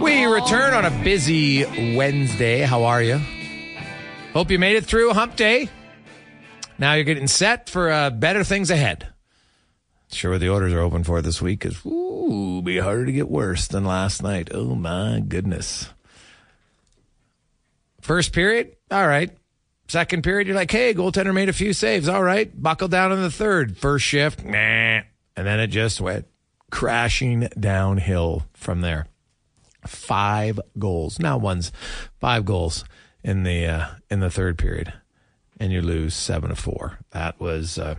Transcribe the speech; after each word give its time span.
We 0.00 0.24
return 0.26 0.74
on 0.74 0.84
a 0.84 0.90
busy 1.02 1.64
Wednesday. 1.96 2.60
How 2.60 2.84
are 2.84 3.02
you? 3.02 3.20
Hope 4.32 4.50
you 4.50 4.58
made 4.58 4.76
it 4.76 4.84
through 4.84 5.12
hump 5.12 5.36
day. 5.36 5.70
Now 6.78 6.92
you're 6.92 7.04
getting 7.04 7.26
set 7.26 7.70
for 7.70 7.90
uh, 7.90 8.10
better 8.10 8.44
things 8.44 8.70
ahead. 8.70 9.08
Sure, 10.12 10.32
what 10.32 10.40
the 10.40 10.50
orders 10.50 10.72
are 10.72 10.80
open 10.80 11.02
for 11.02 11.22
this 11.22 11.40
week 11.40 11.64
is 11.64 11.84
ooh, 11.86 12.60
be 12.62 12.78
harder 12.78 13.06
to 13.06 13.12
get 13.12 13.30
worse 13.30 13.66
than 13.66 13.84
last 13.84 14.22
night. 14.22 14.50
Oh 14.52 14.74
my 14.74 15.20
goodness. 15.26 15.88
First 18.02 18.32
period, 18.32 18.76
all 18.90 19.06
right. 19.06 19.30
Second 19.88 20.22
period, 20.22 20.46
you're 20.46 20.56
like, 20.56 20.70
hey, 20.70 20.92
goaltender 20.94 21.32
made 21.32 21.48
a 21.48 21.54
few 21.54 21.72
saves. 21.72 22.08
All 22.08 22.22
right. 22.22 22.50
Buckle 22.60 22.88
down 22.88 23.12
in 23.12 23.22
the 23.22 23.30
third. 23.30 23.78
First 23.78 24.04
shift, 24.04 24.44
nah. 24.44 25.00
And 25.36 25.46
then 25.46 25.60
it 25.60 25.68
just 25.68 26.00
went 26.00 26.26
crashing 26.70 27.48
downhill 27.58 28.46
from 28.52 28.80
there. 28.80 29.06
Five 29.86 30.60
goals. 30.78 31.18
Now 31.18 31.38
one's 31.38 31.72
five 32.20 32.44
goals 32.44 32.84
in 33.22 33.42
the 33.42 33.66
uh, 33.66 33.86
in 34.10 34.20
the 34.20 34.30
third 34.30 34.58
period. 34.58 34.92
And 35.58 35.72
you 35.72 35.80
lose 35.80 36.14
seven 36.14 36.50
to 36.50 36.56
four. 36.56 36.98
That 37.12 37.40
was 37.40 37.78
uh, 37.78 37.96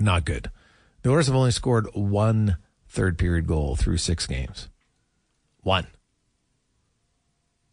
not 0.00 0.24
good. 0.24 0.50
The 1.02 1.10
Oilers 1.10 1.26
have 1.26 1.36
only 1.36 1.50
scored 1.50 1.88
one 1.92 2.56
third 2.88 3.18
period 3.18 3.46
goal 3.46 3.76
through 3.76 3.98
six 3.98 4.26
games. 4.26 4.68
One. 5.62 5.86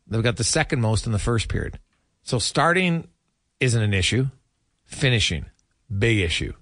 They've 0.07 0.21
got 0.21 0.35
the 0.35 0.43
second 0.43 0.81
most 0.81 1.05
in 1.05 1.13
the 1.13 1.19
first 1.19 1.47
period. 1.47 1.79
So 2.23 2.37
starting 2.37 3.07
isn't 3.61 3.81
an 3.81 3.93
issue. 3.93 4.27
Finishing, 4.83 5.45
big 5.97 6.19
issue. 6.19 6.53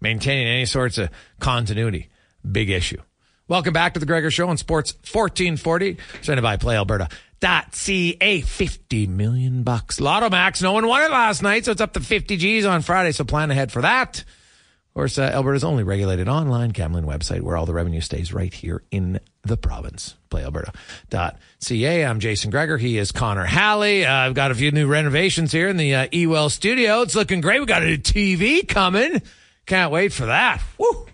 Maintaining 0.00 0.46
any 0.46 0.64
sorts 0.64 0.96
of 0.96 1.10
continuity, 1.40 2.08
big 2.50 2.70
issue. 2.70 3.00
Welcome 3.48 3.72
back 3.72 3.94
to 3.94 4.00
the 4.00 4.06
Gregor 4.06 4.32
Show 4.32 4.48
on 4.48 4.56
Sports 4.56 4.92
1440, 4.92 5.94
presented 5.94 6.42
by 6.42 6.56
PlayAlberta.ca. 6.56 8.40
50 8.40 9.06
million 9.06 9.62
bucks. 9.62 10.00
Lotto 10.00 10.28
Max, 10.30 10.60
no 10.62 10.72
one 10.72 10.88
won 10.88 11.02
it 11.02 11.12
last 11.12 11.44
night, 11.44 11.64
so 11.64 11.70
it's 11.70 11.80
up 11.80 11.92
to 11.92 12.00
50 12.00 12.38
G's 12.38 12.66
on 12.66 12.82
Friday, 12.82 13.12
so 13.12 13.22
plan 13.22 13.52
ahead 13.52 13.70
for 13.70 13.82
that. 13.82 14.18
Of 14.18 14.94
course, 14.94 15.16
uh, 15.16 15.30
Alberta's 15.32 15.62
only 15.62 15.84
regulated 15.84 16.28
online 16.28 16.70
gambling 16.70 17.04
website 17.04 17.42
where 17.42 17.56
all 17.56 17.66
the 17.66 17.72
revenue 17.72 18.00
stays 18.00 18.32
right 18.32 18.52
here 18.52 18.82
in 18.90 19.20
the 19.44 19.56
province. 19.56 20.16
PlayAlberta.ca. 20.30 22.04
I'm 22.04 22.18
Jason 22.18 22.50
Gregor. 22.50 22.78
He 22.78 22.98
is 22.98 23.12
Connor 23.12 23.44
Halley. 23.44 24.04
Uh, 24.04 24.12
I've 24.12 24.34
got 24.34 24.50
a 24.50 24.56
few 24.56 24.72
new 24.72 24.88
renovations 24.88 25.52
here 25.52 25.68
in 25.68 25.76
the 25.76 25.94
uh, 25.94 26.08
Ewell 26.10 26.50
studio. 26.50 27.02
It's 27.02 27.14
looking 27.14 27.42
great. 27.42 27.60
We 27.60 27.66
got 27.66 27.84
a 27.84 27.86
new 27.86 27.98
TV 27.98 28.66
coming. 28.66 29.22
Can't 29.66 29.92
wait 29.92 30.12
for 30.12 30.26
that. 30.26 30.60
Woo! 30.78 31.06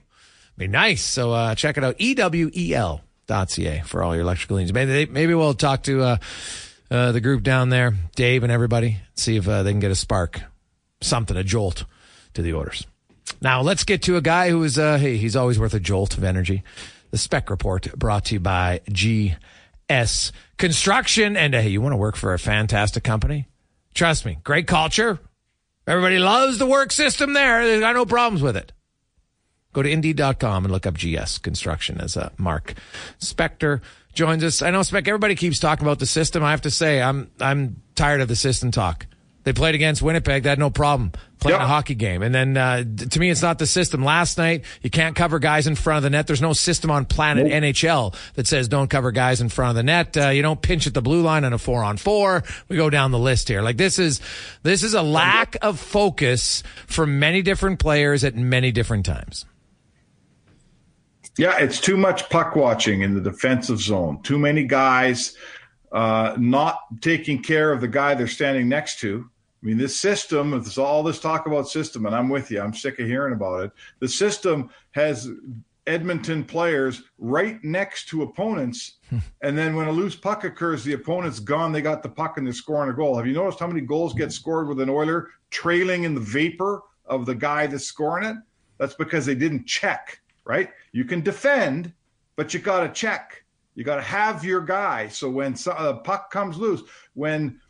Be 0.56 0.68
nice. 0.68 1.02
So 1.02 1.32
uh, 1.32 1.54
check 1.54 1.76
it 1.78 1.84
out. 1.84 1.98
EWEL.ca 1.98 3.82
for 3.86 4.02
all 4.02 4.14
your 4.14 4.22
electrical 4.22 4.58
needs. 4.58 4.72
Maybe, 4.72 5.10
maybe 5.10 5.34
we'll 5.34 5.54
talk 5.54 5.84
to 5.84 6.02
uh, 6.02 6.16
uh, 6.90 7.12
the 7.12 7.20
group 7.20 7.42
down 7.42 7.70
there, 7.70 7.94
Dave 8.16 8.42
and 8.42 8.52
everybody, 8.52 8.98
see 9.14 9.36
if 9.36 9.48
uh, 9.48 9.62
they 9.62 9.70
can 9.70 9.80
get 9.80 9.90
a 9.90 9.96
spark, 9.96 10.42
something, 11.00 11.36
a 11.36 11.42
jolt 11.44 11.84
to 12.34 12.42
the 12.42 12.54
Oilers. 12.54 12.86
Now 13.40 13.62
let's 13.62 13.84
get 13.84 14.02
to 14.02 14.16
a 14.16 14.20
guy 14.20 14.50
who 14.50 14.62
is, 14.62 14.78
uh, 14.78 14.98
hey, 14.98 15.16
he's 15.16 15.36
always 15.36 15.58
worth 15.58 15.74
a 15.74 15.80
jolt 15.80 16.16
of 16.18 16.24
energy. 16.24 16.62
The 17.10 17.18
Spec 17.18 17.50
Report 17.50 17.90
brought 17.98 18.26
to 18.26 18.34
you 18.34 18.40
by 18.40 18.80
GS 18.90 20.32
Construction. 20.58 21.36
And 21.36 21.54
hey, 21.54 21.68
you 21.68 21.80
want 21.80 21.92
to 21.92 21.98
work 21.98 22.16
for 22.16 22.34
a 22.34 22.38
fantastic 22.38 23.04
company? 23.04 23.48
Trust 23.94 24.24
me, 24.24 24.38
great 24.44 24.66
culture. 24.66 25.18
Everybody 25.86 26.18
loves 26.18 26.58
the 26.58 26.66
work 26.66 26.92
system 26.92 27.32
there. 27.32 27.66
They've 27.66 27.80
got 27.80 27.94
no 27.94 28.06
problems 28.06 28.42
with 28.42 28.56
it. 28.56 28.72
Go 29.72 29.82
to 29.82 29.88
Indeed.com 29.88 30.64
and 30.64 30.72
look 30.72 30.86
up 30.86 30.94
GS 30.94 31.38
Construction 31.38 32.00
as 32.00 32.16
uh, 32.16 32.30
Mark 32.36 32.74
Spector 33.18 33.80
joins 34.14 34.44
us. 34.44 34.62
I 34.62 34.70
know 34.70 34.82
Spec. 34.82 35.08
Everybody 35.08 35.34
keeps 35.34 35.58
talking 35.58 35.86
about 35.86 35.98
the 35.98 36.06
system. 36.06 36.42
I 36.42 36.50
have 36.50 36.62
to 36.62 36.70
say, 36.70 37.00
I'm 37.00 37.30
I'm 37.40 37.80
tired 37.94 38.20
of 38.20 38.28
the 38.28 38.36
system 38.36 38.70
talk. 38.70 39.06
They 39.44 39.52
played 39.52 39.74
against 39.74 40.02
Winnipeg. 40.02 40.44
They 40.44 40.50
had 40.50 40.58
no 40.58 40.70
problem 40.70 41.12
playing 41.40 41.60
a 41.60 41.66
hockey 41.66 41.96
game. 41.96 42.22
And 42.22 42.32
then 42.32 42.56
uh, 42.56 42.84
to 43.10 43.18
me, 43.18 43.28
it's 43.28 43.42
not 43.42 43.58
the 43.58 43.66
system. 43.66 44.04
Last 44.04 44.38
night, 44.38 44.64
you 44.82 44.90
can't 44.90 45.16
cover 45.16 45.40
guys 45.40 45.66
in 45.66 45.74
front 45.74 45.96
of 45.96 46.02
the 46.04 46.10
net. 46.10 46.28
There's 46.28 46.40
no 46.40 46.52
system 46.52 46.92
on 46.92 47.06
planet 47.06 47.46
NHL 47.48 48.14
that 48.34 48.46
says 48.46 48.68
don't 48.68 48.88
cover 48.88 49.10
guys 49.10 49.40
in 49.40 49.48
front 49.48 49.70
of 49.70 49.76
the 49.76 49.82
net. 49.82 50.16
Uh, 50.16 50.28
you 50.28 50.42
don't 50.42 50.62
pinch 50.62 50.86
at 50.86 50.94
the 50.94 51.02
blue 51.02 51.22
line 51.22 51.44
on 51.44 51.52
a 51.52 51.58
four 51.58 51.82
on 51.82 51.96
four. 51.96 52.44
We 52.68 52.76
go 52.76 52.88
down 52.88 53.10
the 53.10 53.18
list 53.18 53.48
here. 53.48 53.62
Like 53.62 53.76
this 53.76 53.98
is 53.98 54.20
this 54.62 54.84
is 54.84 54.94
a 54.94 55.02
lack 55.02 55.56
of 55.60 55.80
focus 55.80 56.62
from 56.86 57.18
many 57.18 57.42
different 57.42 57.80
players 57.80 58.22
at 58.22 58.36
many 58.36 58.70
different 58.70 59.04
times. 59.06 59.44
Yeah, 61.38 61.58
it's 61.58 61.80
too 61.80 61.96
much 61.96 62.28
puck 62.28 62.56
watching 62.56 63.02
in 63.02 63.14
the 63.14 63.20
defensive 63.20 63.80
zone. 63.80 64.22
Too 64.22 64.38
many 64.38 64.64
guys 64.64 65.36
uh, 65.92 66.34
not 66.38 66.80
taking 67.00 67.42
care 67.42 67.72
of 67.72 67.80
the 67.80 67.88
guy 67.88 68.14
they're 68.14 68.26
standing 68.26 68.68
next 68.68 69.00
to. 69.00 69.28
I 69.62 69.66
mean, 69.66 69.78
this 69.78 69.98
system, 69.98 70.50
there's 70.50 70.78
all 70.78 71.02
this 71.02 71.20
talk 71.20 71.46
about 71.46 71.68
system, 71.68 72.06
and 72.06 72.14
I'm 72.14 72.28
with 72.28 72.50
you. 72.50 72.60
I'm 72.60 72.74
sick 72.74 72.98
of 72.98 73.06
hearing 73.06 73.32
about 73.32 73.64
it. 73.64 73.72
The 74.00 74.08
system 74.08 74.70
has 74.90 75.30
Edmonton 75.86 76.44
players 76.44 77.02
right 77.18 77.62
next 77.62 78.08
to 78.08 78.22
opponents. 78.22 78.98
and 79.42 79.56
then 79.56 79.76
when 79.76 79.88
a 79.88 79.92
loose 79.92 80.16
puck 80.16 80.44
occurs, 80.44 80.84
the 80.84 80.94
opponent's 80.94 81.38
gone. 81.38 81.72
They 81.72 81.82
got 81.82 82.02
the 82.02 82.08
puck 82.08 82.38
and 82.38 82.46
they're 82.46 82.54
scoring 82.54 82.90
a 82.90 82.94
goal. 82.94 83.16
Have 83.16 83.26
you 83.26 83.34
noticed 83.34 83.60
how 83.60 83.66
many 83.66 83.80
goals 83.80 84.14
get 84.14 84.32
scored 84.32 84.68
with 84.68 84.80
an 84.80 84.90
Oiler 84.90 85.30
trailing 85.50 86.04
in 86.04 86.14
the 86.14 86.20
vapor 86.20 86.82
of 87.06 87.24
the 87.26 87.34
guy 87.34 87.66
that's 87.66 87.84
scoring 87.84 88.24
it? 88.24 88.36
That's 88.78 88.94
because 88.94 89.26
they 89.26 89.34
didn't 89.34 89.66
check, 89.66 90.20
right? 90.44 90.70
You 90.92 91.04
can 91.04 91.22
defend, 91.22 91.92
but 92.36 92.52
you 92.54 92.60
got 92.60 92.80
to 92.86 92.88
check. 92.92 93.44
You 93.74 93.84
got 93.84 93.96
to 93.96 94.02
have 94.02 94.44
your 94.44 94.60
guy. 94.60 95.08
So 95.08 95.30
when 95.30 95.54
the 95.54 95.74
uh, 95.76 95.92
puck 95.94 96.30
comes 96.30 96.58
loose, 96.58 96.82
when 97.14 97.60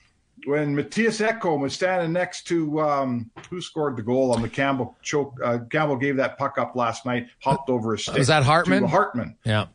when 0.46 0.74
Mattias 0.74 1.24
Ekholm 1.24 1.60
was 1.60 1.72
standing 1.72 2.12
next 2.12 2.48
to 2.48 2.80
um, 2.80 3.30
who 3.48 3.60
scored 3.60 3.96
the 3.96 4.02
goal 4.02 4.32
on 4.32 4.42
the 4.42 4.48
Campbell 4.48 4.96
choke, 5.02 5.38
uh, 5.42 5.58
Campbell 5.70 5.96
gave 5.96 6.16
that 6.16 6.36
puck 6.36 6.58
up 6.58 6.74
last 6.74 7.06
night, 7.06 7.28
hopped 7.40 7.70
over 7.70 7.92
his 7.92 8.02
stick. 8.02 8.18
Was 8.18 8.26
that 8.26 8.42
Hartman? 8.42 8.84
Hartman. 8.84 9.36
Yeah. 9.44 9.66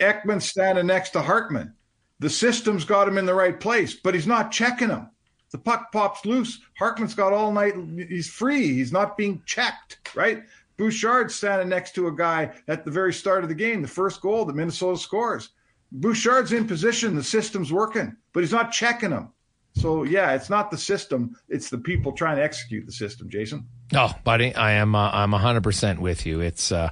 Ekholm 0.00 0.40
standing 0.40 0.86
next 0.86 1.10
to 1.10 1.20
Hartman. 1.20 1.74
The 2.20 2.30
system's 2.30 2.84
got 2.84 3.08
him 3.08 3.18
in 3.18 3.26
the 3.26 3.34
right 3.34 3.58
place, 3.58 3.94
but 3.94 4.14
he's 4.14 4.26
not 4.26 4.50
checking 4.50 4.88
him. 4.88 5.10
The 5.50 5.58
puck 5.58 5.92
pops 5.92 6.26
loose. 6.26 6.60
Hartman's 6.78 7.14
got 7.14 7.32
all 7.32 7.52
night. 7.52 7.74
He's 8.08 8.28
free. 8.28 8.74
He's 8.74 8.92
not 8.92 9.16
being 9.16 9.42
checked, 9.46 9.98
right? 10.14 10.44
Bouchard 10.78 11.30
standing 11.30 11.68
next 11.68 11.94
to 11.96 12.06
a 12.06 12.14
guy 12.14 12.52
at 12.68 12.84
the 12.84 12.90
very 12.90 13.12
start 13.12 13.42
of 13.42 13.48
the 13.48 13.54
game, 13.54 13.82
the 13.82 13.88
first 13.88 14.20
goal 14.22 14.44
that 14.46 14.56
Minnesota 14.56 14.98
scores. 14.98 15.50
Bouchard's 15.92 16.52
in 16.52 16.66
position. 16.66 17.14
The 17.16 17.22
system's 17.22 17.72
working, 17.72 18.16
but 18.32 18.40
he's 18.42 18.52
not 18.52 18.72
checking 18.72 19.10
him. 19.10 19.30
So 19.74 20.04
yeah, 20.04 20.32
it's 20.32 20.50
not 20.50 20.70
the 20.70 20.78
system; 20.78 21.36
it's 21.48 21.68
the 21.70 21.78
people 21.78 22.12
trying 22.12 22.36
to 22.36 22.42
execute 22.42 22.86
the 22.86 22.92
system. 22.92 23.28
Jason. 23.28 23.66
Oh, 23.94 24.12
buddy, 24.24 24.54
I 24.54 24.72
am. 24.72 24.94
Uh, 24.94 25.10
I'm 25.12 25.30
100 25.32 25.62
percent 25.62 26.00
with 26.00 26.26
you. 26.26 26.40
It's 26.40 26.72
uh, 26.72 26.90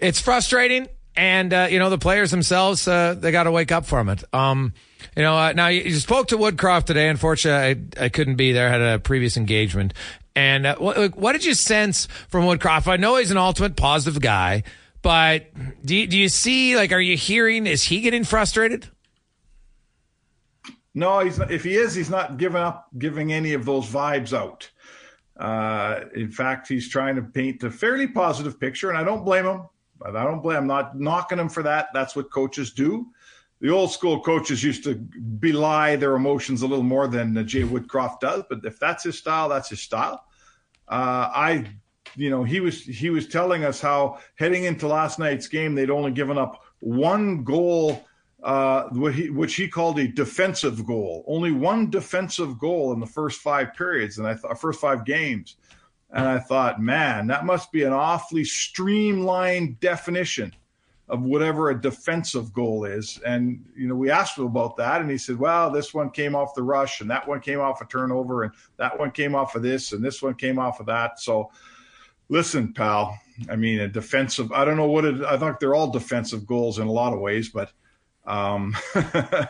it's 0.00 0.20
frustrating, 0.20 0.88
and 1.20 1.52
uh, 1.52 1.68
you 1.70 1.78
know 1.78 1.90
the 1.90 1.98
players 1.98 2.30
themselves 2.30 2.88
uh, 2.88 3.14
they 3.14 3.30
got 3.30 3.42
to 3.42 3.52
wake 3.52 3.70
up 3.70 3.84
from 3.84 4.08
it. 4.08 4.24
Um, 4.32 4.72
you 5.14 5.22
know, 5.22 5.36
uh, 5.36 5.52
now 5.52 5.66
you, 5.68 5.82
you, 5.82 5.94
spoke 5.96 6.28
to 6.28 6.38
Woodcroft 6.38 6.86
today. 6.86 7.08
Unfortunately, 7.08 7.90
I, 7.98 8.04
I 8.06 8.08
couldn't 8.08 8.36
be 8.36 8.52
there. 8.52 8.68
I 8.68 8.70
had 8.70 8.80
a 8.80 8.98
previous 8.98 9.36
engagement. 9.36 9.92
And 10.34 10.66
uh, 10.66 10.76
what, 10.76 11.16
what, 11.16 11.32
did 11.32 11.44
you 11.44 11.52
sense 11.52 12.06
from 12.28 12.44
Woodcroft? 12.44 12.86
I 12.86 12.96
know 12.96 13.16
he's 13.16 13.30
an 13.30 13.36
ultimate 13.36 13.76
positive 13.76 14.22
guy, 14.22 14.62
but 15.02 15.46
do 15.84 15.94
you, 15.94 16.06
do 16.06 16.18
you 16.18 16.28
see, 16.28 16.76
like, 16.76 16.92
are 16.92 17.00
you 17.00 17.16
hearing, 17.16 17.66
is 17.66 17.82
he 17.82 18.00
getting 18.00 18.24
frustrated? 18.24 18.88
No, 20.94 21.20
he's 21.20 21.38
not, 21.38 21.50
if 21.50 21.64
he 21.64 21.74
is, 21.74 21.94
he's 21.94 22.10
not 22.10 22.38
giving 22.38 22.62
up, 22.62 22.88
giving 22.96 23.32
any 23.32 23.52
of 23.52 23.64
those 23.64 23.86
vibes 23.86 24.32
out. 24.32 24.70
Uh, 25.38 26.04
in 26.14 26.30
fact, 26.30 26.68
he's 26.68 26.88
trying 26.88 27.16
to 27.16 27.22
paint 27.22 27.62
a 27.64 27.70
fairly 27.70 28.06
positive 28.06 28.60
picture, 28.60 28.88
and 28.88 28.98
I 28.98 29.04
don't 29.04 29.24
blame 29.24 29.44
him. 29.44 29.62
I 30.04 30.24
don't 30.24 30.42
blame. 30.42 30.58
I'm 30.58 30.66
not 30.66 30.98
knocking 30.98 31.38
him 31.38 31.48
for 31.48 31.62
that. 31.62 31.88
That's 31.92 32.16
what 32.16 32.30
coaches 32.30 32.72
do. 32.72 33.06
The 33.60 33.68
old 33.68 33.90
school 33.90 34.20
coaches 34.20 34.64
used 34.64 34.84
to 34.84 34.94
belie 34.94 35.96
their 35.96 36.16
emotions 36.16 36.62
a 36.62 36.66
little 36.66 36.84
more 36.84 37.06
than 37.08 37.46
Jay 37.46 37.62
Woodcroft 37.62 38.20
does. 38.20 38.44
But 38.48 38.64
if 38.64 38.78
that's 38.78 39.04
his 39.04 39.18
style, 39.18 39.50
that's 39.50 39.68
his 39.68 39.80
style. 39.80 40.24
Uh, 40.88 41.28
I, 41.32 41.66
you 42.16 42.30
know, 42.30 42.42
he 42.42 42.60
was 42.60 42.82
he 42.82 43.10
was 43.10 43.28
telling 43.28 43.64
us 43.64 43.80
how 43.80 44.18
heading 44.36 44.64
into 44.64 44.88
last 44.88 45.18
night's 45.18 45.46
game, 45.46 45.74
they'd 45.74 45.90
only 45.90 46.10
given 46.10 46.38
up 46.38 46.62
one 46.80 47.44
goal 47.44 48.06
uh, 48.42 48.88
which 48.92 49.54
he 49.54 49.68
called 49.68 49.98
a 49.98 50.08
defensive 50.08 50.86
goal. 50.86 51.24
Only 51.26 51.52
one 51.52 51.90
defensive 51.90 52.58
goal 52.58 52.92
in 52.92 53.00
the 53.00 53.06
first 53.06 53.40
five 53.40 53.74
periods, 53.74 54.18
and 54.18 54.26
I 54.26 54.34
thought 54.34 54.58
first 54.60 54.80
five 54.80 55.04
games. 55.04 55.56
And 56.12 56.26
I 56.26 56.38
thought, 56.38 56.80
man, 56.80 57.28
that 57.28 57.44
must 57.44 57.70
be 57.70 57.84
an 57.84 57.92
awfully 57.92 58.44
streamlined 58.44 59.78
definition 59.80 60.54
of 61.10 61.22
whatever 61.22 61.70
a 61.70 61.80
defensive 61.80 62.52
goal 62.52 62.84
is. 62.84 63.18
And 63.26 63.64
you 63.76 63.88
know, 63.88 63.96
we 63.96 64.10
asked 64.10 64.38
him 64.38 64.46
about 64.46 64.76
that, 64.76 65.00
and 65.00 65.10
he 65.10 65.18
said, 65.18 65.38
"Well, 65.38 65.70
this 65.70 65.92
one 65.92 66.10
came 66.10 66.34
off 66.34 66.54
the 66.54 66.62
rush, 66.62 67.00
and 67.00 67.10
that 67.10 67.26
one 67.26 67.40
came 67.40 67.60
off 67.60 67.80
a 67.80 67.84
turnover, 67.84 68.44
and 68.44 68.52
that 68.76 68.98
one 68.98 69.10
came 69.10 69.34
off 69.34 69.56
of 69.56 69.62
this, 69.62 69.92
and 69.92 70.04
this 70.04 70.22
one 70.22 70.34
came 70.34 70.58
off 70.58 70.80
of 70.80 70.86
that." 70.86 71.20
So, 71.20 71.50
listen, 72.28 72.72
pal. 72.72 73.18
I 73.50 73.56
mean, 73.56 73.80
a 73.80 73.88
defensive. 73.88 74.52
I 74.52 74.64
don't 74.64 74.76
know 74.76 74.90
what 74.90 75.04
it. 75.04 75.22
I 75.22 75.36
think 75.36 75.58
they're 75.58 75.74
all 75.74 75.90
defensive 75.90 76.46
goals 76.46 76.78
in 76.78 76.86
a 76.86 76.92
lot 76.92 77.12
of 77.12 77.20
ways, 77.20 77.48
but 77.48 77.72
um, 78.26 78.76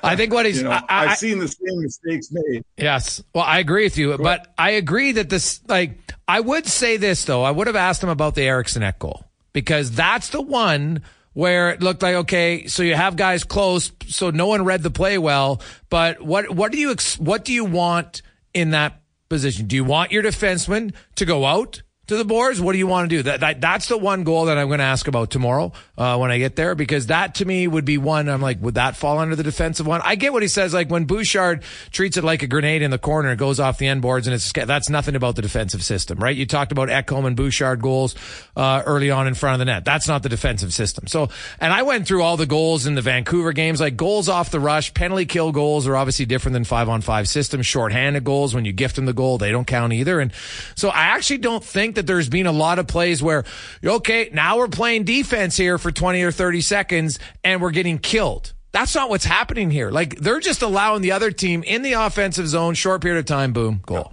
I 0.02 0.16
think 0.16 0.32
what 0.32 0.46
he's. 0.46 0.56
You 0.60 0.64
know, 0.64 0.80
I, 0.88 1.06
have 1.06 1.18
seen 1.18 1.38
the 1.38 1.48
same 1.48 1.80
mistakes 1.80 2.28
made. 2.30 2.64
Yes. 2.76 3.22
Well, 3.34 3.44
I 3.44 3.58
agree 3.60 3.84
with 3.84 3.96
you, 3.96 4.16
Go 4.16 4.22
but 4.22 4.40
ahead. 4.40 4.48
I 4.58 4.70
agree 4.72 5.12
that 5.12 5.30
this, 5.30 5.60
like, 5.68 5.98
I 6.28 6.40
would 6.40 6.66
say 6.66 6.96
this 6.96 7.24
though. 7.24 7.42
I 7.42 7.50
would 7.50 7.66
have 7.66 7.76
asked 7.76 8.02
him 8.02 8.10
about 8.10 8.34
the 8.34 8.42
Eriksson 8.42 8.82
Ek 8.82 8.98
goal 8.98 9.24
because 9.52 9.90
that's 9.90 10.30
the 10.30 10.42
one 10.42 11.02
where 11.32 11.70
it 11.70 11.80
looked 11.80 12.02
like 12.02 12.16
okay, 12.16 12.66
so 12.66 12.82
you 12.82 12.94
have 12.94 13.16
guys 13.16 13.44
close, 13.44 13.92
so 14.08 14.30
no 14.30 14.46
one 14.48 14.64
read 14.64 14.82
the 14.82 14.90
play 14.90 15.16
well. 15.16 15.62
But 15.88 16.20
what 16.20 16.50
what 16.50 16.72
do 16.72 16.78
you 16.78 16.94
what 17.18 17.44
do 17.44 17.52
you 17.52 17.64
want 17.64 18.22
in 18.52 18.70
that 18.70 19.00
position? 19.28 19.66
Do 19.66 19.76
you 19.76 19.84
want 19.84 20.12
your 20.12 20.22
defenseman 20.22 20.92
to 21.16 21.24
go 21.24 21.46
out? 21.46 21.82
To 22.10 22.16
the 22.16 22.24
boards? 22.24 22.60
What 22.60 22.72
do 22.72 22.78
you 22.78 22.88
want 22.88 23.08
to 23.08 23.16
do? 23.16 23.22
That, 23.22 23.40
that 23.40 23.60
that's 23.60 23.86
the 23.86 23.96
one 23.96 24.24
goal 24.24 24.46
that 24.46 24.58
I'm 24.58 24.66
going 24.66 24.80
to 24.80 24.84
ask 24.84 25.06
about 25.06 25.30
tomorrow 25.30 25.72
uh, 25.96 26.18
when 26.18 26.32
I 26.32 26.38
get 26.38 26.56
there 26.56 26.74
because 26.74 27.06
that 27.06 27.36
to 27.36 27.44
me 27.44 27.68
would 27.68 27.84
be 27.84 27.98
one. 27.98 28.28
I'm 28.28 28.42
like, 28.42 28.60
would 28.60 28.74
that 28.74 28.96
fall 28.96 29.18
under 29.18 29.36
the 29.36 29.44
defensive 29.44 29.86
one? 29.86 30.00
I 30.04 30.16
get 30.16 30.32
what 30.32 30.42
he 30.42 30.48
says. 30.48 30.74
Like 30.74 30.90
when 30.90 31.04
Bouchard 31.04 31.62
treats 31.92 32.16
it 32.16 32.24
like 32.24 32.42
a 32.42 32.48
grenade 32.48 32.82
in 32.82 32.90
the 32.90 32.98
corner, 32.98 33.30
it 33.30 33.36
goes 33.36 33.60
off 33.60 33.78
the 33.78 33.86
end 33.86 34.02
boards, 34.02 34.26
and 34.26 34.34
it's 34.34 34.52
that's 34.52 34.90
nothing 34.90 35.14
about 35.14 35.36
the 35.36 35.42
defensive 35.42 35.84
system, 35.84 36.18
right? 36.18 36.36
You 36.36 36.46
talked 36.46 36.72
about 36.72 36.88
Ekholm 36.88 37.26
and 37.26 37.36
Bouchard 37.36 37.80
goals 37.80 38.16
uh, 38.56 38.82
early 38.84 39.12
on 39.12 39.28
in 39.28 39.34
front 39.34 39.54
of 39.54 39.58
the 39.60 39.66
net. 39.66 39.84
That's 39.84 40.08
not 40.08 40.24
the 40.24 40.28
defensive 40.28 40.72
system. 40.72 41.06
So, 41.06 41.28
and 41.60 41.72
I 41.72 41.82
went 41.82 42.08
through 42.08 42.24
all 42.24 42.36
the 42.36 42.46
goals 42.46 42.86
in 42.86 42.96
the 42.96 43.02
Vancouver 43.02 43.52
games, 43.52 43.80
like 43.80 43.96
goals 43.96 44.28
off 44.28 44.50
the 44.50 44.58
rush, 44.58 44.92
penalty 44.94 45.26
kill 45.26 45.52
goals 45.52 45.86
are 45.86 45.96
obviously 45.96 46.26
different 46.26 46.54
than 46.54 46.64
five 46.64 46.88
on 46.88 47.02
five 47.02 47.28
systems. 47.28 47.66
Shorthanded 47.66 48.24
goals 48.24 48.52
when 48.52 48.64
you 48.64 48.72
gift 48.72 48.96
them 48.96 49.06
the 49.06 49.12
goal, 49.12 49.38
they 49.38 49.52
don't 49.52 49.66
count 49.66 49.92
either. 49.92 50.18
And 50.18 50.32
so 50.74 50.88
I 50.88 51.02
actually 51.02 51.38
don't 51.38 51.62
think 51.62 51.94
that 51.94 51.99
there's 52.06 52.28
been 52.28 52.46
a 52.46 52.52
lot 52.52 52.78
of 52.78 52.86
plays 52.86 53.22
where, 53.22 53.44
okay, 53.84 54.30
now 54.32 54.58
we're 54.58 54.68
playing 54.68 55.04
defense 55.04 55.56
here 55.56 55.78
for 55.78 55.90
20 55.90 56.22
or 56.22 56.32
30 56.32 56.60
seconds 56.60 57.18
and 57.44 57.60
we're 57.60 57.70
getting 57.70 57.98
killed. 57.98 58.52
That's 58.72 58.94
not 58.94 59.10
what's 59.10 59.24
happening 59.24 59.70
here. 59.70 59.90
Like 59.90 60.16
they're 60.16 60.40
just 60.40 60.62
allowing 60.62 61.02
the 61.02 61.12
other 61.12 61.30
team 61.30 61.62
in 61.64 61.82
the 61.82 61.94
offensive 61.94 62.46
zone, 62.46 62.74
short 62.74 63.02
period 63.02 63.18
of 63.18 63.26
time, 63.26 63.52
boom, 63.52 63.82
goal. 63.84 64.12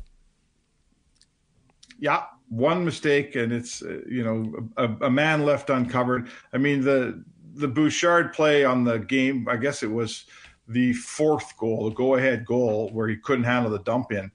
Yeah, 2.00 2.24
one 2.50 2.86
mistake 2.86 3.36
and 3.36 3.52
it's 3.52 3.82
uh, 3.82 4.00
you 4.10 4.24
know 4.24 4.70
a, 4.78 5.06
a, 5.06 5.10
man 5.10 5.44
left 5.44 5.70
uncovered. 5.70 6.30
I 6.54 6.58
mean 6.58 6.82
the 6.82 7.24
the 7.56 7.68
Bouchard 7.68 8.34
play 8.34 8.64
on 8.64 8.84
the 8.84 9.00
game, 9.00 9.48
I 9.50 9.58
guess 9.58 9.84
it 9.84 9.92
was 9.92 10.26
the 10.68 10.94
fourth 10.94 11.58
goal, 11.58 11.86
the 11.86 11.96
go 11.96 12.16
ahead 12.16 12.46
goal 12.46 12.90
where 12.94 13.08
he 13.08 13.18
couldn't 13.18 13.46
handle 13.46 13.72
the 13.72 13.80
dump 13.80 14.12
in 14.12 14.32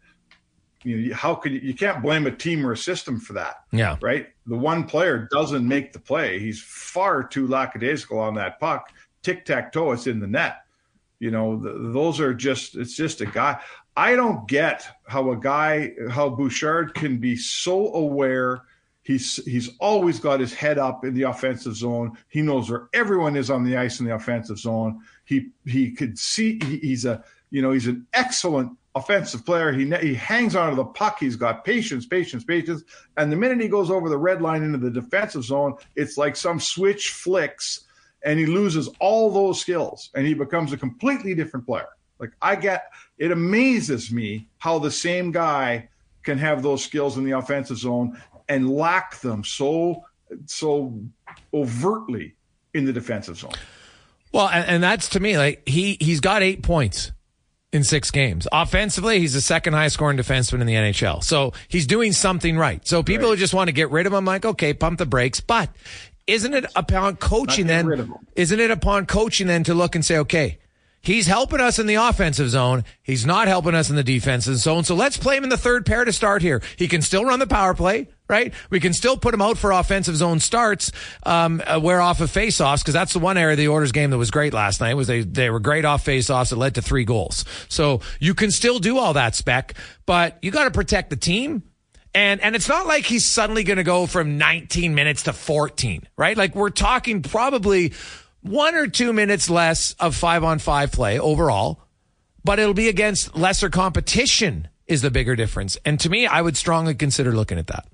you 0.84 1.08
know, 1.08 1.14
how 1.14 1.34
could 1.34 1.52
you, 1.52 1.61
you 1.61 1.75
can't 1.75 2.02
blame 2.02 2.26
a 2.26 2.31
team 2.31 2.67
or 2.67 2.73
a 2.73 2.76
system 2.76 3.20
for 3.20 3.34
that. 3.34 3.64
Yeah. 3.73 3.96
Right. 4.00 4.29
The 4.46 4.56
one 4.56 4.84
player 4.84 5.29
doesn't 5.31 5.67
make 5.67 5.93
the 5.93 5.99
play. 5.99 6.38
He's 6.38 6.62
far 6.62 7.23
too 7.23 7.46
lackadaisical 7.46 8.19
on 8.19 8.34
that 8.34 8.58
puck. 8.61 8.93
Tic 9.23 9.44
tac 9.44 9.73
toe, 9.73 9.93
it's 9.93 10.06
in 10.06 10.20
the 10.20 10.26
net. 10.26 10.64
You 11.20 11.31
know, 11.31 11.56
those 11.93 12.19
are 12.19 12.34
just, 12.34 12.77
it's 12.77 12.96
just 12.96 13.20
a 13.20 13.27
guy. 13.27 13.60
I 13.96 14.17
don't 14.17 14.48
get 14.48 14.86
how 15.06 15.31
a 15.32 15.36
guy, 15.36 15.93
how 16.10 16.31
Bouchard 16.31 16.94
can 16.94 17.19
be 17.19 17.36
so 17.36 17.93
aware. 17.94 18.62
He's 19.05 19.44
he's 19.44 19.70
always 19.81 20.20
got 20.20 20.39
his 20.39 20.55
head 20.55 20.79
up 20.79 21.05
in 21.05 21.12
the 21.12 21.22
offensive 21.22 21.74
zone. 21.74 22.17
He 22.29 22.41
knows 22.41 22.70
where 22.70 22.89
everyone 22.94 23.36
is 23.36 23.51
on 23.51 23.65
the 23.65 23.77
ice 23.77 23.98
in 23.98 24.06
the 24.06 24.15
offensive 24.15 24.58
zone. 24.58 25.01
He 25.24 25.48
he 25.67 25.91
could 25.91 26.17
see. 26.19 26.60
He, 26.65 26.79
he's 26.79 27.05
a 27.05 27.24
you 27.53 27.63
know 27.63 27.71
he's 27.71 27.87
an 27.87 28.05
excellent 28.15 28.77
offensive 28.94 29.47
player. 29.47 29.73
He 29.73 29.89
he 30.01 30.15
hangs 30.15 30.56
onto 30.56 30.75
the 30.75 30.85
puck. 30.85 31.19
He's 31.21 31.37
got 31.37 31.65
patience, 31.65 32.06
patience, 32.06 32.43
patience. 32.43 32.82
And 33.17 33.31
the 33.31 33.37
minute 33.37 33.61
he 33.61 33.69
goes 33.69 33.91
over 33.91 34.09
the 34.09 34.19
red 34.19 34.43
line 34.43 34.63
into 34.63 34.79
the 34.79 34.91
defensive 34.91 35.44
zone, 35.44 35.77
it's 35.94 36.19
like 36.19 36.35
some 36.35 36.59
switch 36.59 37.11
flicks, 37.11 37.82
and 38.25 38.39
he 38.39 38.47
loses 38.47 38.89
all 38.99 39.31
those 39.31 39.61
skills, 39.61 40.11
and 40.15 40.27
he 40.27 40.35
becomes 40.35 40.73
a 40.73 40.77
completely 40.77 41.35
different 41.35 41.67
player. 41.67 41.89
Like 42.19 42.32
I 42.41 42.56
get, 42.56 42.91
it 43.19 43.31
amazes 43.31 44.11
me 44.11 44.49
how 44.59 44.79
the 44.79 44.91
same 44.91 45.31
guy 45.31 45.89
can 46.23 46.39
have 46.39 46.63
those 46.63 46.85
skills 46.85 47.19
in 47.19 47.25
the 47.25 47.32
offensive 47.32 47.79
zone 47.79 48.21
and 48.49 48.71
lack 48.71 49.21
them 49.21 49.44
so 49.44 50.05
so 50.47 50.99
overtly 51.53 52.35
in 52.73 52.87
the 52.87 52.93
defensive 52.93 53.37
zone. 53.37 53.53
Well, 54.32 54.49
and, 54.49 54.67
and 54.67 54.82
that's 54.82 55.11
to 55.11 55.21
me 55.21 55.37
like 55.37 55.69
he 55.69 55.99
he's 56.01 56.21
got 56.21 56.43
eight 56.43 56.63
points 56.63 57.13
in 57.72 57.84
six 57.84 58.10
games. 58.10 58.46
Offensively, 58.52 59.19
he's 59.19 59.32
the 59.32 59.41
second 59.41 59.72
highest 59.72 59.94
scoring 59.94 60.19
defenseman 60.19 60.60
in 60.60 60.67
the 60.67 60.74
NHL. 60.74 61.24
So 61.24 61.52
he's 61.69 61.86
doing 61.86 62.12
something 62.12 62.56
right. 62.56 62.86
So 62.86 63.02
people 63.02 63.29
right. 63.29 63.34
who 63.34 63.41
just 63.41 63.55
want 63.55 63.69
to 63.69 63.72
get 63.72 63.91
rid 63.91 64.06
of 64.06 64.12
him, 64.12 64.19
I'm 64.19 64.24
like, 64.24 64.44
okay, 64.44 64.74
pump 64.74 64.98
the 64.98 65.06
brakes. 65.06 65.41
But 65.41 65.70
isn't 66.26 66.52
it 66.52 66.67
upon 66.76 67.17
coaching 67.17 67.67
then? 67.67 68.14
Isn't 68.36 68.60
it 68.60 68.70
upon 68.70 69.06
coaching 69.06 69.46
then 69.46 69.64
to 69.64 69.74
look 69.74 69.94
and 69.94 70.05
say, 70.05 70.19
okay, 70.19 70.58
He's 71.02 71.26
helping 71.26 71.60
us 71.60 71.81
in 71.81 71.86
the 71.86 71.96
offensive 71.96 72.48
zone. 72.48 72.84
He's 73.02 73.26
not 73.26 73.48
helping 73.48 73.74
us 73.74 73.91
in 73.91 73.96
the 73.96 74.05
defensive 74.05 74.56
zone. 74.56 74.84
So 74.84 74.94
let's 74.94 75.17
play 75.17 75.36
him 75.36 75.43
in 75.43 75.50
the 75.50 75.56
third 75.56 75.84
pair 75.84 76.05
to 76.05 76.12
start 76.12 76.43
here. 76.43 76.62
He 76.76 76.86
can 76.86 77.02
still 77.02 77.24
run 77.24 77.41
the 77.41 77.46
power 77.48 77.74
play, 77.74 78.06
right? 78.32 78.55
We 78.70 78.81
can 78.81 78.94
still 78.94 79.19
put 79.19 79.34
him 79.34 79.43
out 79.43 79.58
for 79.58 79.72
offensive 79.72 80.17
zone 80.17 80.41
starts, 80.41 80.91
um, 81.24 81.62
uh, 81.67 81.79
wear 81.79 82.01
off 82.01 82.22
of 82.22 82.32
faceoffs 82.32 82.81
because 82.81 82.94
that's 82.94 83.12
the 83.12 83.19
one 83.19 83.36
area 83.36 83.53
of 83.53 83.58
the 83.58 83.69
Oilers 83.69 83.93
game 83.93 84.08
that 84.08 84.17
was 84.17 84.31
great 84.31 84.55
last 84.55 84.81
night 84.81 84.94
was 84.94 85.06
they, 85.06 85.20
they 85.20 85.51
were 85.51 85.60
great 85.60 85.84
off 85.84 86.03
faceoffs 86.03 86.48
that 86.48 86.56
led 86.56 86.74
to 86.77 86.82
three 86.82 87.05
goals. 87.05 87.44
So 87.69 88.01
you 88.20 88.32
can 88.32 88.51
still 88.51 88.79
do 88.79 88.96
all 88.96 89.12
that 89.12 89.34
spec, 89.34 89.74
but 90.06 90.39
you 90.41 90.51
got 90.51 90.65
to 90.65 90.70
protect 90.70 91.10
the 91.10 91.17
team. 91.17 91.62
And, 92.15 92.41
and 92.41 92.56
it's 92.56 92.69
not 92.69 92.86
like 92.86 93.05
he's 93.05 93.27
suddenly 93.27 93.65
going 93.65 93.77
to 93.77 93.84
go 93.84 94.06
from 94.06 94.39
19 94.39 94.94
minutes 94.94 95.24
to 95.24 95.34
14, 95.34 96.08
right? 96.17 96.36
Like 96.36 96.55
we're 96.55 96.70
talking 96.70 97.20
probably 97.20 97.93
one 98.41 98.74
or 98.74 98.86
two 98.86 99.12
minutes 99.12 99.51
less 99.51 99.94
of 100.01 100.17
five 100.17 100.43
on 100.43 100.58
five 100.58 100.91
play 100.91 101.19
overall, 101.19 101.82
but 102.44 102.58
it'll 102.58 102.72
be 102.72 102.89
against 102.89 103.36
lesser 103.36 103.69
competition 103.69 104.69
is 104.86 105.03
the 105.03 105.10
bigger 105.10 105.36
difference. 105.36 105.77
And 105.84 106.01
to 106.01 106.10
me, 106.10 106.27
I 106.27 106.41
would 106.41 106.56
strongly 106.56 106.94
consider 106.94 107.32
looking 107.32 107.58
at 107.58 107.67
that. 107.69 107.86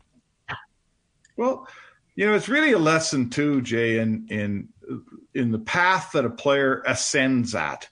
Well, 1.38 1.68
you 2.16 2.26
know, 2.26 2.35
it's 2.35 2.49
really 2.49 2.73
a 2.73 2.78
lesson 2.78 3.30
too, 3.30 3.62
Jay, 3.62 3.99
in 3.99 4.26
in 4.28 4.68
in 5.35 5.52
the 5.52 5.59
path 5.61 6.11
that 6.12 6.25
a 6.25 6.30
player 6.30 6.83
ascends 6.85 7.54
at. 7.54 7.88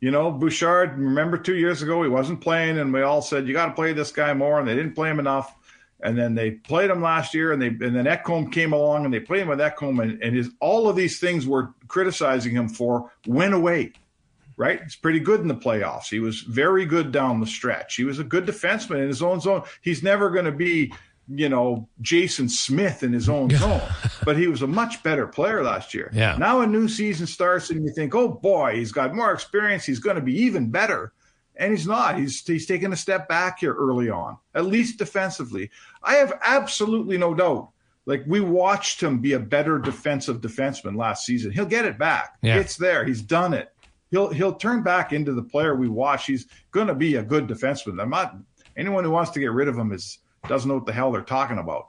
You 0.00 0.10
know, 0.10 0.30
Bouchard, 0.30 0.98
remember 0.98 1.36
two 1.36 1.56
years 1.56 1.82
ago, 1.82 2.02
he 2.02 2.08
wasn't 2.08 2.40
playing, 2.40 2.78
and 2.78 2.92
we 2.92 3.02
all 3.02 3.22
said, 3.22 3.46
you 3.46 3.52
got 3.52 3.66
to 3.66 3.74
play 3.74 3.92
this 3.92 4.12
guy 4.12 4.32
more, 4.34 4.58
and 4.58 4.68
they 4.68 4.74
didn't 4.74 4.94
play 4.94 5.10
him 5.10 5.18
enough. 5.18 5.54
And 6.02 6.18
then 6.18 6.34
they 6.34 6.52
played 6.52 6.90
him 6.90 7.02
last 7.02 7.34
year, 7.34 7.52
and 7.52 7.60
they 7.60 7.68
and 7.68 7.94
then 7.94 8.06
Ekholm 8.06 8.50
came 8.50 8.72
along, 8.72 9.04
and 9.04 9.12
they 9.12 9.20
played 9.20 9.42
him 9.42 9.48
with 9.48 9.58
Ekholm, 9.58 10.02
and, 10.02 10.22
and 10.22 10.34
his 10.34 10.48
all 10.60 10.88
of 10.88 10.96
these 10.96 11.20
things 11.20 11.46
we're 11.46 11.68
criticizing 11.88 12.54
him 12.54 12.70
for 12.70 13.12
went 13.26 13.52
away. 13.54 13.92
Right, 14.58 14.82
he's 14.82 14.96
pretty 14.96 15.20
good 15.20 15.40
in 15.40 15.48
the 15.48 15.54
playoffs. 15.54 16.08
He 16.08 16.18
was 16.18 16.40
very 16.40 16.86
good 16.86 17.12
down 17.12 17.40
the 17.40 17.46
stretch. 17.46 17.94
He 17.94 18.04
was 18.04 18.18
a 18.18 18.24
good 18.24 18.46
defenseman 18.46 19.02
in 19.02 19.08
his 19.08 19.20
own 19.20 19.38
zone. 19.38 19.64
He's 19.82 20.02
never 20.02 20.30
going 20.30 20.46
to 20.46 20.52
be 20.52 20.94
you 21.28 21.48
know, 21.48 21.88
Jason 22.00 22.48
Smith 22.48 23.02
in 23.02 23.12
his 23.12 23.28
own 23.28 23.50
zone, 23.50 23.82
but 24.24 24.36
he 24.36 24.46
was 24.46 24.62
a 24.62 24.66
much 24.66 25.02
better 25.02 25.26
player 25.26 25.62
last 25.62 25.92
year. 25.92 26.10
Yeah. 26.12 26.36
Now 26.36 26.60
a 26.60 26.66
new 26.66 26.88
season 26.88 27.26
starts 27.26 27.70
and 27.70 27.84
you 27.84 27.92
think, 27.92 28.14
oh 28.14 28.28
boy, 28.28 28.76
he's 28.76 28.92
got 28.92 29.14
more 29.14 29.32
experience. 29.32 29.84
He's 29.84 29.98
going 29.98 30.16
to 30.16 30.22
be 30.22 30.36
even 30.42 30.70
better. 30.70 31.12
And 31.56 31.72
he's 31.72 31.86
not. 31.86 32.18
He's 32.18 32.46
he's 32.46 32.66
taking 32.66 32.92
a 32.92 32.96
step 32.96 33.28
back 33.28 33.60
here 33.60 33.72
early 33.72 34.10
on, 34.10 34.36
at 34.54 34.66
least 34.66 34.98
defensively. 34.98 35.70
I 36.02 36.16
have 36.16 36.38
absolutely 36.42 37.16
no 37.16 37.34
doubt. 37.34 37.70
Like 38.04 38.24
we 38.26 38.40
watched 38.40 39.02
him 39.02 39.20
be 39.20 39.32
a 39.32 39.40
better 39.40 39.78
defensive 39.78 40.40
defenseman 40.40 40.96
last 40.96 41.24
season. 41.24 41.50
He'll 41.50 41.64
get 41.64 41.86
it 41.86 41.98
back. 41.98 42.36
Yeah. 42.42 42.58
It's 42.58 42.76
there. 42.76 43.04
He's 43.04 43.22
done 43.22 43.54
it. 43.54 43.72
He'll 44.10 44.30
he'll 44.30 44.54
turn 44.54 44.82
back 44.82 45.12
into 45.12 45.32
the 45.32 45.42
player 45.42 45.74
we 45.74 45.88
watch. 45.88 46.26
He's 46.26 46.46
going 46.70 46.86
to 46.88 46.94
be 46.94 47.16
a 47.16 47.22
good 47.22 47.48
defenseman. 47.48 48.00
I'm 48.00 48.10
not 48.10 48.36
anyone 48.76 49.02
who 49.02 49.10
wants 49.10 49.30
to 49.32 49.40
get 49.40 49.50
rid 49.50 49.66
of 49.66 49.76
him 49.76 49.92
is 49.92 50.18
doesn't 50.48 50.68
know 50.68 50.74
what 50.76 50.86
the 50.86 50.92
hell 50.92 51.12
they're 51.12 51.22
talking 51.22 51.58
about. 51.58 51.88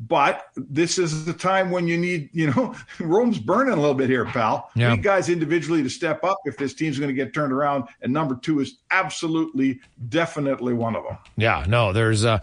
But 0.00 0.46
this 0.56 0.96
is 0.96 1.26
the 1.26 1.34
time 1.34 1.70
when 1.70 1.86
you 1.86 1.98
need, 1.98 2.30
you 2.32 2.50
know, 2.50 2.74
Rome's 3.00 3.38
burning 3.38 3.74
a 3.74 3.76
little 3.76 3.94
bit 3.94 4.08
here, 4.08 4.24
pal. 4.24 4.70
Yeah. 4.74 4.90
You 4.90 4.96
need 4.96 5.02
guys 5.02 5.28
individually 5.28 5.82
to 5.82 5.90
step 5.90 6.24
up 6.24 6.38
if 6.46 6.56
this 6.56 6.72
team's 6.72 6.98
going 6.98 7.14
to 7.14 7.14
get 7.14 7.34
turned 7.34 7.52
around. 7.52 7.84
And 8.00 8.10
number 8.10 8.34
two 8.34 8.60
is 8.60 8.78
absolutely, 8.90 9.80
definitely 10.08 10.72
one 10.72 10.96
of 10.96 11.04
them. 11.04 11.18
Yeah, 11.36 11.66
no, 11.68 11.92
there's 11.92 12.24
uh, 12.24 12.40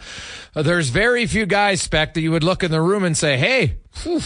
there's 0.54 0.90
very 0.90 1.26
few 1.26 1.46
guys, 1.46 1.82
Spec, 1.82 2.14
that 2.14 2.20
you 2.20 2.30
would 2.30 2.44
look 2.44 2.62
in 2.62 2.70
the 2.70 2.80
room 2.80 3.02
and 3.02 3.16
say, 3.16 3.36
hey, 3.36 3.78
whew, 4.04 4.20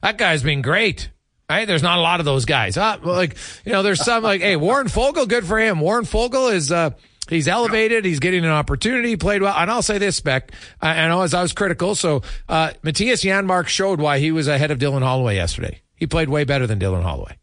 that 0.00 0.16
guy's 0.16 0.44
been 0.44 0.62
great. 0.62 1.10
Right? 1.50 1.66
There's 1.66 1.82
not 1.82 1.98
a 1.98 2.02
lot 2.02 2.20
of 2.20 2.26
those 2.26 2.44
guys. 2.44 2.76
Uh, 2.76 2.98
like, 3.02 3.36
you 3.64 3.72
know, 3.72 3.82
there's 3.84 4.04
some 4.04 4.22
like, 4.22 4.40
hey, 4.40 4.56
Warren 4.56 4.88
Foegele, 4.88 5.28
good 5.28 5.46
for 5.46 5.58
him. 5.58 5.78
Warren 5.80 6.04
Foegele 6.04 6.52
is, 6.52 6.72
uh, 6.72 6.90
He's 7.28 7.48
elevated. 7.48 8.04
He's 8.04 8.20
getting 8.20 8.44
an 8.44 8.50
opportunity. 8.50 9.08
He 9.08 9.16
played 9.16 9.42
well. 9.42 9.54
And 9.56 9.70
I'll 9.70 9.82
say 9.82 9.98
this, 9.98 10.16
Spec. 10.16 10.52
I, 10.80 11.00
I 11.00 11.08
know 11.08 11.22
as 11.22 11.34
I 11.34 11.42
was 11.42 11.52
critical. 11.52 11.94
So, 11.94 12.22
uh, 12.48 12.72
Mattias 12.84 13.24
Janmark 13.24 13.66
showed 13.66 14.00
why 14.00 14.18
he 14.18 14.30
was 14.30 14.48
ahead 14.48 14.70
of 14.70 14.78
Dylan 14.78 15.02
Holloway 15.02 15.34
yesterday. 15.34 15.82
He 15.96 16.06
played 16.06 16.28
way 16.28 16.44
better 16.44 16.66
than 16.66 16.78
Dylan 16.78 17.02
Holloway. 17.02 17.36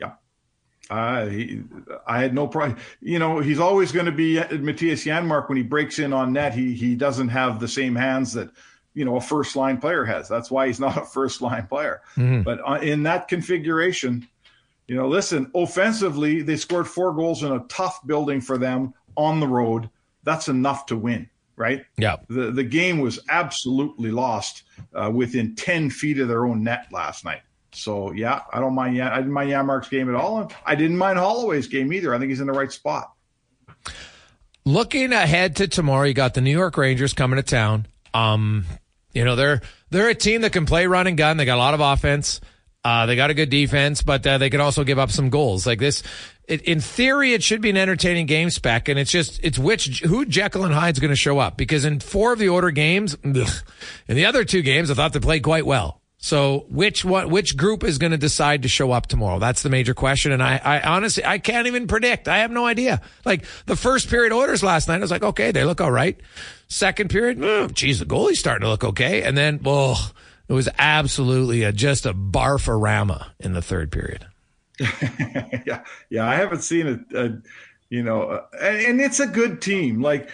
Yeah. 0.00 0.12
Uh, 0.88 1.26
he, 1.26 1.62
I 2.06 2.22
had 2.22 2.34
no 2.34 2.46
problem. 2.46 2.78
You 3.00 3.18
know, 3.18 3.40
he's 3.40 3.58
always 3.58 3.92
going 3.92 4.06
to 4.06 4.12
be 4.12 4.36
Mattias 4.36 5.04
Janmark 5.04 5.48
when 5.48 5.56
he 5.56 5.64
breaks 5.64 5.98
in 5.98 6.12
on 6.12 6.32
net. 6.32 6.54
He, 6.54 6.74
he 6.74 6.94
doesn't 6.94 7.28
have 7.28 7.60
the 7.60 7.68
same 7.68 7.94
hands 7.94 8.32
that, 8.32 8.50
you 8.94 9.04
know, 9.04 9.16
a 9.16 9.20
first 9.20 9.54
line 9.54 9.78
player 9.78 10.04
has. 10.04 10.28
That's 10.28 10.50
why 10.50 10.66
he's 10.66 10.80
not 10.80 10.96
a 10.96 11.04
first 11.04 11.42
line 11.42 11.66
player. 11.66 12.00
Mm-hmm. 12.16 12.42
But 12.42 12.60
uh, 12.66 12.80
in 12.80 13.02
that 13.02 13.28
configuration, 13.28 14.26
you 14.88 14.96
know, 14.96 15.06
listen, 15.06 15.50
offensively, 15.54 16.40
they 16.40 16.56
scored 16.56 16.88
four 16.88 17.12
goals 17.12 17.42
in 17.42 17.52
a 17.52 17.60
tough 17.68 18.04
building 18.06 18.40
for 18.40 18.56
them 18.56 18.94
on 19.16 19.38
the 19.38 19.46
road. 19.46 19.90
That's 20.24 20.48
enough 20.48 20.86
to 20.86 20.96
win, 20.96 21.28
right? 21.56 21.84
Yeah. 21.98 22.16
The 22.28 22.50
the 22.50 22.64
game 22.64 22.98
was 22.98 23.20
absolutely 23.28 24.10
lost 24.10 24.62
uh, 24.94 25.10
within 25.14 25.54
ten 25.54 25.90
feet 25.90 26.18
of 26.18 26.28
their 26.28 26.46
own 26.46 26.64
net 26.64 26.86
last 26.90 27.24
night. 27.24 27.42
So 27.72 28.12
yeah, 28.12 28.40
I 28.50 28.60
don't 28.60 28.74
mind. 28.74 29.00
I 29.00 29.18
didn't 29.18 29.32
mind 29.32 29.50
Janmark's 29.50 29.90
game 29.90 30.08
at 30.08 30.14
all. 30.14 30.50
I 30.64 30.74
didn't 30.74 30.96
mind 30.96 31.18
Holloway's 31.18 31.68
game 31.68 31.92
either. 31.92 32.14
I 32.14 32.18
think 32.18 32.30
he's 32.30 32.40
in 32.40 32.46
the 32.46 32.52
right 32.54 32.72
spot. 32.72 33.12
Looking 34.64 35.12
ahead 35.12 35.56
to 35.56 35.68
tomorrow, 35.68 36.04
you 36.04 36.14
got 36.14 36.34
the 36.34 36.40
New 36.40 36.50
York 36.50 36.76
Rangers 36.76 37.12
coming 37.12 37.36
to 37.36 37.42
town. 37.42 37.86
Um, 38.14 38.64
you 39.12 39.24
know 39.24 39.36
they're 39.36 39.60
they're 39.90 40.08
a 40.08 40.14
team 40.14 40.40
that 40.42 40.52
can 40.52 40.64
play 40.64 40.86
run 40.86 41.06
and 41.06 41.16
gun. 41.18 41.36
They 41.36 41.44
got 41.44 41.56
a 41.56 41.58
lot 41.58 41.74
of 41.74 41.80
offense. 41.80 42.40
Uh, 42.84 43.06
they 43.06 43.16
got 43.16 43.30
a 43.30 43.34
good 43.34 43.50
defense, 43.50 44.02
but 44.02 44.26
uh, 44.26 44.38
they 44.38 44.50
can 44.50 44.60
also 44.60 44.84
give 44.84 44.98
up 44.98 45.10
some 45.10 45.30
goals. 45.30 45.66
Like 45.66 45.78
this, 45.78 46.02
it, 46.46 46.62
in 46.62 46.80
theory, 46.80 47.34
it 47.34 47.42
should 47.42 47.60
be 47.60 47.70
an 47.70 47.76
entertaining 47.76 48.26
game 48.26 48.50
spec, 48.50 48.88
and 48.88 48.98
it's 48.98 49.10
just 49.10 49.40
it's 49.42 49.58
which 49.58 50.00
who 50.00 50.24
Jekyll 50.24 50.64
and 50.64 50.72
Hyde's 50.72 50.98
going 50.98 51.10
to 51.10 51.16
show 51.16 51.38
up 51.38 51.56
because 51.56 51.84
in 51.84 52.00
four 52.00 52.32
of 52.32 52.38
the 52.38 52.48
Oiler 52.48 52.70
games, 52.70 53.16
ugh, 53.24 53.48
in 54.06 54.16
the 54.16 54.26
other 54.26 54.44
two 54.44 54.62
games, 54.62 54.90
I 54.90 54.94
thought 54.94 55.12
they 55.12 55.20
played 55.20 55.42
quite 55.42 55.66
well. 55.66 56.00
So 56.20 56.66
which 56.68 57.04
what 57.04 57.30
which 57.30 57.56
group 57.56 57.84
is 57.84 57.98
going 57.98 58.10
to 58.12 58.18
decide 58.18 58.62
to 58.62 58.68
show 58.68 58.90
up 58.90 59.06
tomorrow? 59.06 59.38
That's 59.38 59.62
the 59.62 59.70
major 59.70 59.94
question, 59.94 60.32
and 60.32 60.42
I, 60.42 60.60
I 60.64 60.80
honestly 60.80 61.24
I 61.24 61.38
can't 61.38 61.66
even 61.66 61.86
predict. 61.86 62.26
I 62.26 62.38
have 62.38 62.50
no 62.50 62.64
idea. 62.64 63.02
Like 63.24 63.44
the 63.66 63.76
first 63.76 64.08
period 64.08 64.32
Oilers 64.32 64.62
last 64.62 64.88
night, 64.88 64.96
I 64.96 65.00
was 65.00 65.10
like, 65.10 65.22
okay, 65.22 65.52
they 65.52 65.64
look 65.64 65.80
all 65.80 65.92
right. 65.92 66.18
Second 66.68 67.10
period, 67.10 67.42
oh, 67.42 67.68
geez, 67.68 67.98
the 67.98 68.04
goalie's 68.04 68.40
starting 68.40 68.62
to 68.62 68.68
look 68.68 68.84
okay, 68.84 69.22
and 69.22 69.36
then 69.36 69.60
well 69.62 70.12
it 70.48 70.52
was 70.52 70.68
absolutely 70.78 71.62
a, 71.62 71.72
just 71.72 72.06
a 72.06 72.14
barfarama 72.14 73.30
in 73.38 73.52
the 73.52 73.62
third 73.62 73.92
period. 73.92 74.26
yeah, 75.66 75.84
yeah, 76.08 76.28
I 76.28 76.36
haven't 76.36 76.62
seen 76.62 76.86
it. 76.86 77.00
Uh, 77.14 77.36
you 77.90 78.02
know, 78.02 78.22
uh, 78.22 78.46
and, 78.60 78.76
and, 78.78 79.00
it's 79.00 79.18
a 79.18 79.26
good 79.26 79.60
team. 79.60 80.00
Like, 80.00 80.30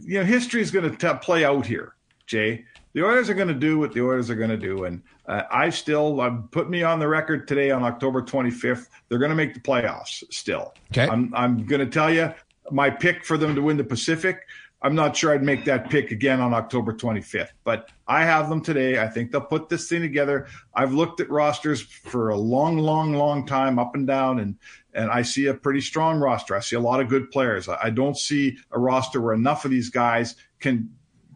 you 0.00 0.18
know, 0.18 0.24
history 0.24 0.62
is 0.62 0.70
going 0.70 0.96
to 0.96 1.14
play 1.16 1.44
out 1.44 1.66
here, 1.66 1.94
Jay. 2.26 2.64
The 2.94 3.04
Oilers 3.04 3.30
are 3.30 3.34
going 3.34 3.48
to 3.48 3.54
do 3.54 3.78
what 3.78 3.92
the 3.92 4.02
Oilers 4.02 4.30
are 4.30 4.34
going 4.34 4.50
to 4.50 4.56
do, 4.56 4.84
and 4.84 5.02
uh, 5.26 5.42
I 5.50 5.70
still 5.70 6.20
um, 6.20 6.48
put 6.50 6.68
me 6.68 6.82
on 6.82 6.98
the 6.98 7.06
record 7.06 7.46
today 7.46 7.70
on 7.70 7.84
October 7.84 8.22
25th. 8.22 8.88
They're 9.08 9.18
going 9.18 9.30
to 9.30 9.36
make 9.36 9.54
the 9.54 9.60
playoffs. 9.60 10.24
Still, 10.32 10.74
okay. 10.90 11.06
I'm 11.06 11.32
I'm 11.34 11.66
going 11.66 11.80
to 11.80 11.90
tell 11.90 12.12
you 12.12 12.32
my 12.70 12.90
pick 12.90 13.24
for 13.24 13.38
them 13.38 13.54
to 13.54 13.62
win 13.62 13.76
the 13.76 13.84
Pacific 13.84 14.46
I'm 14.80 14.94
not 14.94 15.16
sure 15.16 15.34
I'd 15.34 15.42
make 15.42 15.64
that 15.64 15.90
pick 15.90 16.12
again 16.12 16.40
on 16.40 16.54
October 16.54 16.92
25th, 16.92 17.48
but 17.64 17.90
I 18.06 18.24
have 18.24 18.48
them 18.48 18.60
today. 18.60 19.02
I 19.02 19.08
think 19.08 19.32
they'll 19.32 19.40
put 19.40 19.68
this 19.68 19.88
thing 19.88 20.02
together. 20.02 20.46
I've 20.72 20.94
looked 20.94 21.20
at 21.20 21.28
rosters 21.30 21.82
for 21.82 22.28
a 22.28 22.36
long, 22.36 22.78
long, 22.78 23.12
long 23.12 23.44
time, 23.44 23.78
up 23.78 23.96
and 23.96 24.06
down, 24.06 24.38
and 24.38 24.56
and 24.94 25.10
I 25.10 25.22
see 25.22 25.46
a 25.46 25.54
pretty 25.54 25.80
strong 25.80 26.18
roster. 26.20 26.54
I 26.54 26.60
see 26.60 26.76
a 26.76 26.80
lot 26.80 27.00
of 27.00 27.08
good 27.08 27.30
players. 27.30 27.68
I 27.68 27.90
don't 27.90 28.16
see 28.16 28.56
a 28.70 28.78
roster 28.78 29.20
where 29.20 29.34
enough 29.34 29.64
of 29.64 29.70
these 29.70 29.90
guys 29.90 30.36
can 30.60 30.90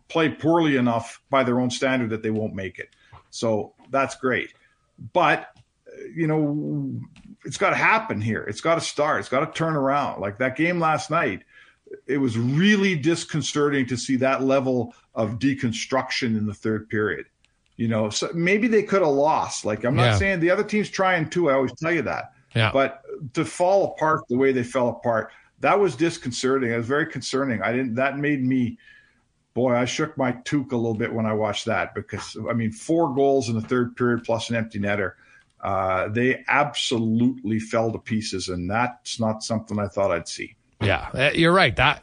play 0.09 0.29
poorly 0.29 0.77
enough 0.77 1.21
by 1.31 1.43
their 1.43 1.61
own 1.61 1.71
standard 1.71 2.11
that 2.11 2.23
they 2.23 2.31
won't 2.31 2.55
make 2.55 2.79
it. 2.79 2.91
So 3.31 3.75
that's 3.91 4.15
great, 4.15 4.53
but 5.13 5.49
you 6.15 6.27
know, 6.27 7.01
it's 7.45 7.57
got 7.57 7.71
to 7.71 7.77
happen 7.77 8.21
here. 8.21 8.43
It's 8.45 8.61
got 8.61 8.77
to 8.77 8.81
start. 8.81 9.21
It's 9.21 9.29
got 9.29 9.41
to 9.41 9.59
turn 9.59 9.75
around. 9.75 10.21
Like 10.21 10.39
that 10.39 10.57
game 10.57 10.79
last 10.79 11.11
night 11.11 11.43
it 12.07 12.19
was 12.19 12.39
really 12.39 12.95
disconcerting 12.95 13.87
to 13.87 13.97
see 13.97 14.17
that 14.17 14.43
level 14.43 14.95
of 15.15 15.39
deconstruction 15.39 16.39
in 16.39 16.47
the 16.47 16.55
third 16.55 16.89
period. 16.89 17.27
You 17.77 17.89
know, 17.89 18.11
so 18.11 18.31
maybe 18.35 18.69
they 18.69 18.83
could 18.83 19.03
have 19.03 19.11
lost. 19.11 19.65
Like 19.65 19.85
I'm 19.85 19.97
not 19.97 20.05
yeah. 20.05 20.17
saying 20.19 20.41
the 20.41 20.51
other 20.51 20.65
team's 20.65 20.91
trying 20.91 21.31
too. 21.31 21.51
I 21.51 21.55
always 21.55 21.73
tell 21.75 21.93
you 21.93 22.03
that. 22.03 22.33
Yeah. 22.55 22.71
But 22.73 23.03
to 23.35 23.45
fall 23.45 23.93
apart 23.93 24.29
the 24.29 24.37
way 24.37 24.53
they 24.53 24.63
fell 24.63 24.89
apart, 24.89 25.33
that 25.61 25.79
was 25.79 25.97
disconcerting. 25.97 26.71
It 26.71 26.77
was 26.77 26.87
very 26.87 27.07
concerning. 27.07 27.63
I 27.63 27.73
didn't. 27.73 27.95
That 27.95 28.19
made 28.19 28.45
me. 28.45 28.79
Boy, 29.55 29.75
I 29.75 29.85
shook 29.85 30.17
my 30.17 30.33
toque 30.33 30.73
a 30.73 30.77
little 30.77 30.95
bit 30.95 31.13
when 31.13 31.27
I 31.27 31.35
watched 31.35 31.67
that 31.67 31.95
because 31.95 32.37
I 32.49 32.53
mean, 32.55 32.73
four 32.73 33.15
goals 33.15 33.49
in 33.49 33.55
the 33.55 33.61
third 33.61 33.97
period 33.97 34.25
plus 34.25 34.49
an 34.51 34.57
empty 34.57 34.79
netter. 34.79 35.13
Uh, 35.63 36.09
they 36.09 36.43
absolutely 36.49 37.61
fell 37.61 37.93
to 37.93 37.99
pieces, 37.99 38.49
and 38.49 38.71
that's 38.71 39.21
not 39.21 39.43
something 39.43 39.79
I 39.79 39.89
thought 39.89 40.11
I'd 40.11 40.29
see. 40.29 40.57
Yeah, 40.85 41.09
uh, 41.15 41.31
you're 41.35 41.53
right. 41.53 41.75
That 41.77 42.03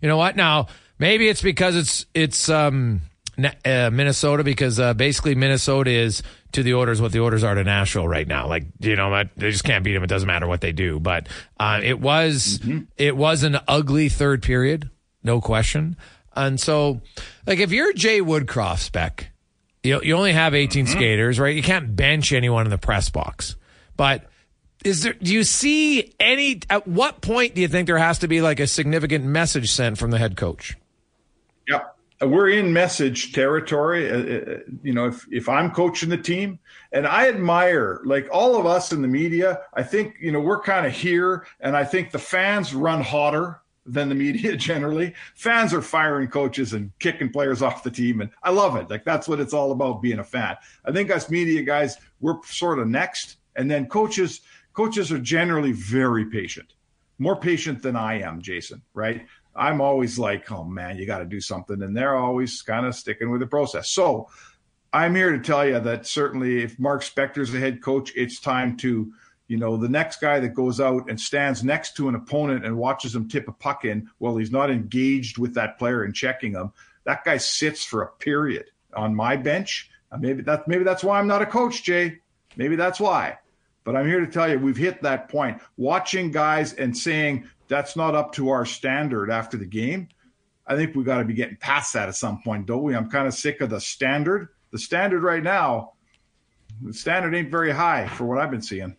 you 0.00 0.08
know 0.08 0.16
what? 0.16 0.36
Now 0.36 0.68
maybe 0.98 1.28
it's 1.28 1.42
because 1.42 1.76
it's 1.76 2.06
it's 2.14 2.48
um, 2.48 3.02
uh, 3.38 3.90
Minnesota 3.92 4.44
because 4.44 4.80
uh, 4.80 4.94
basically 4.94 5.34
Minnesota 5.34 5.90
is 5.90 6.22
to 6.52 6.62
the 6.62 6.74
Oilers 6.74 7.00
what 7.00 7.12
the 7.12 7.20
Oilers 7.20 7.44
are 7.44 7.54
to 7.54 7.64
Nashville 7.64 8.08
right 8.08 8.26
now. 8.26 8.48
Like 8.48 8.64
you 8.80 8.96
know, 8.96 9.10
what? 9.10 9.30
they 9.36 9.50
just 9.50 9.64
can't 9.64 9.84
beat 9.84 9.94
them. 9.94 10.02
It 10.02 10.08
doesn't 10.08 10.26
matter 10.26 10.46
what 10.46 10.60
they 10.60 10.72
do. 10.72 10.98
But 10.98 11.28
uh, 11.58 11.80
it 11.82 12.00
was 12.00 12.58
mm-hmm. 12.58 12.84
it 12.96 13.16
was 13.16 13.42
an 13.42 13.58
ugly 13.68 14.08
third 14.08 14.42
period, 14.42 14.90
no 15.22 15.40
question. 15.40 15.96
And 16.34 16.60
so, 16.60 17.00
like 17.46 17.58
if 17.58 17.72
you're 17.72 17.92
Jay 17.92 18.20
Woodcroft 18.20 18.80
spec, 18.80 19.30
you 19.82 20.00
you 20.02 20.16
only 20.16 20.32
have 20.32 20.54
18 20.54 20.84
mm-hmm. 20.84 20.96
skaters, 20.96 21.38
right? 21.40 21.54
You 21.54 21.62
can't 21.62 21.94
bench 21.94 22.32
anyone 22.32 22.66
in 22.66 22.70
the 22.70 22.78
press 22.78 23.08
box, 23.10 23.56
but 23.96 24.24
is 24.84 25.02
there 25.02 25.14
do 25.14 25.32
you 25.32 25.44
see 25.44 26.14
any 26.20 26.60
at 26.70 26.86
what 26.86 27.20
point 27.20 27.54
do 27.54 27.60
you 27.60 27.68
think 27.68 27.86
there 27.86 27.98
has 27.98 28.18
to 28.18 28.28
be 28.28 28.40
like 28.40 28.60
a 28.60 28.66
significant 28.66 29.24
message 29.24 29.70
sent 29.70 29.98
from 29.98 30.10
the 30.10 30.18
head 30.18 30.36
coach 30.36 30.76
yep 31.68 31.96
we're 32.20 32.48
in 32.48 32.72
message 32.72 33.32
territory. 33.32 34.10
Uh, 34.10 34.16
uh, 34.16 34.58
you 34.82 34.94
know, 34.94 35.06
if 35.08 35.26
if 35.30 35.48
I'm 35.48 35.70
coaching 35.70 36.08
the 36.08 36.16
team, 36.16 36.58
and 36.92 37.06
I 37.06 37.28
admire 37.28 38.00
like 38.04 38.28
all 38.32 38.58
of 38.58 38.64
us 38.64 38.92
in 38.92 39.02
the 39.02 39.08
media, 39.08 39.60
I 39.74 39.82
think 39.82 40.16
you 40.20 40.32
know 40.32 40.40
we're 40.40 40.62
kind 40.62 40.86
of 40.86 40.92
here, 40.92 41.46
and 41.60 41.76
I 41.76 41.84
think 41.84 42.10
the 42.10 42.18
fans 42.18 42.74
run 42.74 43.02
hotter 43.02 43.60
than 43.84 44.08
the 44.08 44.14
media 44.14 44.56
generally. 44.56 45.14
Fans 45.34 45.74
are 45.74 45.82
firing 45.82 46.28
coaches 46.28 46.72
and 46.72 46.90
kicking 46.98 47.30
players 47.30 47.60
off 47.60 47.82
the 47.82 47.90
team, 47.90 48.22
and 48.22 48.30
I 48.42 48.50
love 48.50 48.76
it. 48.76 48.88
Like 48.88 49.04
that's 49.04 49.28
what 49.28 49.40
it's 49.40 49.52
all 49.52 49.72
about 49.72 50.00
being 50.00 50.18
a 50.18 50.24
fan. 50.24 50.56
I 50.86 50.92
think 50.92 51.10
us 51.10 51.30
media 51.30 51.62
guys, 51.62 51.98
we're 52.20 52.42
sort 52.44 52.78
of 52.78 52.88
next, 52.88 53.36
and 53.56 53.70
then 53.70 53.86
coaches. 53.86 54.40
Coaches 54.76 55.10
are 55.10 55.18
generally 55.18 55.72
very 55.72 56.26
patient, 56.26 56.74
more 57.18 57.36
patient 57.36 57.82
than 57.82 57.96
I 57.96 58.20
am, 58.20 58.42
Jason. 58.42 58.82
Right? 58.94 59.26
I'm 59.56 59.80
always 59.80 60.18
like, 60.18 60.52
oh 60.52 60.64
man, 60.64 60.98
you 60.98 61.06
got 61.06 61.18
to 61.18 61.24
do 61.24 61.40
something. 61.40 61.82
And 61.82 61.96
they're 61.96 62.16
always 62.16 62.60
kind 62.62 62.84
of 62.84 62.94
sticking 62.94 63.30
with 63.30 63.40
the 63.40 63.46
process. 63.46 63.88
So 63.88 64.28
I'm 64.92 65.14
here 65.14 65.32
to 65.32 65.38
tell 65.38 65.66
you 65.66 65.80
that 65.80 66.06
certainly 66.06 66.62
if 66.62 66.78
Mark 66.78 67.02
Spector's 67.02 67.52
the 67.52 67.58
head 67.58 67.82
coach, 67.82 68.12
it's 68.14 68.38
time 68.38 68.76
to, 68.78 69.12
you 69.48 69.56
know, 69.56 69.76
the 69.76 69.88
next 69.88 70.20
guy 70.20 70.40
that 70.40 70.54
goes 70.54 70.80
out 70.80 71.08
and 71.08 71.18
stands 71.18 71.64
next 71.64 71.96
to 71.96 72.08
an 72.08 72.14
opponent 72.14 72.66
and 72.66 72.76
watches 72.76 73.14
him 73.14 73.28
tip 73.28 73.48
a 73.48 73.52
puck 73.52 73.84
in 73.84 74.10
while 74.18 74.36
he's 74.36 74.52
not 74.52 74.70
engaged 74.70 75.38
with 75.38 75.54
that 75.54 75.78
player 75.78 76.04
and 76.04 76.14
checking 76.14 76.52
him, 76.52 76.72
that 77.04 77.24
guy 77.24 77.38
sits 77.38 77.84
for 77.84 78.02
a 78.02 78.12
period 78.12 78.66
on 78.94 79.14
my 79.14 79.36
bench. 79.36 79.90
Maybe 80.18 80.42
that 80.42 80.68
maybe 80.68 80.84
that's 80.84 81.04
why 81.04 81.18
I'm 81.18 81.26
not 81.26 81.42
a 81.42 81.46
coach, 81.46 81.82
Jay. 81.82 82.18
Maybe 82.56 82.76
that's 82.76 83.00
why. 83.00 83.38
But 83.86 83.94
I'm 83.94 84.08
here 84.08 84.18
to 84.18 84.26
tell 84.26 84.50
you 84.50 84.58
we've 84.58 84.76
hit 84.76 85.00
that 85.02 85.28
point. 85.28 85.62
Watching 85.76 86.32
guys 86.32 86.72
and 86.72 86.94
saying, 86.94 87.48
that's 87.68 87.94
not 87.94 88.16
up 88.16 88.32
to 88.32 88.48
our 88.48 88.66
standard 88.66 89.30
after 89.30 89.56
the 89.56 89.64
game. 89.64 90.08
I 90.66 90.74
think 90.74 90.96
we've 90.96 91.06
got 91.06 91.18
to 91.18 91.24
be 91.24 91.34
getting 91.34 91.56
past 91.56 91.92
that 91.92 92.08
at 92.08 92.16
some 92.16 92.42
point, 92.42 92.66
don't 92.66 92.82
we? 92.82 92.96
I'm 92.96 93.08
kind 93.08 93.28
of 93.28 93.32
sick 93.34 93.60
of 93.60 93.70
the 93.70 93.80
standard. 93.80 94.48
The 94.72 94.78
standard 94.80 95.22
right 95.22 95.42
now, 95.42 95.92
the 96.82 96.92
standard 96.92 97.32
ain't 97.32 97.48
very 97.48 97.70
high 97.70 98.08
for 98.08 98.24
what 98.24 98.38
I've 98.38 98.50
been 98.50 98.60
seeing. 98.60 98.96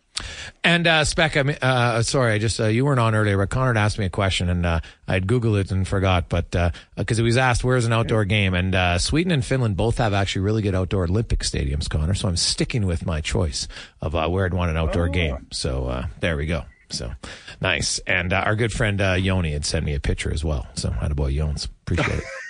And 0.64 0.86
uh, 0.86 1.04
Spec, 1.04 1.36
I 1.36 1.42
mean, 1.42 1.56
uh, 1.62 2.02
sorry, 2.02 2.32
I 2.32 2.38
just 2.38 2.60
uh, 2.60 2.66
you 2.66 2.84
weren't 2.84 3.00
on 3.00 3.14
earlier, 3.14 3.36
but 3.38 3.50
Connor 3.50 3.74
had 3.74 3.76
asked 3.76 3.98
me 3.98 4.04
a 4.04 4.10
question, 4.10 4.48
and 4.48 4.66
uh, 4.66 4.80
I'd 5.06 5.26
Googled 5.26 5.60
it 5.60 5.70
and 5.70 5.86
forgot, 5.86 6.28
but 6.28 6.50
because 6.50 7.18
uh, 7.18 7.22
he 7.22 7.22
was 7.22 7.36
asked 7.36 7.64
where's 7.64 7.84
an 7.84 7.92
outdoor 7.92 8.24
game, 8.24 8.54
and 8.54 8.74
uh, 8.74 8.98
Sweden 8.98 9.32
and 9.32 9.44
Finland 9.44 9.76
both 9.76 9.98
have 9.98 10.12
actually 10.12 10.42
really 10.42 10.62
good 10.62 10.74
outdoor 10.74 11.04
Olympic 11.04 11.40
stadiums, 11.40 11.88
Connor. 11.88 12.14
So 12.14 12.28
I'm 12.28 12.36
sticking 12.36 12.86
with 12.86 13.06
my 13.06 13.20
choice 13.20 13.68
of 14.00 14.14
where 14.14 14.44
I'd 14.44 14.54
want 14.54 14.70
an 14.70 14.76
outdoor 14.76 15.08
oh. 15.08 15.12
game. 15.12 15.46
So 15.52 16.04
there 16.20 16.36
we 16.36 16.46
go. 16.46 16.64
So 16.90 17.12
nice. 17.60 17.98
And 18.00 18.32
uh, 18.32 18.42
our 18.46 18.56
good 18.56 18.72
friend 18.72 19.00
uh, 19.00 19.12
Yoni 19.12 19.52
had 19.52 19.64
sent 19.64 19.84
me 19.84 19.94
a 19.94 20.00
picture 20.00 20.32
as 20.32 20.44
well. 20.44 20.66
So 20.74 20.90
had 20.90 21.10
a 21.10 21.14
boy 21.14 21.32
Yones. 21.32 21.68
Appreciate 21.82 22.18
it. 22.18 22.24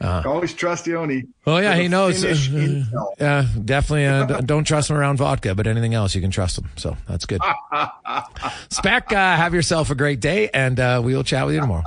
Uh, 0.00 0.22
Always 0.26 0.52
trust 0.52 0.86
Yoni. 0.86 1.24
Oh 1.46 1.56
yeah, 1.56 1.74
he 1.74 1.88
knows. 1.88 2.22
Uh, 2.22 2.84
yeah, 3.18 3.46
definitely. 3.64 4.06
Uh, 4.06 4.40
don't 4.44 4.64
trust 4.64 4.90
him 4.90 4.96
around 4.96 5.16
vodka, 5.16 5.54
but 5.54 5.66
anything 5.66 5.94
else 5.94 6.14
you 6.14 6.20
can 6.20 6.30
trust 6.30 6.58
him. 6.58 6.68
So 6.76 6.96
that's 7.08 7.24
good. 7.24 7.40
Spec, 8.70 9.10
uh, 9.12 9.36
have 9.36 9.54
yourself 9.54 9.90
a 9.90 9.94
great 9.94 10.20
day, 10.20 10.50
and 10.52 10.78
uh, 10.78 11.00
we 11.02 11.14
will 11.14 11.24
chat 11.24 11.46
with 11.46 11.54
you 11.54 11.62
tomorrow. 11.62 11.84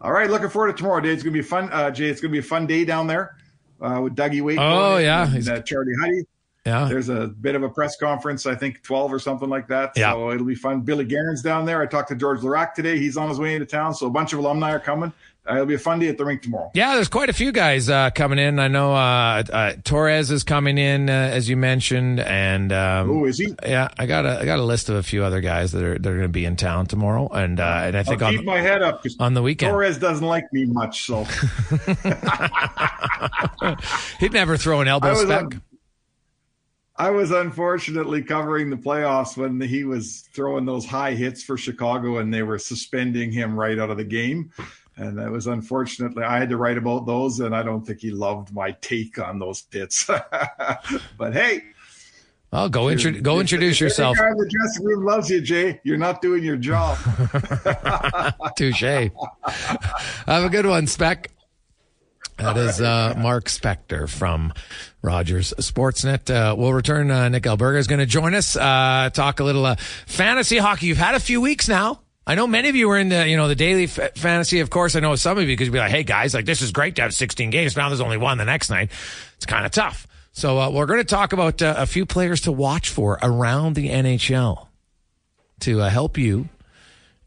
All 0.00 0.12
right, 0.12 0.30
looking 0.30 0.48
forward 0.48 0.68
to 0.68 0.74
tomorrow, 0.74 1.00
Day. 1.00 1.10
It's 1.10 1.24
gonna 1.24 1.32
be 1.32 1.42
fun, 1.42 1.70
uh, 1.72 1.90
Jay. 1.90 2.08
It's 2.08 2.20
gonna 2.20 2.32
be 2.32 2.38
a 2.38 2.42
fun 2.42 2.66
day 2.66 2.84
down 2.84 3.08
there 3.08 3.36
with 3.80 4.14
Dougie 4.14 4.42
Weight. 4.42 4.58
Oh 4.60 4.98
yeah, 4.98 5.28
and, 5.34 5.64
Charlie 5.66 5.94
Huddy. 6.00 6.22
Yeah. 6.66 6.88
There's 6.88 7.08
a 7.08 7.28
bit 7.28 7.54
of 7.54 7.62
a 7.62 7.68
press 7.68 7.96
conference, 7.96 8.44
I 8.44 8.56
think 8.56 8.82
12 8.82 9.12
or 9.12 9.20
something 9.20 9.48
like 9.48 9.68
that. 9.68 9.92
Yeah. 9.94 10.12
So 10.12 10.32
it'll 10.32 10.44
be 10.44 10.56
fun. 10.56 10.80
Billy 10.80 11.04
Guerin's 11.04 11.40
down 11.40 11.64
there. 11.64 11.80
I 11.80 11.86
talked 11.86 12.08
to 12.08 12.16
George 12.16 12.40
Laraque 12.40 12.74
today. 12.74 12.98
He's 12.98 13.16
on 13.16 13.28
his 13.28 13.38
way 13.38 13.54
into 13.54 13.66
town. 13.66 13.94
So 13.94 14.08
a 14.08 14.10
bunch 14.10 14.32
of 14.32 14.40
alumni 14.40 14.72
are 14.72 14.80
coming. 14.80 15.12
Uh, 15.48 15.54
it'll 15.54 15.66
be 15.66 15.74
a 15.74 15.78
fun 15.78 15.98
day 15.98 16.08
at 16.08 16.18
the 16.18 16.24
rink 16.24 16.42
tomorrow. 16.42 16.70
Yeah, 16.74 16.94
there's 16.94 17.08
quite 17.08 17.28
a 17.28 17.32
few 17.32 17.52
guys 17.52 17.88
uh, 17.88 18.10
coming 18.10 18.38
in. 18.38 18.58
I 18.58 18.68
know 18.68 18.94
uh, 18.94 19.42
uh 19.52 19.72
Torres 19.84 20.30
is 20.30 20.42
coming 20.42 20.78
in, 20.78 21.08
uh, 21.08 21.12
as 21.12 21.48
you 21.48 21.56
mentioned, 21.56 22.20
and 22.20 22.72
um, 22.72 23.10
oh, 23.10 23.24
is 23.26 23.38
he? 23.38 23.54
Yeah, 23.64 23.88
I 23.98 24.06
got 24.06 24.26
a 24.26 24.40
I 24.40 24.44
got 24.44 24.58
a 24.58 24.64
list 24.64 24.88
of 24.88 24.96
a 24.96 25.02
few 25.02 25.24
other 25.24 25.40
guys 25.40 25.72
that 25.72 25.82
are 25.82 25.98
that 25.98 26.08
are 26.08 26.16
going 26.16 26.22
to 26.22 26.28
be 26.28 26.44
in 26.44 26.56
town 26.56 26.86
tomorrow, 26.86 27.28
and 27.28 27.60
uh, 27.60 27.82
and 27.84 27.96
I 27.96 28.02
think 28.02 28.22
I'll 28.22 28.28
on 28.28 28.36
keep 28.36 28.44
my 28.44 28.60
head 28.60 28.82
up 28.82 29.04
on 29.20 29.34
the 29.34 29.42
weekend. 29.42 29.70
Torres 29.70 29.98
doesn't 29.98 30.26
like 30.26 30.44
me 30.52 30.66
much, 30.66 31.04
so 31.04 31.24
he'd 34.20 34.32
never 34.32 34.56
throw 34.56 34.80
an 34.80 34.88
elbow 34.88 35.14
spec. 35.14 35.42
On, 35.42 35.62
I 36.98 37.10
was 37.10 37.30
unfortunately 37.30 38.22
covering 38.22 38.70
the 38.70 38.76
playoffs 38.76 39.36
when 39.36 39.60
he 39.60 39.84
was 39.84 40.28
throwing 40.32 40.64
those 40.64 40.86
high 40.86 41.12
hits 41.12 41.42
for 41.42 41.58
Chicago 41.58 42.18
and 42.18 42.32
they 42.32 42.42
were 42.42 42.58
suspending 42.58 43.30
him 43.30 43.58
right 43.58 43.78
out 43.78 43.90
of 43.90 43.98
the 43.98 44.04
game. 44.04 44.50
And 44.98 45.18
that 45.18 45.30
was 45.30 45.46
unfortunately, 45.46 46.24
I 46.24 46.38
had 46.38 46.48
to 46.48 46.56
write 46.56 46.78
about 46.78 47.04
those, 47.04 47.40
and 47.40 47.54
I 47.54 47.62
don't 47.62 47.86
think 47.86 48.00
he 48.00 48.10
loved 48.10 48.54
my 48.54 48.72
take 48.80 49.18
on 49.18 49.38
those 49.38 49.64
hits. 49.70 50.06
but 51.18 51.34
hey, 51.34 51.62
I'll 52.52 52.70
go, 52.70 52.88
intro- 52.88 53.20
go 53.20 53.40
introduce 53.40 53.78
yourself. 53.80 54.16
The 54.16 54.22
guy 54.22 54.30
in 54.30 54.36
the 54.38 54.48
dressing 54.48 54.84
room 54.86 55.04
loves 55.04 55.28
you, 55.28 55.40
Jay. 55.42 55.80
You're 55.84 55.98
not 55.98 56.22
doing 56.22 56.42
your 56.42 56.56
job. 56.56 56.96
Touche. 58.56 58.80
Have 58.80 60.44
a 60.44 60.48
good 60.48 60.64
one, 60.64 60.86
Spec. 60.86 61.30
That 62.38 62.56
is 62.56 62.80
uh, 62.80 63.14
Mark 63.16 63.46
Spector 63.46 64.08
from 64.08 64.52
Rogers 65.02 65.54
Sportsnet. 65.58 66.30
Uh, 66.30 66.54
we'll 66.54 66.72
return. 66.72 67.10
Uh, 67.10 67.28
Nick 67.28 67.44
Alberga 67.44 67.78
is 67.78 67.86
going 67.86 67.98
to 67.98 68.06
join 68.06 68.34
us, 68.34 68.56
uh, 68.56 69.10
talk 69.12 69.40
a 69.40 69.44
little 69.44 69.64
uh, 69.64 69.76
fantasy 70.06 70.58
hockey. 70.58 70.86
You've 70.86 70.98
had 70.98 71.14
a 71.14 71.20
few 71.20 71.40
weeks 71.40 71.68
now. 71.68 72.00
I 72.26 72.34
know 72.34 72.46
many 72.46 72.68
of 72.68 72.74
you 72.74 72.88
were 72.88 72.98
in 72.98 73.08
the, 73.08 73.28
you 73.28 73.36
know, 73.36 73.46
the 73.46 73.54
daily 73.54 73.84
f- 73.84 74.16
fantasy. 74.16 74.60
Of 74.60 74.68
course, 74.68 74.96
I 74.96 75.00
know 75.00 75.14
some 75.14 75.38
of 75.38 75.44
you 75.44 75.56
you'd 75.56 75.72
be 75.72 75.78
like, 75.78 75.92
hey 75.92 76.02
guys, 76.02 76.34
like 76.34 76.44
this 76.44 76.60
is 76.60 76.72
great 76.72 76.96
to 76.96 77.02
have 77.02 77.14
16 77.14 77.50
games. 77.50 77.76
Now 77.76 77.88
there's 77.88 78.00
only 78.00 78.16
one 78.16 78.38
the 78.38 78.44
next 78.44 78.68
night. 78.68 78.90
It's 79.36 79.46
kind 79.46 79.64
of 79.64 79.70
tough. 79.70 80.08
So 80.32 80.58
uh, 80.58 80.70
we're 80.70 80.86
going 80.86 80.98
to 80.98 81.04
talk 81.04 81.32
about 81.32 81.62
a 81.62 81.86
few 81.86 82.04
players 82.04 82.42
to 82.42 82.52
watch 82.52 82.90
for 82.90 83.18
around 83.22 83.74
the 83.74 83.88
NHL 83.88 84.66
to 85.60 85.78
help 85.78 86.18
you 86.18 86.48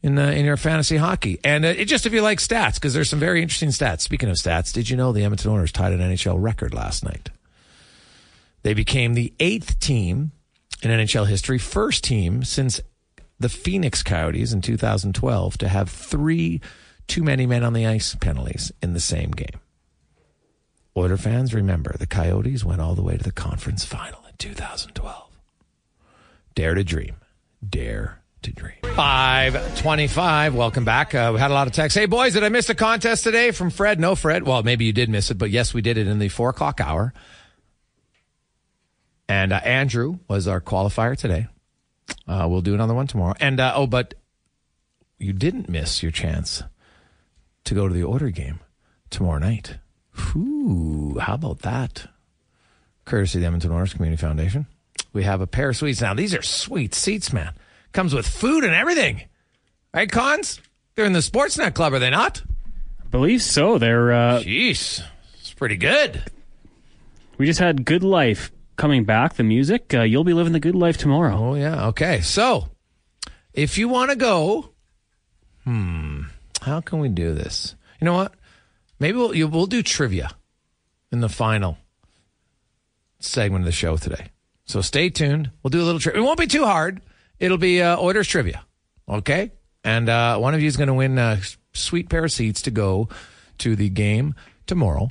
in 0.02 0.18
uh, 0.18 0.28
in 0.28 0.44
your 0.44 0.56
fantasy 0.56 0.96
hockey. 0.96 1.38
And 1.44 1.64
uh, 1.64 1.68
it, 1.68 1.86
just 1.86 2.06
if 2.06 2.12
you 2.12 2.22
like 2.22 2.38
stats, 2.38 2.74
because 2.74 2.94
there's 2.94 3.10
some 3.10 3.18
very 3.18 3.42
interesting 3.42 3.70
stats. 3.70 4.02
Speaking 4.02 4.28
of 4.28 4.36
stats, 4.36 4.72
did 4.72 4.88
you 4.88 4.96
know 4.96 5.12
the 5.12 5.24
Edmonton 5.24 5.50
Oilers 5.50 5.72
tied 5.72 5.92
an 5.92 6.00
NHL 6.00 6.40
record 6.40 6.74
last 6.74 7.04
night? 7.04 7.30
They 8.62 8.74
became 8.74 9.14
the 9.14 9.32
eighth 9.40 9.80
team 9.80 10.32
in 10.82 10.90
NHL 10.90 11.26
history, 11.26 11.58
first 11.58 12.04
team 12.04 12.44
since 12.44 12.80
the 13.40 13.48
Phoenix 13.48 14.02
Coyotes 14.02 14.52
in 14.52 14.60
2012 14.60 15.58
to 15.58 15.68
have 15.68 15.88
three 15.88 16.60
too 17.08 17.22
many 17.24 17.46
men 17.46 17.64
on 17.64 17.72
the 17.72 17.86
ice 17.86 18.14
penalties 18.14 18.70
in 18.80 18.92
the 18.92 19.00
same 19.00 19.30
game. 19.32 19.58
Oiler 20.96 21.16
fans 21.16 21.54
remember 21.54 21.96
the 21.98 22.06
Coyotes 22.06 22.64
went 22.64 22.80
all 22.80 22.94
the 22.94 23.02
way 23.02 23.16
to 23.16 23.24
the 23.24 23.32
conference 23.32 23.84
final 23.84 24.20
in 24.28 24.36
2012. 24.36 25.28
Dare 26.54 26.74
to 26.74 26.84
dream. 26.84 27.16
Dare 27.66 28.20
to 28.42 28.52
dream. 28.52 28.76
525. 28.82 30.54
Welcome 30.54 30.84
back. 30.84 31.14
Uh, 31.14 31.30
we 31.32 31.40
had 31.40 31.50
a 31.50 31.54
lot 31.54 31.66
of 31.66 31.72
texts. 31.72 31.98
Hey, 31.98 32.06
boys, 32.06 32.34
did 32.34 32.44
I 32.44 32.48
miss 32.48 32.66
the 32.66 32.74
contest 32.74 33.24
today 33.24 33.50
from 33.50 33.70
Fred? 33.70 33.98
No, 33.98 34.14
Fred. 34.14 34.42
Well, 34.42 34.62
maybe 34.62 34.84
you 34.84 34.92
did 34.92 35.08
miss 35.08 35.30
it, 35.30 35.38
but 35.38 35.50
yes, 35.50 35.72
we 35.72 35.80
did 35.80 35.96
it 35.96 36.06
in 36.06 36.18
the 36.18 36.28
four 36.28 36.50
o'clock 36.50 36.80
hour. 36.80 37.14
And 39.28 39.52
uh, 39.52 39.56
Andrew 39.56 40.18
was 40.28 40.48
our 40.48 40.60
qualifier 40.60 41.16
today. 41.16 41.46
Uh, 42.26 42.46
we'll 42.48 42.60
do 42.60 42.74
another 42.74 42.94
one 42.94 43.06
tomorrow. 43.06 43.34
And 43.40 43.60
uh, 43.60 43.72
oh, 43.74 43.86
but 43.86 44.14
you 45.18 45.32
didn't 45.32 45.68
miss 45.68 46.02
your 46.02 46.12
chance 46.12 46.62
to 47.64 47.74
go 47.74 47.88
to 47.88 47.94
the 47.94 48.04
Oiler 48.04 48.30
game 48.30 48.60
tomorrow 49.10 49.38
night. 49.38 49.76
Ooh, 50.36 51.18
how 51.20 51.34
about 51.34 51.60
that? 51.60 52.06
Courtesy 53.04 53.38
of 53.38 53.40
the 53.40 53.46
Edmonton 53.46 53.72
Oilers 53.72 53.94
Community 53.94 54.20
Foundation. 54.20 54.66
We 55.12 55.24
have 55.24 55.40
a 55.40 55.46
pair 55.46 55.70
of 55.70 55.76
suites 55.76 56.00
now. 56.00 56.14
These 56.14 56.34
are 56.34 56.42
sweet 56.42 56.94
seats, 56.94 57.32
man. 57.32 57.54
Comes 57.92 58.14
with 58.14 58.26
food 58.28 58.64
and 58.64 58.74
everything. 58.74 59.22
Right, 59.92 60.10
Cons? 60.10 60.60
They're 60.94 61.04
in 61.04 61.12
the 61.12 61.18
Sportsnet 61.18 61.74
Club, 61.74 61.92
are 61.92 61.98
they 61.98 62.10
not? 62.10 62.42
I 63.02 63.08
believe 63.08 63.42
so. 63.42 63.78
They're. 63.78 64.12
Uh, 64.12 64.40
Jeez. 64.40 65.02
It's 65.40 65.52
pretty 65.52 65.76
good. 65.76 66.22
We 67.38 67.46
just 67.46 67.58
had 67.58 67.84
Good 67.84 68.04
Life 68.04 68.52
coming 68.80 69.04
back, 69.04 69.34
the 69.34 69.42
music. 69.42 69.92
Uh, 69.92 70.00
you'll 70.00 70.24
be 70.24 70.32
living 70.32 70.54
the 70.54 70.58
good 70.58 70.74
life 70.74 70.96
tomorrow. 70.96 71.36
Oh, 71.36 71.54
yeah. 71.54 71.88
Okay. 71.88 72.22
So, 72.22 72.70
if 73.52 73.76
you 73.76 73.88
want 73.88 74.10
to 74.10 74.16
go, 74.16 74.70
hmm, 75.64 76.22
how 76.62 76.80
can 76.80 76.98
we 76.98 77.10
do 77.10 77.34
this? 77.34 77.74
You 78.00 78.06
know 78.06 78.14
what? 78.14 78.32
Maybe 78.98 79.18
we'll, 79.18 79.48
we'll 79.50 79.66
do 79.66 79.82
trivia 79.82 80.30
in 81.12 81.20
the 81.20 81.28
final 81.28 81.76
segment 83.18 83.62
of 83.62 83.66
the 83.66 83.72
show 83.72 83.98
today. 83.98 84.28
So 84.64 84.80
stay 84.80 85.10
tuned. 85.10 85.50
We'll 85.62 85.68
do 85.70 85.82
a 85.82 85.84
little 85.84 86.00
trivia. 86.00 86.22
It 86.22 86.24
won't 86.24 86.38
be 86.38 86.46
too 86.46 86.64
hard. 86.64 87.02
It'll 87.38 87.58
be 87.58 87.82
uh, 87.82 87.98
Oilers 87.98 88.28
trivia. 88.28 88.64
Okay. 89.06 89.52
And 89.84 90.08
uh, 90.08 90.38
one 90.38 90.54
of 90.54 90.62
you 90.62 90.68
is 90.68 90.78
going 90.78 90.88
to 90.88 90.94
win 90.94 91.18
a 91.18 91.38
sweet 91.74 92.08
pair 92.08 92.24
of 92.24 92.32
seats 92.32 92.62
to 92.62 92.70
go 92.70 93.10
to 93.58 93.76
the 93.76 93.90
game 93.90 94.34
tomorrow. 94.66 95.10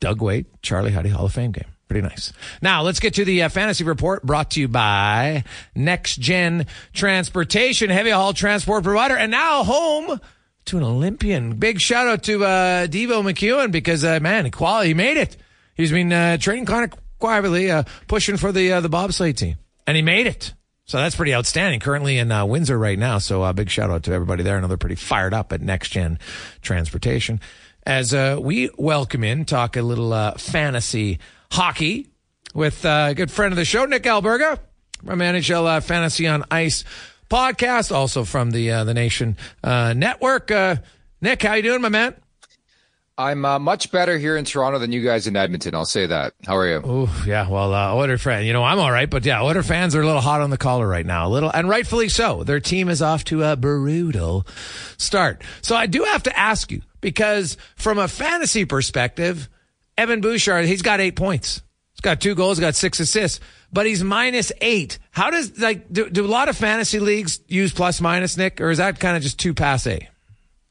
Doug 0.00 0.22
Weight, 0.22 0.46
Charlie 0.62 0.92
Huddy 0.92 1.10
Hall 1.10 1.26
of 1.26 1.34
Fame 1.34 1.52
game. 1.52 1.66
Pretty 1.90 2.06
nice. 2.06 2.32
Now 2.62 2.82
let's 2.82 3.00
get 3.00 3.14
to 3.14 3.24
the 3.24 3.42
uh, 3.42 3.48
fantasy 3.48 3.82
report 3.82 4.22
brought 4.22 4.52
to 4.52 4.60
you 4.60 4.68
by 4.68 5.42
Next 5.74 6.20
Gen 6.20 6.66
Transportation, 6.92 7.90
heavy 7.90 8.10
haul 8.10 8.32
transport 8.32 8.84
provider, 8.84 9.16
and 9.16 9.32
now 9.32 9.64
home 9.64 10.20
to 10.66 10.76
an 10.76 10.84
Olympian. 10.84 11.54
Big 11.56 11.80
shout 11.80 12.06
out 12.06 12.22
to 12.22 12.44
uh, 12.44 12.86
Devo 12.86 13.24
McEwen 13.24 13.72
because, 13.72 14.04
uh, 14.04 14.20
man, 14.20 14.46
equality, 14.46 14.90
he 14.90 14.94
made 14.94 15.16
it. 15.16 15.36
He's 15.74 15.90
been 15.90 16.12
uh, 16.12 16.36
training 16.36 16.66
kind 16.66 16.84
of 16.84 16.96
quietly, 17.18 17.72
uh, 17.72 17.82
pushing 18.06 18.36
for 18.36 18.52
the 18.52 18.74
uh, 18.74 18.80
the 18.80 18.88
bobsleigh 18.88 19.36
team, 19.36 19.56
and 19.84 19.96
he 19.96 20.02
made 20.02 20.28
it. 20.28 20.54
So 20.84 20.98
that's 20.98 21.16
pretty 21.16 21.34
outstanding. 21.34 21.80
Currently 21.80 22.18
in 22.18 22.30
uh, 22.30 22.46
Windsor 22.46 22.78
right 22.78 23.00
now. 23.00 23.18
So 23.18 23.42
uh, 23.42 23.52
big 23.52 23.68
shout 23.68 23.90
out 23.90 24.04
to 24.04 24.12
everybody 24.12 24.44
there. 24.44 24.56
I 24.56 24.60
know 24.60 24.68
they're 24.68 24.76
pretty 24.76 24.94
fired 24.94 25.34
up 25.34 25.52
at 25.52 25.60
Next 25.60 25.88
Gen 25.88 26.20
Transportation. 26.62 27.40
As 27.84 28.14
uh, 28.14 28.38
we 28.40 28.70
welcome 28.78 29.24
in, 29.24 29.44
talk 29.44 29.76
a 29.76 29.82
little 29.82 30.12
uh, 30.12 30.34
fantasy 30.38 31.18
hockey 31.50 32.08
with 32.54 32.84
uh, 32.84 33.08
a 33.10 33.14
good 33.14 33.30
friend 33.30 33.52
of 33.52 33.56
the 33.56 33.64
show, 33.64 33.84
Nick 33.84 34.04
Alberga 34.04 34.58
from 35.04 35.18
NHL 35.18 35.66
uh, 35.66 35.80
Fantasy 35.80 36.26
on 36.26 36.44
Ice 36.50 36.84
podcast, 37.28 37.92
also 37.94 38.24
from 38.24 38.50
the 38.50 38.70
uh, 38.70 38.84
the 38.84 38.94
Nation 38.94 39.36
uh, 39.62 39.92
Network. 39.96 40.50
Uh, 40.50 40.76
Nick, 41.20 41.42
how 41.42 41.54
you 41.54 41.62
doing, 41.62 41.80
my 41.80 41.88
man? 41.88 42.14
I'm 43.18 43.44
uh, 43.44 43.58
much 43.58 43.92
better 43.92 44.16
here 44.16 44.34
in 44.38 44.46
Toronto 44.46 44.78
than 44.78 44.92
you 44.92 45.04
guys 45.04 45.26
in 45.26 45.36
Edmonton. 45.36 45.74
I'll 45.74 45.84
say 45.84 46.06
that. 46.06 46.32
How 46.46 46.56
are 46.56 46.66
you? 46.66 46.80
Oh 46.82 47.24
yeah, 47.26 47.48
well, 47.50 47.74
uh, 47.74 47.92
Oiler 47.92 48.16
fan, 48.16 48.46
you 48.46 48.54
know 48.54 48.64
I'm 48.64 48.78
all 48.78 48.90
right, 48.90 49.10
but 49.10 49.26
yeah, 49.26 49.42
Oiler 49.42 49.62
fans 49.62 49.94
are 49.94 50.00
a 50.00 50.06
little 50.06 50.22
hot 50.22 50.40
on 50.40 50.48
the 50.48 50.56
collar 50.56 50.88
right 50.88 51.04
now, 51.04 51.26
a 51.26 51.30
little, 51.30 51.50
and 51.50 51.68
rightfully 51.68 52.08
so. 52.08 52.44
Their 52.44 52.60
team 52.60 52.88
is 52.88 53.02
off 53.02 53.24
to 53.24 53.44
a 53.44 53.56
brutal 53.56 54.46
start. 54.96 55.42
So 55.60 55.76
I 55.76 55.86
do 55.86 56.04
have 56.04 56.22
to 56.24 56.38
ask 56.38 56.72
you 56.72 56.80
because 57.02 57.58
from 57.76 57.98
a 57.98 58.08
fantasy 58.08 58.64
perspective, 58.64 59.50
Evan 59.96 60.20
Bouchard, 60.20 60.66
he's 60.66 60.82
got 60.82 61.00
eight 61.00 61.16
points. 61.16 61.62
He's 61.92 62.00
got 62.00 62.20
two 62.20 62.34
goals, 62.34 62.58
got 62.58 62.74
six 62.74 62.98
assists, 62.98 63.40
but 63.72 63.86
he's 63.86 64.02
minus 64.02 64.52
eight. 64.60 64.98
How 65.10 65.30
does 65.30 65.58
like 65.58 65.92
do, 65.92 66.08
do 66.08 66.24
a 66.24 66.28
lot 66.28 66.48
of 66.48 66.56
fantasy 66.56 66.98
leagues 66.98 67.40
use 67.46 67.72
plus 67.72 68.00
minus, 68.00 68.36
Nick, 68.36 68.60
or 68.60 68.70
is 68.70 68.78
that 68.78 68.98
kind 68.98 69.16
of 69.16 69.22
just 69.22 69.38
too 69.38 69.52
passe? 69.52 70.08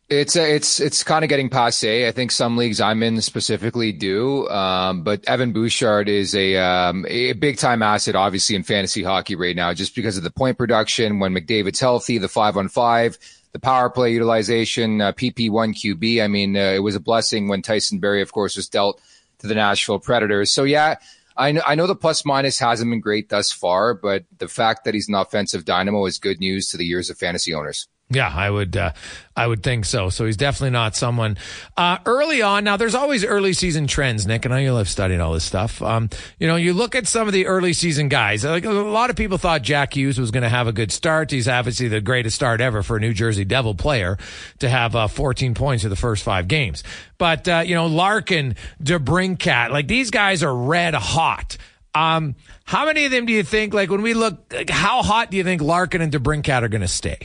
It's 0.09 0.35
uh, 0.35 0.41
it's 0.41 0.79
it's 0.79 1.03
kind 1.03 1.23
of 1.23 1.29
getting 1.29 1.49
passe. 1.49 2.07
I 2.07 2.11
think 2.11 2.31
some 2.31 2.57
leagues 2.57 2.81
I'm 2.81 3.03
in 3.03 3.21
specifically 3.21 3.91
do, 3.91 4.49
um, 4.49 5.03
but 5.03 5.23
Evan 5.25 5.53
Bouchard 5.53 6.09
is 6.09 6.33
a 6.33 6.57
um, 6.57 7.05
a 7.07 7.33
big 7.33 7.57
time 7.57 7.83
asset, 7.83 8.15
obviously 8.15 8.55
in 8.55 8.63
fantasy 8.63 9.03
hockey 9.03 9.35
right 9.35 9.55
now, 9.55 9.71
just 9.75 9.95
because 9.95 10.17
of 10.17 10.23
the 10.23 10.31
point 10.31 10.57
production. 10.57 11.19
When 11.19 11.35
McDavid's 11.35 11.79
healthy, 11.79 12.17
the 12.17 12.27
five 12.27 12.57
on 12.57 12.69
five, 12.69 13.19
the 13.51 13.59
power 13.59 13.89
play 13.89 14.11
utilization, 14.13 15.01
uh, 15.01 15.11
PP 15.13 15.49
one 15.49 15.73
QB. 15.73 16.23
I 16.23 16.27
mean, 16.27 16.55
uh, 16.55 16.73
it 16.75 16.79
was 16.79 16.95
a 16.95 16.99
blessing 16.99 17.47
when 17.47 17.61
Tyson 17.61 17.99
Barrie, 17.99 18.21
of 18.21 18.31
course, 18.31 18.55
was 18.55 18.69
dealt 18.69 19.01
to 19.39 19.47
the 19.47 19.55
Nashville 19.55 19.99
Predators. 19.99 20.51
So 20.51 20.63
yeah, 20.63 20.95
I 21.35 21.53
know, 21.53 21.61
I 21.65 21.75
know 21.75 21.87
the 21.87 21.95
plus 21.95 22.25
minus 22.25 22.59
hasn't 22.59 22.91
been 22.91 22.99
great 22.99 23.29
thus 23.29 23.51
far, 23.51 23.93
but 23.93 24.25
the 24.37 24.47
fact 24.47 24.83
that 24.83 24.93
he's 24.93 25.07
an 25.07 25.15
offensive 25.15 25.65
dynamo 25.65 26.05
is 26.05 26.17
good 26.17 26.39
news 26.39 26.67
to 26.67 26.77
the 26.77 26.85
years 26.85 27.09
of 27.09 27.17
fantasy 27.17 27.53
owners. 27.53 27.87
Yeah, 28.11 28.31
I 28.33 28.49
would, 28.49 28.75
uh, 28.75 28.93
I 29.35 29.45
would 29.45 29.61
think 29.61 29.85
so. 29.85 30.09
So 30.09 30.25
he's 30.25 30.35
definitely 30.35 30.71
not 30.71 30.95
someone 30.95 31.37
uh, 31.77 31.99
early 32.07 32.41
on. 32.41 32.63
Now, 32.63 32.75
there's 32.75 32.95
always 32.95 33.23
early 33.23 33.53
season 33.53 33.85
trends, 33.85 34.25
Nick, 34.25 34.45
and 34.45 34.53
I 34.53 34.57
know 34.57 34.63
you'll 34.63 34.77
have 34.79 34.89
studied 34.89 35.19
all 35.19 35.33
this 35.33 35.43
stuff. 35.43 35.79
Um, 35.83 36.09
you 36.39 36.47
know, 36.47 36.55
you 36.55 36.73
look 36.73 36.95
at 36.95 37.05
some 37.05 37.27
of 37.27 37.33
the 37.33 37.45
early 37.45 37.71
season 37.73 38.09
guys. 38.09 38.43
Like 38.43 38.65
a 38.65 38.71
lot 38.71 39.11
of 39.11 39.15
people 39.15 39.37
thought 39.37 39.61
Jack 39.61 39.95
Hughes 39.95 40.19
was 40.19 40.31
going 40.31 40.41
to 40.41 40.49
have 40.49 40.65
a 40.65 40.73
good 40.73 40.91
start. 40.91 41.29
He's 41.29 41.47
obviously 41.47 41.87
the 41.87 42.01
greatest 42.01 42.35
start 42.35 42.61
ever 42.61 42.81
for 42.81 42.97
a 42.97 42.99
New 42.99 43.13
Jersey 43.13 43.45
Devil 43.45 43.75
player 43.75 44.17
to 44.57 44.67
have 44.67 44.95
uh, 44.95 45.07
14 45.07 45.53
points 45.53 45.83
in 45.83 45.91
the 45.91 45.95
first 45.95 46.23
five 46.23 46.47
games. 46.47 46.83
But 47.19 47.47
uh, 47.47 47.61
you 47.63 47.75
know, 47.75 47.85
Larkin, 47.85 48.55
DeBrincat, 48.81 49.69
like 49.69 49.87
these 49.87 50.09
guys 50.09 50.41
are 50.41 50.55
red 50.55 50.95
hot. 50.95 51.57
Um, 51.93 52.35
how 52.65 52.85
many 52.85 53.05
of 53.05 53.11
them 53.11 53.27
do 53.27 53.33
you 53.33 53.43
think, 53.43 53.73
like 53.73 53.91
when 53.91 54.01
we 54.01 54.13
look, 54.15 54.51
like, 54.51 54.69
how 54.69 55.03
hot 55.03 55.29
do 55.29 55.37
you 55.37 55.43
think 55.43 55.61
Larkin 55.61 56.01
and 56.01 56.11
DeBrincat 56.11 56.63
are 56.63 56.67
going 56.67 56.81
to 56.81 56.87
stay? 56.87 57.19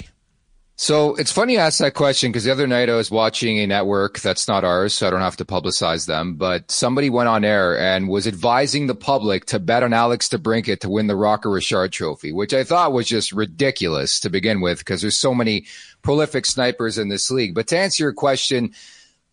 So 0.76 1.14
it's 1.14 1.30
funny 1.30 1.52
you 1.52 1.60
ask 1.60 1.78
that 1.78 1.94
question 1.94 2.32
because 2.32 2.42
the 2.42 2.50
other 2.50 2.66
night 2.66 2.90
I 2.90 2.96
was 2.96 3.08
watching 3.08 3.58
a 3.60 3.66
network 3.66 4.18
that's 4.18 4.48
not 4.48 4.64
ours, 4.64 4.92
so 4.92 5.06
I 5.06 5.10
don't 5.10 5.20
have 5.20 5.36
to 5.36 5.44
publicize 5.44 6.06
them. 6.06 6.34
But 6.34 6.68
somebody 6.68 7.10
went 7.10 7.28
on 7.28 7.44
air 7.44 7.78
and 7.78 8.08
was 8.08 8.26
advising 8.26 8.88
the 8.88 8.94
public 8.96 9.44
to 9.46 9.60
bet 9.60 9.84
on 9.84 9.92
Alex 9.92 10.28
DeBrincat 10.28 10.80
to 10.80 10.90
win 10.90 11.06
the 11.06 11.14
Rocket 11.14 11.50
Richard 11.50 11.92
Trophy, 11.92 12.32
which 12.32 12.52
I 12.52 12.64
thought 12.64 12.92
was 12.92 13.06
just 13.06 13.30
ridiculous 13.30 14.18
to 14.20 14.30
begin 14.30 14.60
with 14.60 14.78
because 14.80 15.00
there's 15.00 15.16
so 15.16 15.32
many 15.32 15.66
prolific 16.02 16.44
snipers 16.44 16.98
in 16.98 17.08
this 17.08 17.30
league. 17.30 17.54
But 17.54 17.68
to 17.68 17.78
answer 17.78 18.02
your 18.02 18.12
question, 18.12 18.72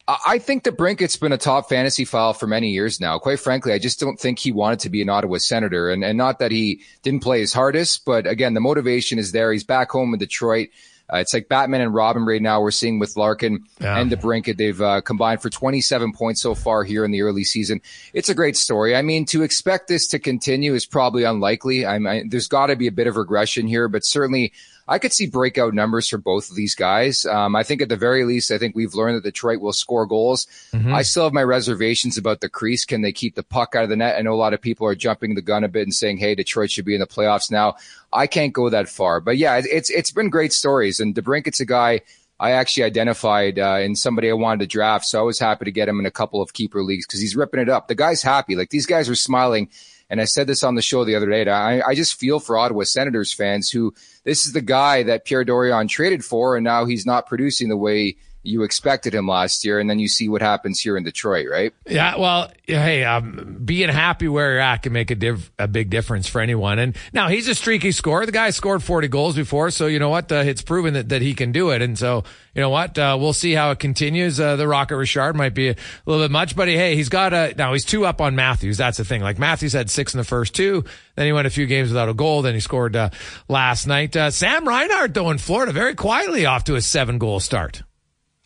I 0.07 0.37
think 0.37 0.63
DeBrincat's 0.63 1.17
been 1.17 1.31
a 1.31 1.37
top 1.39 1.69
fantasy 1.69 2.05
file 2.05 2.33
for 2.33 2.45
many 2.45 2.69
years 2.69 2.99
now. 2.99 3.17
Quite 3.17 3.39
frankly, 3.39 3.73
I 3.73 3.79
just 3.79 3.99
don't 3.99 4.19
think 4.19 4.37
he 4.37 4.51
wanted 4.51 4.79
to 4.81 4.89
be 4.91 5.01
an 5.01 5.09
Ottawa 5.09 5.37
Senator, 5.39 5.89
and 5.89 6.03
and 6.03 6.19
not 6.19 6.37
that 6.37 6.51
he 6.51 6.81
didn't 7.01 7.23
play 7.23 7.39
his 7.39 7.53
hardest, 7.53 8.05
but 8.05 8.27
again, 8.27 8.53
the 8.53 8.59
motivation 8.59 9.17
is 9.17 9.31
there. 9.31 9.51
He's 9.51 9.63
back 9.63 9.89
home 9.89 10.13
in 10.13 10.19
Detroit. 10.19 10.69
Uh, 11.11 11.17
it's 11.17 11.33
like 11.33 11.49
Batman 11.49 11.81
and 11.81 11.93
Robin 11.93 12.25
right 12.25 12.41
now. 12.41 12.61
We're 12.61 12.71
seeing 12.71 12.99
with 12.99 13.17
Larkin 13.17 13.65
yeah. 13.79 13.99
and 13.99 14.11
DeBrincat. 14.11 14.57
They've 14.57 14.81
uh, 14.81 15.01
combined 15.01 15.41
for 15.41 15.49
27 15.49 16.13
points 16.13 16.41
so 16.41 16.55
far 16.55 16.83
here 16.83 17.03
in 17.03 17.11
the 17.11 17.21
early 17.21 17.43
season. 17.43 17.81
It's 18.13 18.29
a 18.29 18.35
great 18.35 18.55
story. 18.55 18.95
I 18.95 19.01
mean, 19.01 19.25
to 19.27 19.43
expect 19.43 19.87
this 19.87 20.07
to 20.07 20.19
continue 20.19 20.73
is 20.73 20.85
probably 20.85 21.23
unlikely. 21.23 21.85
I 21.85 21.99
mean, 21.99 22.29
there's 22.29 22.47
got 22.47 22.67
to 22.67 22.75
be 22.75 22.87
a 22.87 22.91
bit 22.91 23.07
of 23.07 23.17
regression 23.17 23.67
here, 23.67 23.87
but 23.87 24.05
certainly 24.05 24.53
I 24.87 24.99
could 24.99 25.13
see 25.13 25.27
breakout 25.27 25.73
numbers 25.73 26.07
for 26.07 26.17
both 26.17 26.49
of 26.49 26.55
these 26.55 26.75
guys. 26.75 27.25
Um, 27.25 27.55
I 27.55 27.63
think 27.63 27.81
at 27.81 27.89
the 27.89 27.95
very 27.95 28.23
least, 28.25 28.51
I 28.51 28.57
think 28.57 28.75
we've 28.75 28.93
learned 28.93 29.17
that 29.17 29.23
Detroit 29.23 29.61
will 29.61 29.73
score 29.73 30.05
goals. 30.05 30.47
Mm-hmm. 30.73 30.93
I 30.93 31.01
still 31.03 31.23
have 31.23 31.33
my 31.33 31.43
reservations 31.43 32.17
about 32.17 32.41
the 32.41 32.49
crease. 32.49 32.85
Can 32.85 33.01
they 33.01 33.11
keep 33.11 33.35
the 33.35 33.43
puck 33.43 33.75
out 33.75 33.83
of 33.83 33.89
the 33.89 33.95
net? 33.95 34.17
I 34.17 34.21
know 34.21 34.33
a 34.33 34.35
lot 34.35 34.53
of 34.53 34.61
people 34.61 34.87
are 34.87 34.95
jumping 34.95 35.35
the 35.35 35.41
gun 35.41 35.63
a 35.63 35.69
bit 35.69 35.83
and 35.83 35.93
saying, 35.93 36.17
"Hey, 36.17 36.35
Detroit 36.35 36.71
should 36.71 36.85
be 36.85 36.95
in 36.95 37.01
the 37.01 37.07
playoffs 37.07 37.51
now." 37.51 37.75
I 38.13 38.27
can't 38.27 38.53
go 38.53 38.69
that 38.69 38.89
far, 38.89 39.21
but 39.21 39.37
yeah, 39.37 39.61
it's 39.63 39.89
it's 39.89 40.11
been 40.11 40.29
great 40.29 40.53
stories. 40.53 40.99
And 40.99 41.15
DeBrincat's 41.15 41.59
a 41.59 41.65
guy 41.65 42.01
I 42.41 42.51
actually 42.51 42.83
identified 42.83 43.59
uh, 43.59 43.77
in 43.81 43.95
somebody 43.95 44.29
I 44.29 44.33
wanted 44.33 44.61
to 44.61 44.67
draft, 44.67 45.05
so 45.05 45.19
I 45.19 45.21
was 45.21 45.37
happy 45.37 45.65
to 45.65 45.71
get 45.71 45.87
him 45.87 45.99
in 45.99 46.07
a 46.07 46.11
couple 46.11 46.41
of 46.41 46.53
keeper 46.53 46.83
leagues 46.83 47.05
because 47.05 47.21
he's 47.21 47.35
ripping 47.35 47.59
it 47.59 47.69
up. 47.69 47.87
The 47.87 47.93
guy's 47.93 48.23
happy. 48.23 48.55
Like 48.55 48.71
these 48.71 48.87
guys 48.87 49.07
are 49.09 49.15
smiling 49.15 49.69
and 50.11 50.19
I 50.19 50.25
said 50.25 50.45
this 50.45 50.61
on 50.61 50.75
the 50.75 50.81
show 50.81 51.05
the 51.05 51.15
other 51.15 51.29
day. 51.29 51.49
I, 51.49 51.81
I 51.81 51.95
just 51.95 52.19
feel 52.19 52.41
for 52.41 52.57
Ottawa 52.57 52.83
Senators 52.83 53.33
fans 53.33 53.69
who 53.69 53.93
this 54.25 54.45
is 54.45 54.51
the 54.51 54.61
guy 54.61 55.03
that 55.03 55.23
Pierre 55.23 55.45
Dorion 55.45 55.87
traded 55.87 56.23
for, 56.25 56.57
and 56.57 56.65
now 56.65 56.83
he's 56.85 57.05
not 57.05 57.27
producing 57.27 57.69
the 57.69 57.77
way 57.77 58.17
you 58.43 58.63
expected 58.63 59.13
him 59.13 59.27
last 59.27 59.63
year, 59.63 59.79
and 59.79 59.89
then 59.89 59.99
you 59.99 60.07
see 60.07 60.27
what 60.27 60.41
happens 60.41 60.79
here 60.79 60.97
in 60.97 61.03
Detroit, 61.03 61.47
right? 61.49 61.73
Yeah, 61.87 62.17
well, 62.17 62.51
hey, 62.65 63.03
um, 63.03 63.59
being 63.63 63.89
happy 63.89 64.27
where 64.27 64.53
you're 64.53 64.59
at 64.59 64.77
can 64.77 64.93
make 64.93 65.11
a, 65.11 65.15
div- 65.15 65.51
a 65.59 65.67
big 65.67 65.91
difference 65.91 66.27
for 66.27 66.41
anyone. 66.41 66.79
And 66.79 66.95
now 67.13 67.27
he's 67.27 67.47
a 67.47 67.53
streaky 67.53 67.91
scorer. 67.91 68.25
The 68.25 68.31
guy 68.31 68.49
scored 68.49 68.81
40 68.81 69.09
goals 69.09 69.35
before, 69.35 69.69
so 69.69 69.85
you 69.85 69.99
know 69.99 70.09
what? 70.09 70.31
Uh, 70.31 70.37
it's 70.37 70.63
proven 70.63 70.95
that, 70.95 71.09
that 71.09 71.21
he 71.21 71.35
can 71.35 71.51
do 71.51 71.69
it. 71.69 71.83
And 71.83 71.97
so, 71.97 72.23
you 72.55 72.61
know 72.61 72.69
what? 72.69 72.97
Uh, 72.97 73.15
we'll 73.19 73.33
see 73.33 73.53
how 73.53 73.71
it 73.71 73.79
continues. 73.79 74.39
Uh, 74.39 74.55
the 74.55 74.67
Rocket 74.67 74.97
Richard 74.97 75.35
might 75.35 75.53
be 75.53 75.69
a 75.69 75.75
little 76.05 76.23
bit 76.23 76.31
much, 76.31 76.55
but 76.55 76.67
hey, 76.67 76.95
he's 76.95 77.09
got 77.09 77.33
a, 77.33 77.53
now 77.55 77.73
he's 77.73 77.85
two 77.85 78.05
up 78.05 78.21
on 78.21 78.35
Matthews. 78.35 78.77
That's 78.77 78.97
the 78.97 79.05
thing. 79.05 79.21
Like 79.21 79.37
Matthews 79.37 79.73
had 79.73 79.89
six 79.91 80.13
in 80.13 80.17
the 80.17 80.23
first 80.23 80.55
two. 80.55 80.83
Then 81.15 81.27
he 81.27 81.33
went 81.33 81.45
a 81.45 81.51
few 81.51 81.67
games 81.67 81.89
without 81.89 82.09
a 82.09 82.13
goal. 82.15 82.41
Then 82.41 82.55
he 82.55 82.59
scored 82.59 82.95
uh, 82.95 83.11
last 83.47 83.85
night. 83.85 84.15
Uh, 84.15 84.31
Sam 84.31 84.67
Reinhart, 84.67 85.13
though, 85.13 85.29
in 85.29 85.37
Florida, 85.37 85.71
very 85.71 85.93
quietly 85.93 86.47
off 86.47 86.63
to 86.63 86.75
a 86.75 86.81
seven 86.81 87.19
goal 87.19 87.39
start. 87.39 87.83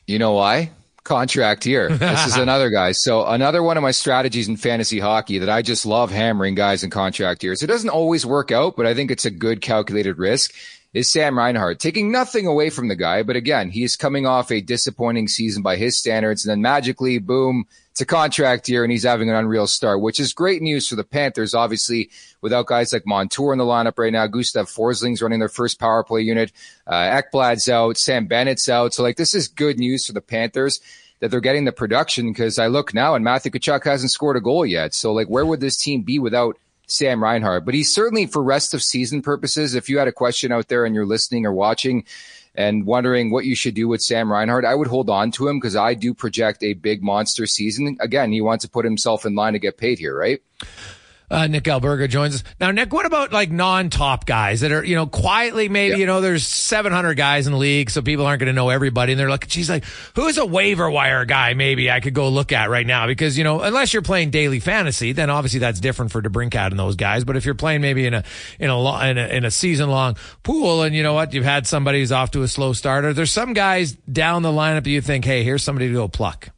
You 0.07 0.19
know 0.19 0.33
why? 0.33 0.71
Contract 1.03 1.63
here. 1.63 1.89
This 1.97 2.27
is 2.27 2.37
another 2.37 2.69
guy. 2.69 2.91
So 2.91 3.25
another 3.25 3.61
one 3.61 3.77
of 3.77 3.83
my 3.83 3.91
strategies 3.91 4.47
in 4.47 4.57
fantasy 4.57 4.99
hockey 4.99 5.39
that 5.39 5.49
I 5.49 5.61
just 5.61 5.85
love 5.85 6.11
hammering 6.11 6.55
guys 6.55 6.83
in 6.83 6.89
contract 6.89 7.43
years. 7.43 7.61
It 7.61 7.67
doesn't 7.67 7.89
always 7.89 8.25
work 8.25 8.51
out, 8.51 8.75
but 8.75 8.85
I 8.85 8.93
think 8.93 9.11
it's 9.11 9.25
a 9.25 9.31
good 9.31 9.61
calculated 9.61 10.17
risk. 10.17 10.53
Is 10.93 11.11
Sam 11.11 11.37
Reinhart 11.37 11.79
taking 11.79 12.09
nothing 12.09 12.47
away 12.47 12.69
from 12.69 12.87
the 12.87 12.95
guy, 12.95 13.21
but 13.21 13.35
again, 13.35 13.69
he 13.69 13.83
is 13.83 13.97
coming 13.97 14.25
off 14.25 14.49
a 14.49 14.61
disappointing 14.61 15.27
season 15.27 15.61
by 15.61 15.75
his 15.75 15.97
standards, 15.97 16.45
and 16.45 16.51
then 16.51 16.61
magically, 16.61 17.17
boom, 17.17 17.65
it's 17.95 18.01
a 18.01 18.05
contract 18.05 18.67
year 18.67 18.83
and 18.83 18.91
he's 18.91 19.05
having 19.05 19.29
an 19.29 19.37
unreal 19.37 19.67
start, 19.67 20.01
which 20.01 20.19
is 20.19 20.33
great 20.33 20.61
news 20.61 20.85
for 20.85 20.97
the 20.97 21.03
Panthers. 21.05 21.53
Obviously, 21.53 22.09
without 22.41 22.65
guys 22.65 22.91
like 22.91 23.07
Montour 23.07 23.53
in 23.53 23.57
the 23.57 23.63
lineup 23.63 23.97
right 23.97 24.11
now, 24.11 24.27
Gustav 24.27 24.67
Forsling's 24.67 25.21
running 25.21 25.39
their 25.39 25.47
first 25.47 25.79
power 25.79 26.03
play 26.03 26.19
unit. 26.19 26.51
Uh, 26.85 27.21
Ekblad's 27.21 27.69
out, 27.69 27.95
Sam 27.95 28.27
Bennett's 28.27 28.67
out. 28.67 28.93
So 28.93 29.01
like 29.01 29.15
this 29.15 29.33
is 29.33 29.47
good 29.47 29.79
news 29.79 30.05
for 30.05 30.11
the 30.11 30.19
Panthers 30.19 30.81
that 31.21 31.31
they're 31.31 31.39
getting 31.39 31.63
the 31.63 31.71
production 31.71 32.33
because 32.33 32.59
I 32.59 32.67
look 32.67 32.93
now 32.93 33.15
and 33.15 33.23
Matthew 33.23 33.49
Tkachuk 33.49 33.85
hasn't 33.85 34.11
scored 34.11 34.35
a 34.35 34.41
goal 34.41 34.65
yet. 34.65 34.93
So 34.93 35.13
like 35.13 35.27
where 35.27 35.45
would 35.45 35.61
this 35.61 35.77
team 35.77 36.01
be 36.01 36.19
without 36.19 36.57
Sam 36.87 37.23
Reinhart? 37.23 37.63
But 37.63 37.75
he's 37.75 37.95
certainly 37.95 38.25
for 38.25 38.43
rest 38.43 38.73
of 38.73 38.83
season 38.83 39.21
purposes. 39.21 39.73
If 39.73 39.87
you 39.87 39.99
had 39.99 40.09
a 40.09 40.11
question 40.11 40.51
out 40.51 40.67
there 40.67 40.83
and 40.83 40.93
you're 40.93 41.05
listening 41.05 41.45
or 41.45 41.53
watching, 41.53 42.03
and 42.57 42.85
wondering 42.85 43.31
what 43.31 43.45
you 43.45 43.55
should 43.55 43.75
do 43.75 43.87
with 43.87 44.01
Sam 44.01 44.31
Reinhart, 44.31 44.65
I 44.65 44.75
would 44.75 44.87
hold 44.87 45.09
on 45.09 45.31
to 45.31 45.47
him 45.47 45.59
because 45.59 45.75
I 45.75 45.93
do 45.93 46.13
project 46.13 46.63
a 46.63 46.73
big 46.73 47.03
monster 47.03 47.45
season. 47.45 47.97
Again, 47.99 48.31
he 48.31 48.41
wants 48.41 48.63
to 48.63 48.69
put 48.69 48.85
himself 48.85 49.25
in 49.25 49.35
line 49.35 49.53
to 49.53 49.59
get 49.59 49.77
paid 49.77 49.99
here, 49.99 50.17
right? 50.17 50.41
Uh, 51.29 51.47
Nick 51.47 51.63
Alberga 51.63 52.07
joins 52.09 52.35
us. 52.35 52.43
Now, 52.59 52.71
Nick, 52.71 52.93
what 52.93 53.05
about 53.05 53.33
like 53.33 53.51
non-top 53.51 54.25
guys 54.25 54.61
that 54.61 54.71
are, 54.71 54.83
you 54.83 54.95
know, 54.95 55.07
quietly 55.07 55.69
maybe, 55.69 55.99
you 55.99 56.05
know, 56.05 56.21
there's 56.21 56.45
700 56.45 57.15
guys 57.15 57.47
in 57.47 57.53
the 57.53 57.59
league, 57.59 57.89
so 57.89 58.01
people 58.01 58.25
aren't 58.25 58.39
going 58.39 58.47
to 58.47 58.53
know 58.53 58.69
everybody. 58.69 59.13
And 59.13 59.19
they're 59.19 59.29
like, 59.29 59.47
she's 59.49 59.69
like, 59.69 59.83
who's 60.15 60.37
a 60.37 60.45
waiver 60.45 60.89
wire 60.89 61.25
guy 61.25 61.53
maybe 61.53 61.89
I 61.89 61.99
could 61.99 62.13
go 62.13 62.29
look 62.29 62.51
at 62.51 62.69
right 62.69 62.85
now? 62.85 63.07
Because, 63.07 63.37
you 63.37 63.43
know, 63.43 63.61
unless 63.61 63.93
you're 63.93 64.01
playing 64.01 64.29
daily 64.29 64.59
fantasy, 64.59 65.11
then 65.13 65.29
obviously 65.29 65.59
that's 65.59 65.79
different 65.79 66.11
for 66.11 66.21
DeBrincat 66.21 66.71
and 66.71 66.79
those 66.79 66.95
guys. 66.95 67.23
But 67.23 67.37
if 67.37 67.45
you're 67.45 67.55
playing 67.55 67.81
maybe 67.81 68.05
in 68.05 68.13
a, 68.13 68.23
in 68.59 68.69
a, 68.69 69.09
in 69.09 69.17
a, 69.17 69.27
in 69.27 69.45
a 69.45 69.51
season 69.51 69.89
long 69.89 70.17
pool 70.43 70.83
and 70.83 70.95
you 70.95 71.03
know 71.03 71.13
what, 71.13 71.33
you've 71.33 71.43
had 71.43 71.67
somebody 71.67 71.99
who's 71.99 72.11
off 72.11 72.31
to 72.31 72.43
a 72.43 72.47
slow 72.47 72.73
starter, 72.73 73.13
there's 73.13 73.31
some 73.31 73.53
guys 73.53 73.93
down 73.93 74.41
the 74.43 74.49
lineup 74.51 74.83
that 74.83 74.89
you 74.91 75.01
think, 75.01 75.25
hey, 75.25 75.43
here's 75.43 75.63
somebody 75.63 75.87
to 75.87 75.93
go 75.93 76.07
pluck. 76.07 76.49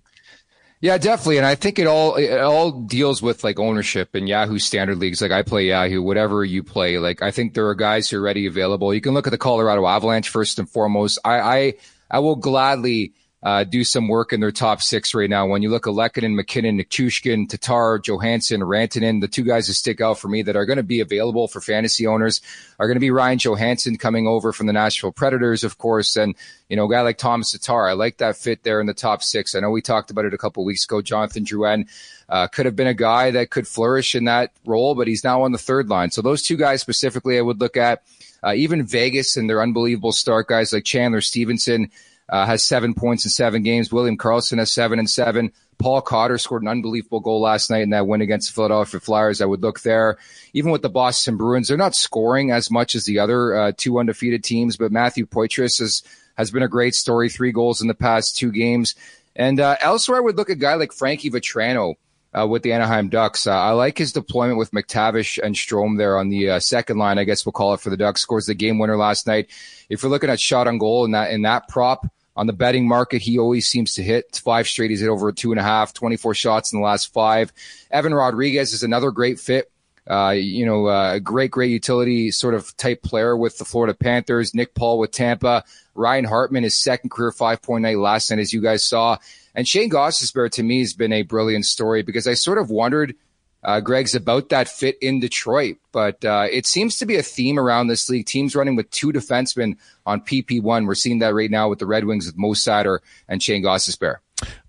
Yeah, 0.80 1.00
definitely. 1.00 1.38
And 1.38 1.46
I 1.46 1.56
think 1.56 1.80
it 1.80 1.88
all 1.88 2.16
it 2.16 2.40
all 2.40 2.72
deals 2.72 3.22
with 3.22 3.44
like 3.44 3.60
ownership 3.60 4.14
and 4.14 4.30
Yahoo 4.30 4.60
standard 4.60 5.00
leagues. 5.00 5.22
Like 5.22 5.32
I 5.32 5.42
play 5.42 5.66
Yahoo, 5.68 6.02
whatever 6.04 6.46
you 6.46 6.62
play. 6.62 7.00
Like 7.00 7.24
I 7.24 7.32
think 7.32 7.54
there 7.54 7.68
are 7.68 7.76
guys 7.76 8.10
who 8.10 8.18
are 8.18 8.22
ready 8.22 8.46
available. 8.46 8.94
You 8.94 9.02
can 9.02 9.16
look 9.16 9.26
at 9.26 9.32
the 9.32 9.40
Colorado 9.40 9.88
Avalanche 9.88 10.30
first 10.30 10.60
and 10.60 10.70
foremost. 10.70 11.18
I 11.26 11.40
I, 11.40 11.74
I 12.12 12.20
will 12.20 12.36
gladly 12.36 13.14
uh, 13.44 13.64
do 13.64 13.84
some 13.84 14.08
work 14.08 14.34
in 14.34 14.40
their 14.40 14.52
top 14.52 14.82
six 14.82 15.14
right 15.14 15.30
now. 15.30 15.46
When 15.46 15.62
you 15.62 15.70
look 15.70 15.86
at 15.86 15.94
Lehkonen, 15.94 16.34
MacKinnon, 16.34 16.80
Nichushkin, 16.80 17.48
Tatar, 17.48 18.00
Johansen, 18.00 18.62
Rantanen, 18.62 19.22
the 19.22 19.28
two 19.28 19.44
guys 19.44 19.68
that 19.68 19.76
stick 19.76 20.02
out 20.02 20.18
for 20.18 20.28
me 20.28 20.42
that 20.42 20.56
are 20.56 20.66
going 20.66 20.78
to 20.78 20.84
be 20.84 21.02
available 21.02 21.48
for 21.48 21.62
fantasy 21.62 22.08
owners 22.08 22.42
are 22.80 22.88
going 22.88 22.96
to 22.96 23.02
be 23.02 23.12
Ryan 23.12 23.38
Johansen 23.38 24.00
coming 24.00 24.28
over 24.28 24.52
from 24.52 24.66
the 24.66 24.74
Nashville 24.74 25.12
Predators, 25.12 25.64
of 25.64 25.78
course, 25.78 26.16
and 26.16 26.36
you 26.68 26.76
know, 26.76 26.86
a 26.86 26.92
guy 26.92 27.02
like 27.02 27.20
Tomas 27.20 27.52
Tatar. 27.52 27.88
I 27.88 27.94
like 27.94 28.18
that 28.18 28.38
fit 28.38 28.64
there 28.64 28.82
in 28.82 28.88
the 28.88 28.94
top 28.94 29.22
six. 29.22 29.54
I 29.54 29.60
know 29.60 29.70
we 29.70 29.82
talked 29.82 30.10
about 30.10 30.26
it 30.26 30.34
a 30.34 30.38
couple 30.38 30.66
weeks 30.66 30.86
ago. 30.86 31.04
Jonathan 31.04 31.46
Drouin 31.46 31.88
uh, 32.30 32.48
could 32.48 32.66
have 32.66 32.76
been 32.76 32.88
a 32.88 32.94
guy 32.94 33.32
that 33.32 33.52
could 33.52 33.68
flourish 33.68 34.16
in 34.16 34.26
that 34.26 34.52
role, 34.66 34.96
but 34.96 35.08
he's 35.08 35.24
now 35.24 35.44
on 35.44 35.52
the 35.52 35.58
third 35.60 35.90
line. 35.90 36.10
So 36.10 36.24
those 36.24 36.42
two 36.42 36.58
guys 36.58 36.82
specifically, 36.82 37.38
I 37.38 37.42
would 37.42 37.62
look 37.62 37.78
at. 37.78 38.04
Uh, 38.44 38.54
even 38.54 38.86
Vegas 38.86 39.36
and 39.36 39.50
their 39.50 39.64
unbelievable 39.64 40.12
start 40.12 40.48
guys 40.48 40.72
like 40.72 40.84
Chandler 40.84 41.22
Stephenson 41.22 41.90
uh, 42.30 42.46
has 42.46 42.64
seven 42.64 42.94
points 42.94 43.26
in 43.26 43.32
seven 43.32 43.64
games. 43.64 43.92
William 43.92 44.18
Karlsson 44.18 44.58
has 44.58 44.72
seven 44.72 45.00
and 45.00 45.10
seven. 45.10 45.52
Paul 45.78 46.02
Cotter 46.02 46.38
scored 46.38 46.64
an 46.64 46.68
unbelievable 46.68 47.20
goal 47.20 47.42
last 47.42 47.70
night 47.70 47.84
in 47.84 47.92
that 47.92 48.08
win 48.08 48.22
against 48.22 48.50
the 48.50 48.56
Philadelphia 48.56 49.00
Flyers. 49.00 49.42
I 49.42 49.46
would 49.46 49.62
look 49.62 49.82
there. 49.82 50.18
Even 50.54 50.72
with 50.72 50.82
the 50.82 50.90
Boston 50.90 51.38
Bruins, 51.38 51.68
they're 51.68 51.78
not 51.78 51.96
scoring 51.96 52.52
as 52.52 52.72
much 52.72 52.96
as 52.96 53.06
the 53.06 53.20
other 53.20 53.56
uh, 53.56 53.72
two 53.78 54.00
undefeated 54.00 54.44
teams, 54.44 54.76
but 54.76 54.92
Matthew 54.92 55.26
Poitras 55.26 55.80
has, 55.80 56.04
has 56.36 56.50
been 56.52 56.64
a 56.64 56.68
great 56.68 56.96
story. 56.96 57.30
Three 57.30 57.52
goals 57.52 57.82
in 57.82 57.88
the 57.88 57.94
past 57.94 58.38
two 58.38 58.52
games. 58.52 58.96
And 59.36 59.60
uh, 59.60 59.78
elsewhere, 59.80 60.18
I 60.18 60.22
would 60.22 60.36
look 60.36 60.50
at 60.50 60.58
a 60.58 60.60
guy 60.60 60.74
like 60.74 60.92
Frankie 60.92 61.30
Vatrano 61.30 61.94
uh, 62.38 62.48
with 62.48 62.64
the 62.64 62.74
Anaheim 62.74 63.10
Ducks. 63.10 63.46
Uh, 63.48 63.52
I 63.52 63.72
like 63.72 63.98
his 63.98 64.12
deployment 64.12 64.58
with 64.58 64.72
McTavish 64.72 65.40
and 65.42 65.56
Strome 65.56 65.98
there 65.98 66.18
on 66.18 66.30
the 66.30 66.50
uh, 66.50 66.60
second 66.60 66.98
line. 66.98 67.20
I 67.20 67.24
guess 67.24 67.46
we'll 67.46 67.54
call 67.54 67.76
it 67.76 67.82
for 67.82 67.92
the 67.92 67.98
Ducks. 67.98 68.22
Scores 68.22 68.48
the 68.48 68.56
game 68.56 68.80
winner 68.80 68.98
last 68.98 69.28
night. 69.28 69.50
If 69.90 70.02
you're 70.02 70.12
looking 70.12 70.30
at 70.30 70.40
shot 70.40 70.68
on 70.68 70.80
goal 70.80 71.06
in 71.06 71.12
that 71.12 71.32
in 71.32 71.44
that 71.44 71.68
prop, 71.68 72.08
on 72.38 72.48
the 72.48 72.54
betting 72.54 72.88
market. 72.88 73.22
He 73.22 73.38
always 73.38 73.68
seems 73.68 73.96
to 73.96 74.04
hit 74.04 74.40
five 74.44 74.68
straight. 74.68 74.92
He's 74.92 75.02
hit 75.02 75.10
over 75.10 75.32
two 75.34 75.52
and 75.52 75.60
a 75.60 75.64
half, 75.64 75.94
24 75.94 76.36
shots 76.36 76.72
in 76.72 76.80
the 76.80 76.86
last 76.86 77.12
five. 77.12 77.52
Evan 77.92 78.14
Rodrigues 78.14 78.72
is 78.72 78.84
another 78.84 79.12
great 79.12 79.40
fit. 79.40 79.70
Uh, 80.10 80.30
you 80.30 80.66
know, 80.66 80.88
uh, 80.88 81.16
a 81.16 81.20
great, 81.20 81.52
great 81.52 81.72
utility 81.72 82.32
sort 82.32 82.54
of 82.54 82.78
type 82.78 83.02
player 83.02 83.36
with 83.36 83.58
the 83.58 83.66
Florida 83.66 83.94
Panthers. 83.94 84.54
Nick 84.54 84.74
Paul 84.74 85.00
with 85.00 85.12
Tampa. 85.12 85.66
Ryan 85.96 86.24
Hartman, 86.24 86.64
his 86.64 86.78
second 86.78 87.10
career 87.10 87.32
5.8 87.32 88.02
last 88.02 88.30
night, 88.30 88.40
as 88.40 88.54
you 88.54 88.62
guys 88.62 88.86
saw. 88.86 89.18
And 89.54 89.68
Shane 89.68 89.90
Gostisbehere 89.90 90.52
to 90.52 90.64
me 90.64 90.80
has 90.80 90.94
been 90.94 91.12
a 91.12 91.24
brilliant 91.24 91.66
story 91.66 92.04
because 92.04 92.28
I 92.28 92.36
sort 92.36 92.60
of 92.60 92.70
wondered– 92.70 93.16
uh, 93.64 93.80
Greg's 93.80 94.16
about 94.16 94.50
that 94.50 94.68
fit 94.68 94.98
in 95.02 95.20
Detroit. 95.20 95.78
But 95.92 96.24
uh, 96.24 96.48
it 96.52 96.66
seems 96.66 96.98
to 96.98 97.06
be 97.06 97.16
a 97.16 97.24
theme 97.24 97.60
around 97.60 97.88
this 97.88 98.10
league. 98.10 98.26
Teams 98.26 98.56
running 98.56 98.76
with 98.76 98.90
two 98.92 99.12
defensemen 99.12 99.78
on 100.06 100.22
PP1. 100.22 100.86
We're 100.86 100.96
seeing 100.96 101.20
that 101.20 101.34
right 101.34 101.52
now 101.52 101.70
with 101.70 101.80
the 101.80 101.86
Red 101.86 102.06
Wings 102.06 102.26
with 102.26 102.38
Mo 102.38 102.50
Seider 102.54 103.00
and 103.28 103.42
Shane 103.42 103.64
Gostisbehere. 103.64 104.18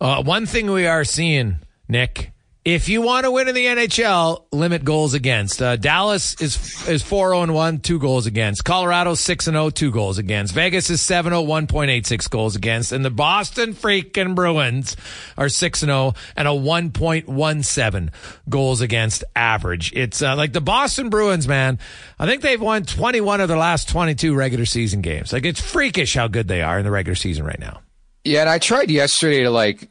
Uh, 0.01 0.23
one 0.23 0.47
thing 0.47 0.71
we 0.71 0.87
are 0.87 1.05
seeing, 1.05 1.59
Nick, 1.89 2.33
if 2.75 2.91
you 2.91 3.01
want 3.01 3.25
to 3.25 3.31
win 3.31 3.49
in 3.49 3.55
the 3.55 3.65
NHL, 3.65 4.45
limit 4.53 4.85
goals 4.85 5.15
against. 5.15 5.63
Uh, 5.63 5.77
Dallas 5.77 6.39
is 6.39 6.87
is 6.87 7.03
4 7.03 7.31
0 7.31 7.51
1, 7.51 7.79
two 7.79 7.99
goals 7.99 8.27
against. 8.27 8.63
Colorado 8.63 9.15
6 9.15 9.45
0, 9.47 9.71
two 9.71 9.91
goals 9.91 10.19
against. 10.19 10.53
Vegas 10.53 10.91
is 10.91 11.01
7 11.01 11.33
0, 11.33 11.45
1.86 11.45 12.29
goals 12.29 12.57
against. 12.57 12.93
And 12.93 13.03
the 13.03 13.11
Boston 13.11 13.73
freaking 13.73 14.35
Bruins 14.35 14.97
are 15.39 15.49
6 15.49 15.81
0 15.81 16.13
and 16.37 16.47
a 16.47 16.51
1.17 16.51 18.11
goals 18.51 18.83
against 18.83 19.25
average. 19.35 19.95
It's 19.95 20.21
uh, 20.21 20.37
like 20.37 20.53
the 20.53 20.61
Boston 20.61 21.09
Bruins, 21.09 21.49
man. 21.49 21.79
I 22.19 22.27
think 22.27 22.43
they've 22.43 22.61
won 22.61 22.85
21 22.85 23.41
of 23.41 23.49
their 23.49 23.57
last 23.57 23.89
22 23.89 24.35
regular 24.35 24.67
season 24.67 25.01
games. 25.01 25.33
Like 25.33 25.47
it's 25.47 25.61
freakish 25.61 26.15
how 26.15 26.29
good 26.29 26.49
they 26.49 26.61
are 26.61 26.79
in 26.79 26.85
the 26.85 26.91
regular 26.91 27.15
season 27.15 27.47
right 27.47 27.59
now. 27.59 27.81
Yeah, 28.25 28.43
and 28.43 28.51
I 28.51 28.59
tried 28.59 28.91
yesterday 28.91 29.45
to 29.45 29.51
like 29.51 29.89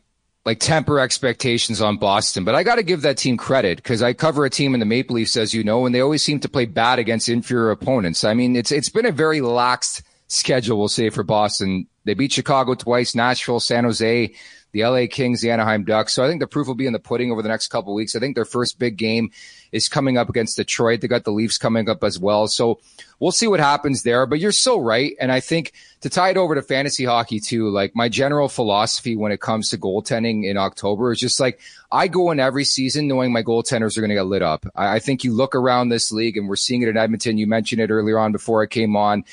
like 0.47 0.61
temper 0.61 0.97
expectations 0.97 1.81
on 1.81 1.97
Boston. 1.97 2.45
But 2.45 2.55
I 2.55 2.63
got 2.63 2.75
to 2.75 2.83
give 2.83 3.01
that 3.01 3.17
team 3.17 3.35
credit 3.35 3.79
because 3.79 4.01
I 4.01 4.13
cover 4.13 4.45
a 4.45 4.49
team 4.49 4.73
in 4.73 4.79
the 4.79 4.85
Maple 4.85 5.17
Leafs, 5.17 5.35
as 5.35 5.53
you 5.53 5.61
know, 5.61 5.85
and 5.85 5.93
they 5.93 5.99
always 5.99 6.23
seem 6.23 6.39
to 6.39 6.47
play 6.47 6.63
bad 6.63 6.99
against 6.99 7.27
inferior 7.27 7.69
opponents. 7.69 8.23
I 8.23 8.33
mean, 8.33 8.55
it's 8.55 8.71
it's 8.71 8.87
been 8.87 9.05
a 9.05 9.11
very 9.11 9.41
lax 9.41 10.01
schedule, 10.27 10.79
we'll 10.79 10.87
say, 10.87 11.09
for 11.09 11.23
Boston. 11.23 11.87
They 12.05 12.13
beat 12.13 12.31
Chicago 12.31 12.75
twice, 12.75 13.13
Nashville, 13.13 13.59
San 13.59 13.83
Jose, 13.83 14.33
the 14.71 14.85
LA 14.85 15.07
Kings, 15.11 15.41
the 15.41 15.51
Anaheim 15.51 15.83
Ducks. 15.83 16.13
So 16.13 16.23
I 16.23 16.29
think 16.29 16.39
the 16.39 16.47
proof 16.47 16.65
will 16.65 16.75
be 16.75 16.87
in 16.87 16.93
the 16.93 16.99
pudding 16.99 17.29
over 17.29 17.41
the 17.41 17.49
next 17.49 17.67
couple 17.67 17.93
weeks. 17.93 18.15
I 18.15 18.19
think 18.19 18.35
their 18.35 18.45
first 18.45 18.79
big 18.79 18.95
game 18.95 19.31
is 19.71 19.89
coming 19.89 20.17
up 20.17 20.29
against 20.29 20.57
Detroit. 20.57 21.01
They 21.01 21.07
got 21.07 21.23
the 21.23 21.31
Leafs 21.31 21.57
coming 21.57 21.89
up 21.89 22.03
as 22.03 22.19
well. 22.19 22.47
So 22.47 22.79
we'll 23.19 23.31
see 23.31 23.47
what 23.47 23.59
happens 23.59 24.03
there. 24.03 24.25
But 24.25 24.39
you're 24.39 24.51
so 24.51 24.79
right. 24.79 25.15
And 25.19 25.31
I 25.31 25.39
think 25.39 25.73
to 26.01 26.09
tie 26.09 26.29
it 26.29 26.37
over 26.37 26.55
to 26.55 26.61
fantasy 26.61 27.05
hockey 27.05 27.39
too, 27.39 27.69
like 27.69 27.95
my 27.95 28.09
general 28.09 28.49
philosophy 28.49 29.15
when 29.15 29.31
it 29.31 29.41
comes 29.41 29.69
to 29.69 29.77
goaltending 29.77 30.45
in 30.45 30.57
October 30.57 31.11
is 31.11 31.19
just 31.19 31.39
like 31.39 31.59
I 31.91 32.07
go 32.07 32.31
in 32.31 32.39
every 32.39 32.65
season 32.65 33.07
knowing 33.07 33.31
my 33.31 33.43
goaltenders 33.43 33.97
are 33.97 34.01
going 34.01 34.09
to 34.09 34.15
get 34.15 34.25
lit 34.25 34.41
up. 34.41 34.65
I, 34.75 34.95
I 34.95 34.99
think 34.99 35.23
you 35.23 35.33
look 35.33 35.55
around 35.55 35.89
this 35.89 36.11
league 36.11 36.37
and 36.37 36.47
we're 36.47 36.55
seeing 36.55 36.81
it 36.81 36.89
in 36.89 36.97
Edmonton. 36.97 37.37
You 37.37 37.47
mentioned 37.47 37.81
it 37.81 37.89
earlier 37.89 38.19
on 38.19 38.31
before 38.31 38.61
I 38.61 38.67
came 38.67 38.95
on. 38.95 39.23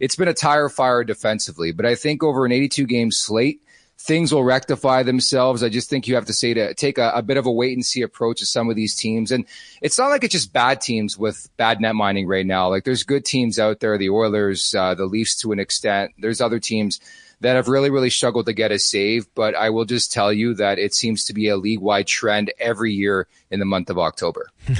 It's 0.00 0.16
been 0.16 0.28
a 0.28 0.34
tire 0.34 0.68
fire 0.68 1.04
defensively, 1.04 1.72
but 1.72 1.86
I 1.86 1.94
think 1.94 2.22
over 2.22 2.44
an 2.44 2.52
82 2.52 2.86
game 2.86 3.10
slate, 3.10 3.62
things 4.04 4.34
will 4.34 4.44
rectify 4.44 5.02
themselves. 5.02 5.62
I 5.62 5.70
just 5.70 5.88
think 5.88 6.06
you 6.06 6.14
have 6.14 6.26
to 6.26 6.34
say 6.34 6.52
to 6.52 6.74
take 6.74 6.98
a, 6.98 7.10
a, 7.14 7.22
bit 7.22 7.38
of 7.38 7.46
a 7.46 7.50
wait 7.50 7.72
and 7.72 7.84
see 7.84 8.02
approach 8.02 8.40
to 8.40 8.46
some 8.46 8.68
of 8.68 8.76
these 8.76 8.94
teams. 8.94 9.32
And 9.32 9.46
it's 9.80 9.98
not 9.98 10.08
like 10.08 10.22
it's 10.22 10.32
just 10.32 10.52
bad 10.52 10.82
teams 10.82 11.16
with 11.16 11.48
bad 11.56 11.80
net 11.80 11.94
mining 11.94 12.26
right 12.26 12.44
now. 12.44 12.68
Like 12.68 12.84
there's 12.84 13.02
good 13.02 13.24
teams 13.24 13.58
out 13.58 13.80
there, 13.80 13.96
the 13.96 14.10
Oilers, 14.10 14.74
uh, 14.74 14.94
the 14.94 15.06
Leafs 15.06 15.36
to 15.36 15.52
an 15.52 15.58
extent. 15.58 16.12
There's 16.18 16.42
other 16.42 16.58
teams 16.58 17.00
that 17.40 17.56
have 17.56 17.68
really, 17.68 17.90
really 17.90 18.10
struggled 18.10 18.46
to 18.46 18.52
get 18.52 18.72
a 18.72 18.78
save. 18.78 19.26
But 19.34 19.54
I 19.54 19.70
will 19.70 19.84
just 19.84 20.12
tell 20.12 20.32
you 20.32 20.54
that 20.54 20.78
it 20.78 20.94
seems 20.94 21.24
to 21.26 21.34
be 21.34 21.48
a 21.48 21.56
league 21.56 21.80
wide 21.80 22.06
trend 22.06 22.52
every 22.58 22.92
year 22.92 23.26
in 23.50 23.60
the 23.60 23.66
month 23.66 23.90
of 23.90 23.98
October. 23.98 24.48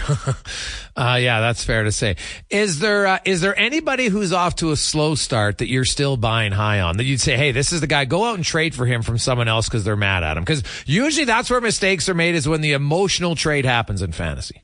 uh, 0.97 1.19
yeah, 1.21 1.41
that's 1.41 1.65
fair 1.65 1.85
to 1.85 1.93
say. 1.93 2.17
Is 2.51 2.81
there 2.81 3.07
uh, 3.07 3.19
is 3.25 3.41
there 3.41 3.59
anybody 3.59 4.09
who's 4.09 4.33
off 4.33 4.57
to 4.57 4.71
a 4.71 4.77
slow 4.77 5.15
start 5.15 5.59
that 5.59 5.69
you're 5.69 5.85
still 5.85 6.17
buying 6.17 6.53
high 6.53 6.81
on 6.81 6.97
that 6.97 7.05
you'd 7.05 7.21
say, 7.21 7.37
hey, 7.37 7.53
this 7.53 7.73
is 7.73 7.81
the 7.81 7.87
guy, 7.87 8.05
go 8.05 8.25
out 8.25 8.37
and 8.37 8.45
trade 8.45 8.75
for 8.75 8.87
him 8.87 9.03
from 9.03 9.19
someone 9.19 9.49
else 9.49 9.69
because 9.69 9.85
they're 9.85 9.97
mad 9.97 10.25
at 10.25 10.37
him? 10.37 10.45
Because 10.45 10.63
usually 10.87 11.25
that's 11.25 11.51
where 11.51 11.61
mistakes 11.61 12.09
are 12.09 12.15
made 12.15 12.35
is 12.35 12.49
when 12.49 12.61
the 12.61 12.73
emotional 12.73 13.37
trade 13.37 13.65
happens 13.65 14.03
in 14.03 14.13
fantasy. 14.13 14.63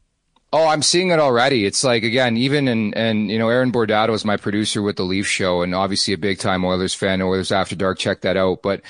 Oh, 0.53 0.67
I'm 0.67 0.83
seeing 0.83 1.11
it 1.11 1.21
already. 1.21 1.65
It's 1.65 1.85
like 1.85 2.03
again, 2.03 2.37
even 2.37 2.67
and 2.67 2.97
and 2.97 3.31
you 3.31 3.39
know, 3.39 3.49
Aaron 3.49 3.71
Bordado 3.71 4.13
is 4.15 4.25
my 4.25 4.37
producer 4.37 4.83
with 4.83 4.97
the 4.97 5.05
Leaf 5.05 5.27
Show, 5.27 5.63
and 5.63 5.75
obviously 5.75 6.13
a 6.13 6.19
big 6.19 6.39
time 6.39 6.65
Oilers 6.65 6.95
fan. 6.95 7.23
Oilers 7.23 7.53
After 7.53 7.77
Dark, 7.77 7.99
check 7.99 8.23
that 8.23 8.37
out. 8.37 8.61
But 8.61 8.81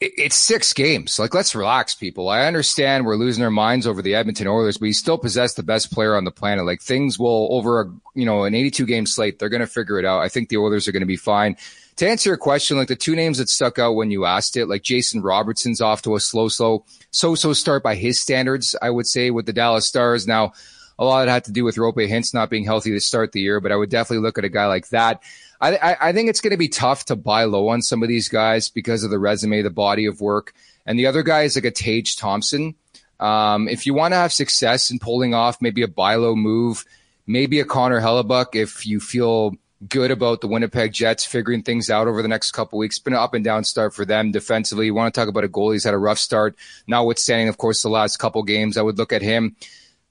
it, 0.00 0.12
it's 0.18 0.36
six 0.36 0.74
games. 0.74 1.18
Like, 1.18 1.32
let's 1.32 1.54
relax, 1.54 1.94
people. 1.94 2.28
I 2.28 2.44
understand 2.46 3.06
we're 3.06 3.16
losing 3.16 3.42
our 3.42 3.50
minds 3.50 3.86
over 3.86 4.02
the 4.02 4.14
Edmonton 4.14 4.48
Oilers, 4.48 4.76
but 4.76 4.86
you 4.86 4.92
still 4.92 5.16
possess 5.16 5.54
the 5.54 5.62
best 5.62 5.90
player 5.90 6.14
on 6.14 6.24
the 6.24 6.30
planet. 6.30 6.66
Like 6.66 6.82
things 6.82 7.18
will 7.18 7.48
over 7.52 7.80
a 7.80 7.84
you 8.14 8.26
know 8.26 8.44
an 8.44 8.54
82 8.54 8.84
game 8.84 9.06
slate, 9.06 9.38
they're 9.38 9.48
going 9.48 9.60
to 9.60 9.66
figure 9.66 9.98
it 9.98 10.04
out. 10.04 10.20
I 10.20 10.28
think 10.28 10.50
the 10.50 10.58
Oilers 10.58 10.86
are 10.86 10.92
going 10.92 11.00
to 11.00 11.06
be 11.06 11.16
fine 11.16 11.56
to 11.96 12.08
answer 12.08 12.30
your 12.30 12.36
question, 12.36 12.76
like 12.76 12.88
the 12.88 12.96
two 12.96 13.16
names 13.16 13.38
that 13.38 13.48
stuck 13.48 13.78
out 13.78 13.94
when 13.94 14.10
you 14.10 14.24
asked 14.24 14.56
it, 14.56 14.66
like 14.66 14.82
Jason 14.82 15.22
Robertson's 15.22 15.80
off 15.80 16.02
to 16.02 16.14
a 16.14 16.20
slow, 16.20 16.48
slow, 16.48 16.84
so 17.10 17.34
so 17.34 17.52
start 17.52 17.82
by 17.82 17.94
his 17.94 18.20
standards, 18.20 18.76
I 18.80 18.90
would 18.90 19.06
say, 19.06 19.30
with 19.30 19.46
the 19.46 19.52
Dallas 19.52 19.86
Stars. 19.86 20.26
Now, 20.26 20.52
a 20.98 21.04
lot 21.04 21.22
of 21.22 21.28
it 21.28 21.32
had 21.32 21.44
to 21.44 21.52
do 21.52 21.64
with 21.64 21.76
Roope 21.76 22.08
Hintz 22.08 22.32
not 22.32 22.50
being 22.50 22.64
healthy 22.64 22.92
to 22.92 23.00
start 23.00 23.32
the 23.32 23.40
year, 23.40 23.60
but 23.60 23.72
I 23.72 23.76
would 23.76 23.90
definitely 23.90 24.22
look 24.22 24.38
at 24.38 24.44
a 24.44 24.50
guy 24.50 24.66
like 24.66 24.88
that. 24.88 25.22
I, 25.60 25.76
I, 25.76 26.08
I 26.08 26.12
think 26.12 26.28
it's 26.28 26.40
going 26.40 26.52
to 26.52 26.58
be 26.58 26.68
tough 26.68 27.06
to 27.06 27.16
buy 27.16 27.44
low 27.44 27.68
on 27.68 27.82
some 27.82 28.02
of 28.02 28.08
these 28.08 28.28
guys 28.28 28.68
because 28.68 29.02
of 29.02 29.10
the 29.10 29.18
resume, 29.18 29.62
the 29.62 29.70
body 29.70 30.06
of 30.06 30.20
work. 30.20 30.54
And 30.86 30.98
the 30.98 31.06
other 31.06 31.22
guy 31.22 31.42
is 31.42 31.56
like 31.56 31.64
a 31.64 31.70
Tage 31.70 32.16
Thompson. 32.16 32.74
Um, 33.20 33.68
if 33.68 33.86
you 33.86 33.94
want 33.94 34.12
to 34.12 34.18
have 34.18 34.32
success 34.32 34.90
in 34.90 34.98
pulling 34.98 35.34
off 35.34 35.62
maybe 35.62 35.82
a 35.82 35.88
buy 35.88 36.16
low 36.16 36.36
move, 36.36 36.84
maybe 37.26 37.60
a 37.60 37.64
Connor 37.64 38.00
Hellebuyck, 38.00 38.54
if 38.54 38.86
you 38.86 39.00
feel 39.00 39.54
good 39.88 40.10
about 40.10 40.40
the 40.40 40.48
Winnipeg 40.48 40.92
Jets 40.92 41.24
figuring 41.24 41.62
things 41.62 41.90
out 41.90 42.08
over 42.08 42.22
the 42.22 42.28
next 42.28 42.52
couple 42.52 42.78
weeks. 42.78 42.98
Been 42.98 43.12
an 43.12 43.18
up 43.18 43.34
and 43.34 43.44
down 43.44 43.64
start 43.64 43.94
for 43.94 44.04
them 44.04 44.32
defensively. 44.32 44.86
You 44.86 44.94
want 44.94 45.12
to 45.12 45.20
talk 45.20 45.28
about 45.28 45.44
a 45.44 45.48
goalie 45.48 45.74
who's 45.74 45.84
had 45.84 45.94
a 45.94 45.98
rough 45.98 46.18
start, 46.18 46.56
notwithstanding, 46.86 47.48
of 47.48 47.58
course, 47.58 47.82
the 47.82 47.88
last 47.88 48.16
couple 48.18 48.42
games. 48.42 48.76
I 48.76 48.82
would 48.82 48.98
look 48.98 49.12
at 49.12 49.22
him. 49.22 49.56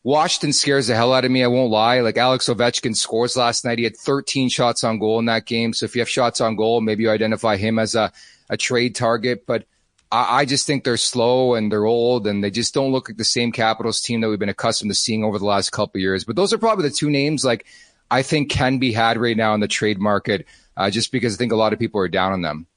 Washington 0.04 0.54
scares 0.54 0.86
the 0.86 0.96
hell 0.96 1.14
out 1.14 1.26
of 1.26 1.32
me. 1.32 1.44
I 1.44 1.48
won't 1.48 1.72
lie. 1.72 2.02
Like 2.02 2.18
Alex 2.18 2.48
Ovechkin 2.48 2.96
scores 2.96 3.36
last 3.36 3.66
night. 3.66 3.80
He 3.80 3.86
had 3.86 3.98
13 3.98 4.50
shots 4.50 4.84
on 4.84 5.00
goal 5.00 5.18
in 5.18 5.26
that 5.26 5.48
game. 5.48 5.74
So 5.74 5.86
if 5.86 5.96
you 5.96 6.02
have 6.02 6.10
shots 6.10 6.42
on 6.42 6.56
goal, 6.56 6.80
maybe 6.80 7.04
you 7.04 7.10
identify 7.10 7.58
him 7.58 7.80
as 7.80 7.96
a, 7.96 8.12
a 8.48 8.56
trade 8.56 8.94
target. 8.94 9.48
But 9.48 9.66
I, 10.12 10.42
I 10.42 10.46
just 10.46 10.68
think 10.68 10.84
they're 10.84 10.98
slow 10.98 11.56
and 11.56 11.72
they're 11.72 11.86
old 11.86 12.28
and 12.28 12.44
they 12.44 12.52
just 12.52 12.76
don't 12.76 12.92
look 12.92 13.10
like 13.10 13.18
the 13.18 13.24
same 13.24 13.52
Capitals 13.52 14.00
team 14.00 14.22
that 14.22 14.30
we've 14.30 14.38
been 14.38 14.48
accustomed 14.48 14.92
to 14.92 14.96
seeing 14.96 15.24
over 15.24 15.40
the 15.40 15.46
last 15.46 15.72
couple 15.72 16.00
years. 16.00 16.24
But 16.24 16.36
those 16.36 16.54
are 16.54 16.60
probably 16.60 16.88
the 16.88 16.96
two 16.96 17.10
names 17.10 17.44
like 17.44 17.66
I 18.12 18.22
think 18.22 18.50
can 18.50 18.78
be 18.78 18.92
had 18.92 19.18
right 19.18 19.36
now 19.36 19.54
in 19.54 19.60
the 19.60 19.68
trade 19.68 20.00
market, 20.00 20.46
uh, 20.78 20.90
just 20.90 21.12
because 21.12 21.36
I 21.36 21.38
think 21.38 21.52
a 21.52 21.56
lot 21.56 21.74
of 21.74 21.80
people 21.80 22.00
are 22.02 22.08
down 22.08 22.34
on 22.34 22.42
them. 22.42 22.68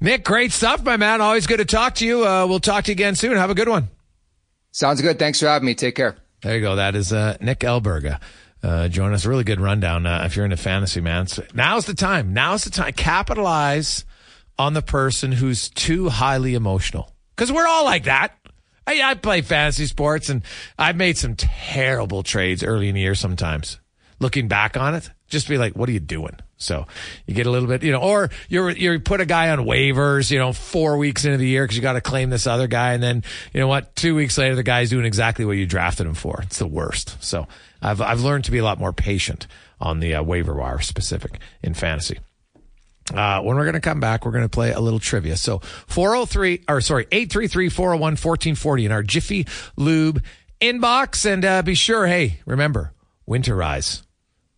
Nick, 0.00 0.24
great 0.24 0.52
stuff, 0.52 0.84
my 0.84 0.96
man. 0.96 1.20
Always 1.20 1.46
good 1.46 1.56
to 1.56 1.64
talk 1.64 1.94
to 1.96 2.06
you. 2.06 2.26
Uh, 2.26 2.46
we'll 2.46 2.60
talk 2.60 2.84
to 2.84 2.90
you 2.90 2.94
again 2.94 3.14
soon. 3.14 3.36
Have 3.36 3.50
a 3.50 3.54
good 3.54 3.68
one. 3.68 3.88
Sounds 4.70 5.00
good. 5.00 5.18
Thanks 5.18 5.40
for 5.40 5.46
having 5.46 5.64
me. 5.64 5.74
Take 5.74 5.94
care. 5.94 6.16
There 6.42 6.54
you 6.54 6.60
go. 6.60 6.76
That 6.76 6.94
is 6.94 7.12
uh, 7.12 7.38
Nick 7.40 7.60
Alberga. 7.60 8.20
Uh, 8.62 8.88
join 8.88 9.14
us. 9.14 9.24
A 9.24 9.28
really 9.28 9.44
good 9.44 9.60
rundown 9.60 10.04
uh, 10.04 10.22
if 10.26 10.36
you're 10.36 10.44
into 10.44 10.58
fantasy, 10.58 11.00
man. 11.00 11.26
So 11.28 11.44
now's 11.54 11.86
the 11.86 11.94
time. 11.94 12.34
Now's 12.34 12.64
the 12.64 12.70
time. 12.70 12.92
Capitalize 12.92 14.04
on 14.58 14.74
the 14.74 14.82
person 14.82 15.32
who's 15.32 15.70
too 15.70 16.08
highly 16.10 16.54
emotional. 16.54 17.12
Because 17.34 17.50
we're 17.50 17.66
all 17.66 17.84
like 17.84 18.04
that. 18.04 18.36
I, 18.86 19.00
I 19.02 19.14
play 19.14 19.40
fantasy 19.40 19.86
sports 19.86 20.28
and 20.28 20.42
I've 20.78 20.96
made 20.96 21.16
some 21.16 21.36
terrible 21.36 22.22
trades 22.22 22.62
early 22.62 22.88
in 22.88 22.94
the 22.94 23.00
year 23.00 23.14
sometimes. 23.14 23.78
Looking 24.18 24.48
back 24.48 24.76
on 24.76 24.94
it, 24.94 25.10
just 25.28 25.48
be 25.48 25.58
like, 25.58 25.76
what 25.76 25.88
are 25.88 25.92
you 25.92 26.00
doing? 26.00 26.36
So 26.58 26.86
you 27.26 27.34
get 27.34 27.46
a 27.46 27.50
little 27.50 27.68
bit, 27.68 27.82
you 27.82 27.92
know, 27.92 28.00
or 28.00 28.30
you're, 28.48 28.70
you 28.70 28.98
put 29.00 29.20
a 29.20 29.26
guy 29.26 29.50
on 29.50 29.58
waivers, 29.60 30.30
you 30.30 30.38
know, 30.38 30.52
four 30.52 30.96
weeks 30.96 31.24
into 31.24 31.36
the 31.36 31.46
year 31.46 31.64
because 31.64 31.76
you 31.76 31.82
got 31.82 31.94
to 31.94 32.00
claim 32.00 32.30
this 32.30 32.46
other 32.46 32.66
guy. 32.66 32.94
And 32.94 33.02
then, 33.02 33.24
you 33.52 33.60
know 33.60 33.68
what, 33.68 33.94
two 33.94 34.14
weeks 34.14 34.38
later, 34.38 34.54
the 34.54 34.62
guy's 34.62 34.90
doing 34.90 35.04
exactly 35.04 35.44
what 35.44 35.52
you 35.52 35.66
drafted 35.66 36.06
him 36.06 36.14
for. 36.14 36.40
It's 36.42 36.58
the 36.58 36.66
worst. 36.66 37.22
So 37.22 37.46
I've, 37.82 38.00
I've 38.00 38.22
learned 38.22 38.44
to 38.44 38.50
be 38.50 38.58
a 38.58 38.64
lot 38.64 38.78
more 38.78 38.92
patient 38.92 39.46
on 39.80 40.00
the 40.00 40.14
uh, 40.14 40.22
waiver 40.22 40.54
wire 40.54 40.80
specific 40.80 41.40
in 41.62 41.74
fantasy. 41.74 42.18
Uh, 43.14 43.40
when 43.42 43.56
we're 43.56 43.64
going 43.64 43.74
to 43.74 43.80
come 43.80 44.00
back, 44.00 44.24
we're 44.24 44.32
going 44.32 44.42
to 44.42 44.48
play 44.48 44.72
a 44.72 44.80
little 44.80 44.98
trivia. 44.98 45.36
So 45.36 45.58
403, 45.58 46.64
or 46.68 46.80
sorry, 46.80 47.06
833 47.12 47.68
401 47.68 48.00
1440 48.00 48.86
in 48.86 48.92
our 48.92 49.02
Jiffy 49.02 49.46
Lube 49.76 50.22
inbox. 50.60 51.30
And 51.30 51.44
uh, 51.44 51.62
be 51.62 51.74
sure, 51.74 52.06
hey, 52.06 52.40
remember, 52.46 52.92
winterize 53.28 54.02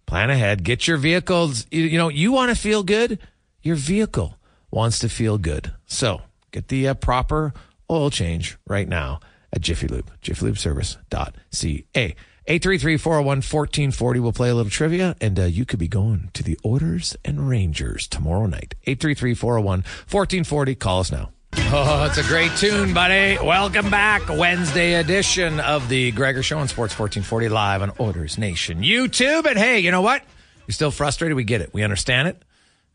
plan 0.08 0.30
ahead, 0.30 0.64
get 0.64 0.88
your 0.88 0.96
vehicles. 0.96 1.66
You, 1.70 1.84
you 1.84 1.98
know, 1.98 2.08
you 2.08 2.32
want 2.32 2.50
to 2.50 2.56
feel 2.56 2.82
good. 2.82 3.18
Your 3.62 3.76
vehicle 3.76 4.38
wants 4.70 4.98
to 5.00 5.08
feel 5.08 5.36
good. 5.38 5.72
So 5.86 6.22
get 6.50 6.68
the 6.68 6.88
uh, 6.88 6.94
proper 6.94 7.52
oil 7.90 8.10
change 8.10 8.56
right 8.66 8.88
now 8.88 9.20
at 9.52 9.60
Jiffy 9.60 9.86
Lube, 9.86 10.10
jiffylubeservice.ca. 10.22 12.16
833-401-1440. 12.48 14.20
We'll 14.20 14.32
play 14.32 14.48
a 14.48 14.54
little 14.54 14.70
trivia 14.70 15.14
and 15.20 15.38
uh, 15.38 15.44
you 15.44 15.66
could 15.66 15.78
be 15.78 15.88
going 15.88 16.30
to 16.32 16.42
the 16.42 16.58
Oilers 16.64 17.14
and 17.22 17.46
Rangers 17.46 18.08
tomorrow 18.08 18.46
night. 18.46 18.74
833-401-1440. 18.86 20.78
Call 20.78 21.00
us 21.00 21.12
now. 21.12 21.28
Oh, 21.70 22.06
it's 22.08 22.16
a 22.18 22.22
great 22.28 22.50
tune, 22.56 22.94
buddy. 22.94 23.36
Welcome 23.44 23.90
back. 23.90 24.26
Wednesday 24.28 24.94
edition 24.94 25.60
of 25.60 25.88
the 25.90 26.12
Gregor 26.12 26.42
Show 26.42 26.58
on 26.58 26.68
Sports 26.68 26.98
1440 26.98 27.48
live 27.50 27.82
on 27.82 27.92
Oilers 28.00 28.38
Nation 28.38 28.80
YouTube. 28.82 29.44
And 29.44 29.58
hey, 29.58 29.80
you 29.80 29.90
know 29.90 30.00
what? 30.00 30.22
You're 30.66 30.72
still 30.72 30.90
frustrated. 30.90 31.36
We 31.36 31.44
get 31.44 31.60
it. 31.60 31.74
We 31.74 31.82
understand 31.82 32.28
it. 32.28 32.42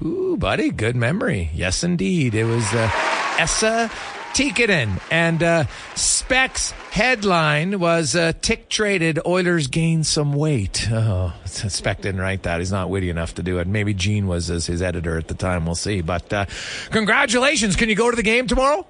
Ooh, 0.04 0.36
buddy, 0.38 0.72
good 0.72 0.96
memory. 0.96 1.52
Yes, 1.54 1.84
indeed. 1.84 2.34
It 2.34 2.46
was 2.46 2.66
uh, 2.74 2.90
Esa 3.38 3.92
Tikkanen. 4.34 5.00
And 5.12 5.44
uh, 5.44 5.66
Specs 5.96 6.72
headline 6.92 7.80
was 7.80 8.16
uh, 8.16 8.34
Tick 8.42 8.70
traded, 8.70 9.20
Oilers 9.26 9.68
gain 9.68 10.04
some 10.04 10.34
weight. 10.34 10.88
Oh, 10.92 11.34
Spec 11.46 12.02
didn't 12.02 12.22
write 12.22 12.44
that. 12.44 12.60
He's 12.60 12.72
not 12.72 12.90
witty 12.90 13.10
enough 13.10 13.36
to 13.36 13.44
do 13.44 13.60
it. 13.60 13.68
Maybe 13.68 13.94
Gene 13.94 14.28
was 14.28 14.50
as 14.50 14.66
his 14.66 14.82
editor 14.82 15.18
at 15.18 15.28
the 15.28 15.36
time. 15.36 15.66
We'll 15.66 15.76
see. 15.76 16.02
But 16.02 16.32
uh, 16.34 16.46
congratulations. 16.90 17.76
Can 17.76 17.90
you 17.90 17.96
go 17.96 18.10
to 18.10 18.16
the 18.16 18.24
game 18.24 18.48
tomorrow? 18.48 18.88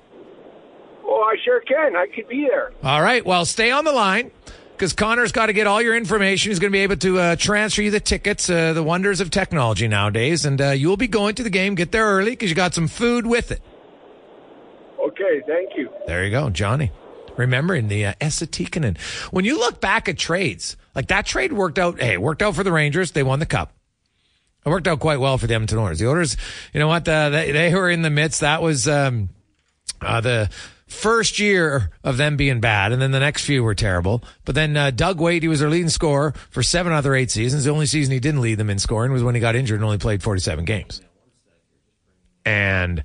Oh, 1.04 1.24
I 1.24 1.36
sure 1.43 1.60
can. 1.62 1.95
I 1.95 2.08
could 2.08 2.30
be 2.30 2.47
there. 2.50 2.71
All 2.84 3.02
right. 3.02 3.26
Well, 3.26 3.43
stay 3.45 3.71
on 3.71 3.84
the 3.84 3.91
line 3.91 4.32
because 4.82 4.94
Connor's 4.94 5.32
got 5.32 5.46
to 5.46 5.54
get 5.54 5.67
all 5.67 5.80
your 5.80 5.96
information. 5.96 6.50
He's 6.50 6.58
going 6.58 6.72
to 6.72 6.76
be 6.76 6.82
able 6.82 6.96
to 6.98 7.20
uh, 7.20 7.36
transfer 7.36 7.84
you 7.84 7.91
the 7.91 8.00
tickets, 8.00 8.50
uh, 8.50 8.74
the 8.74 8.82
wonders 8.82 9.22
of 9.22 9.30
technology 9.30 9.88
nowadays. 9.88 10.44
And 10.44 10.60
uh, 10.60 10.70
you'll 10.72 10.98
be 10.98 11.08
going 11.08 11.36
to 11.36 11.44
the 11.44 11.52
game. 11.52 11.76
Get 11.76 11.91
there 11.91 12.04
early 12.04 12.32
because 12.32 12.50
you 12.50 12.56
got 12.56 12.74
some 12.74 12.88
food 12.88 13.28
with 13.28 13.52
it. 13.52 13.62
Okay, 15.00 15.44
thank 15.46 15.78
you. 15.78 15.88
There 16.08 16.26
you 16.26 16.32
go, 16.32 16.50
Johnny. 16.50 16.91
Remembering 17.38 17.89
the 17.89 18.08
uh, 18.08 18.13
Esa 18.20 18.48
Tikkanen. 18.48 18.98
When 19.30 19.46
you 19.46 19.60
look 19.60 19.80
back 19.82 20.10
at 20.10 20.17
trades, 20.17 20.78
like 20.96 21.10
that 21.10 21.28
trade 21.28 21.54
worked 21.54 21.78
out. 21.78 22.02
Hey, 22.02 22.13
it 22.13 22.22
worked 22.22 22.41
out 22.41 22.56
for 22.56 22.63
the 22.63 22.72
Rangers. 22.72 23.12
They 23.12 23.22
won 23.22 23.38
the 23.38 23.46
cup. 23.46 23.74
It 24.65 24.70
worked 24.70 24.88
out 24.88 25.00
quite 25.00 25.20
well 25.20 25.38
for 25.38 25.46
the 25.46 25.54
Edmonton 25.54 25.78
Oilers. 25.78 26.00
The 26.00 26.08
Oilers, 26.08 26.38
you 26.74 26.80
know 26.80 26.88
what? 26.88 27.08
Uh, 27.08 27.30
they, 27.30 27.52
they 27.52 27.72
were 27.72 27.91
in 27.91 28.02
the 28.02 28.10
midst. 28.10 28.41
That 28.41 28.63
was 28.63 28.88
um, 28.88 29.30
uh, 30.02 30.22
the 30.22 30.50
first 30.91 31.39
year 31.39 31.91
of 32.04 32.17
them 32.17 32.38
being 32.38 32.60
bad, 32.60 32.91
and 32.91 33.01
then 33.01 33.12
the 33.12 33.19
next 33.19 33.45
few 33.45 33.63
were 33.63 33.73
terrible. 33.73 34.23
But 34.45 34.56
then 34.56 34.75
uh, 34.75 34.91
Doug 34.91 35.19
Weight, 35.19 35.41
he 35.41 35.47
was 35.47 35.62
their 35.62 35.69
leading 35.69 35.89
scorer 35.89 36.34
for 36.49 36.62
seven 36.62 36.93
other 36.93 37.15
eight 37.15 37.32
seasons. 37.32 37.63
The 37.63 37.71
only 37.71 37.86
season 37.86 38.13
he 38.13 38.19
didn't 38.19 38.41
lead 38.41 38.56
them 38.56 38.69
in 38.69 38.77
scoring 38.77 39.12
was 39.12 39.23
when 39.23 39.34
he 39.34 39.41
got 39.41 39.56
injured 39.56 39.77
and 39.77 39.86
only 39.86 39.97
played 39.97 40.21
47 40.21 40.65
games. 40.65 41.01
And 42.45 43.04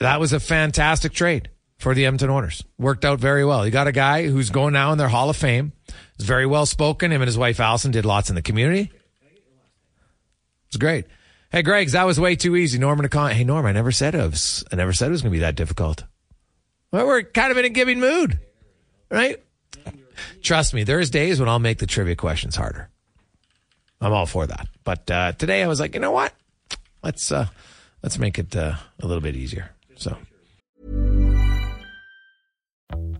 that 0.00 0.18
was 0.18 0.32
a 0.32 0.40
fantastic 0.40 1.12
trade 1.12 1.50
for 1.78 1.94
the 1.94 2.06
Edmonton 2.06 2.30
Oilers. 2.30 2.64
Worked 2.78 3.04
out 3.04 3.20
very 3.20 3.44
well. 3.44 3.64
You 3.64 3.70
got 3.70 3.86
a 3.86 3.92
guy 3.92 4.26
who's 4.26 4.50
going 4.50 4.72
now 4.72 4.92
in 4.92 4.98
their 4.98 5.08
Hall 5.08 5.30
of 5.30 5.36
Fame. 5.36 5.72
Is 6.18 6.24
very 6.24 6.46
well 6.46 6.66
spoken. 6.66 7.12
Him 7.12 7.22
and 7.22 7.28
his 7.28 7.38
wife 7.38 7.60
Allison 7.60 7.90
did 7.90 8.04
lots 8.04 8.28
in 8.28 8.34
the 8.34 8.42
community. 8.42 8.90
It's 10.68 10.76
great. 10.76 11.06
Hey, 11.50 11.62
Greg's, 11.62 11.92
that 11.92 12.06
was 12.06 12.20
way 12.20 12.36
too 12.36 12.54
easy. 12.54 12.78
Norman, 12.78 13.08
hey, 13.10 13.42
Norm, 13.42 13.66
I 13.66 13.72
never 13.72 13.90
said 13.90 14.14
it 14.14 14.30
was, 14.30 14.62
I 14.70 14.76
never 14.76 14.92
said 14.92 15.08
it 15.08 15.10
was 15.10 15.22
going 15.22 15.32
to 15.32 15.36
be 15.36 15.40
that 15.40 15.56
difficult. 15.56 16.04
Well, 16.92 17.06
we're 17.06 17.22
kind 17.22 17.52
of 17.52 17.58
in 17.58 17.64
a 17.64 17.68
giving 17.68 18.00
mood, 18.00 18.38
right? 19.10 19.40
Trust 20.42 20.74
me, 20.74 20.82
there's 20.82 21.08
days 21.08 21.38
when 21.38 21.48
I'll 21.48 21.60
make 21.60 21.78
the 21.78 21.86
trivia 21.86 22.16
questions 22.16 22.56
harder. 22.56 22.90
I'm 24.00 24.12
all 24.12 24.26
for 24.26 24.46
that. 24.46 24.66
But 24.82 25.10
uh, 25.10 25.32
today 25.32 25.62
I 25.62 25.68
was 25.68 25.78
like, 25.78 25.94
you 25.94 26.00
know 26.00 26.10
what? 26.10 26.32
Let's 27.02 27.30
uh, 27.30 27.46
let's 28.02 28.18
make 28.18 28.38
it 28.38 28.56
uh, 28.56 28.74
a 29.00 29.06
little 29.06 29.20
bit 29.20 29.36
easier. 29.36 29.70
So, 29.96 30.16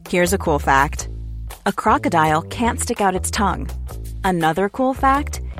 here's 0.08 0.32
a 0.32 0.38
cool 0.38 0.58
fact: 0.58 1.08
a 1.64 1.72
crocodile 1.72 2.42
can't 2.42 2.80
stick 2.80 3.00
out 3.00 3.14
its 3.14 3.30
tongue. 3.30 3.70
Another 4.24 4.68
cool 4.68 4.94
fact: 4.94 5.40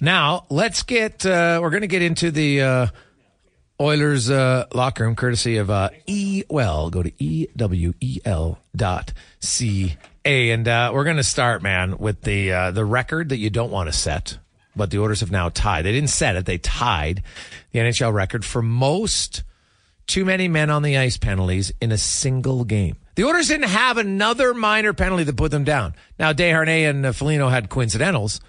now 0.00 0.46
let's 0.48 0.82
get. 0.82 1.24
Uh, 1.24 1.58
we're 1.62 1.70
going 1.70 1.82
to 1.82 1.86
get 1.86 2.02
into 2.02 2.30
the 2.30 2.62
uh, 2.62 2.86
Oilers 3.80 4.30
uh, 4.30 4.66
locker 4.74 5.04
room, 5.04 5.16
courtesy 5.16 5.56
of 5.56 5.70
uh, 5.70 5.90
E. 6.06 6.42
Well, 6.50 6.90
go 6.90 7.02
to 7.02 7.12
e 7.22 7.46
w 7.56 7.94
e 8.00 8.20
l 8.24 8.58
dot 8.76 9.12
c 9.40 9.96
a, 10.24 10.50
and 10.50 10.68
uh, 10.68 10.90
we're 10.92 11.04
going 11.04 11.16
to 11.16 11.24
start, 11.24 11.62
man, 11.62 11.96
with 11.98 12.22
the 12.22 12.52
uh, 12.52 12.70
the 12.72 12.84
record 12.84 13.30
that 13.30 13.38
you 13.38 13.48
don't 13.48 13.70
want 13.70 13.88
to 13.88 13.92
set, 13.92 14.38
but 14.76 14.90
the 14.90 14.98
Oilers 14.98 15.20
have 15.20 15.30
now 15.30 15.48
tied. 15.48 15.84
They 15.84 15.92
didn't 15.92 16.10
set 16.10 16.36
it; 16.36 16.44
they 16.44 16.58
tied 16.58 17.22
the 17.72 17.78
NHL 17.78 18.12
record 18.12 18.44
for 18.44 18.60
most 18.60 19.44
too 20.06 20.24
many 20.24 20.48
men 20.48 20.70
on 20.70 20.82
the 20.82 20.98
ice 20.98 21.16
penalties 21.16 21.72
in 21.80 21.92
a 21.92 21.98
single 21.98 22.64
game. 22.64 22.96
The 23.14 23.24
Oilers 23.24 23.48
didn't 23.48 23.68
have 23.68 23.96
another 23.96 24.52
minor 24.54 24.92
penalty 24.92 25.24
that 25.24 25.36
put 25.36 25.50
them 25.50 25.64
down. 25.64 25.94
Now, 26.18 26.32
Desharnais 26.32 26.90
and 26.90 27.06
uh, 27.06 27.12
Foligno 27.12 27.48
had 27.48 27.68
coincidentals. 27.68 28.40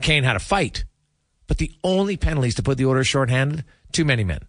Kane 0.00 0.24
had 0.24 0.36
a 0.36 0.40
fight, 0.40 0.84
but 1.46 1.58
the 1.58 1.72
only 1.84 2.16
penalties 2.16 2.54
to 2.56 2.62
put 2.62 2.78
the 2.78 2.86
Oilers 2.86 3.06
shorthanded: 3.06 3.64
too 3.92 4.04
many 4.04 4.24
men. 4.24 4.40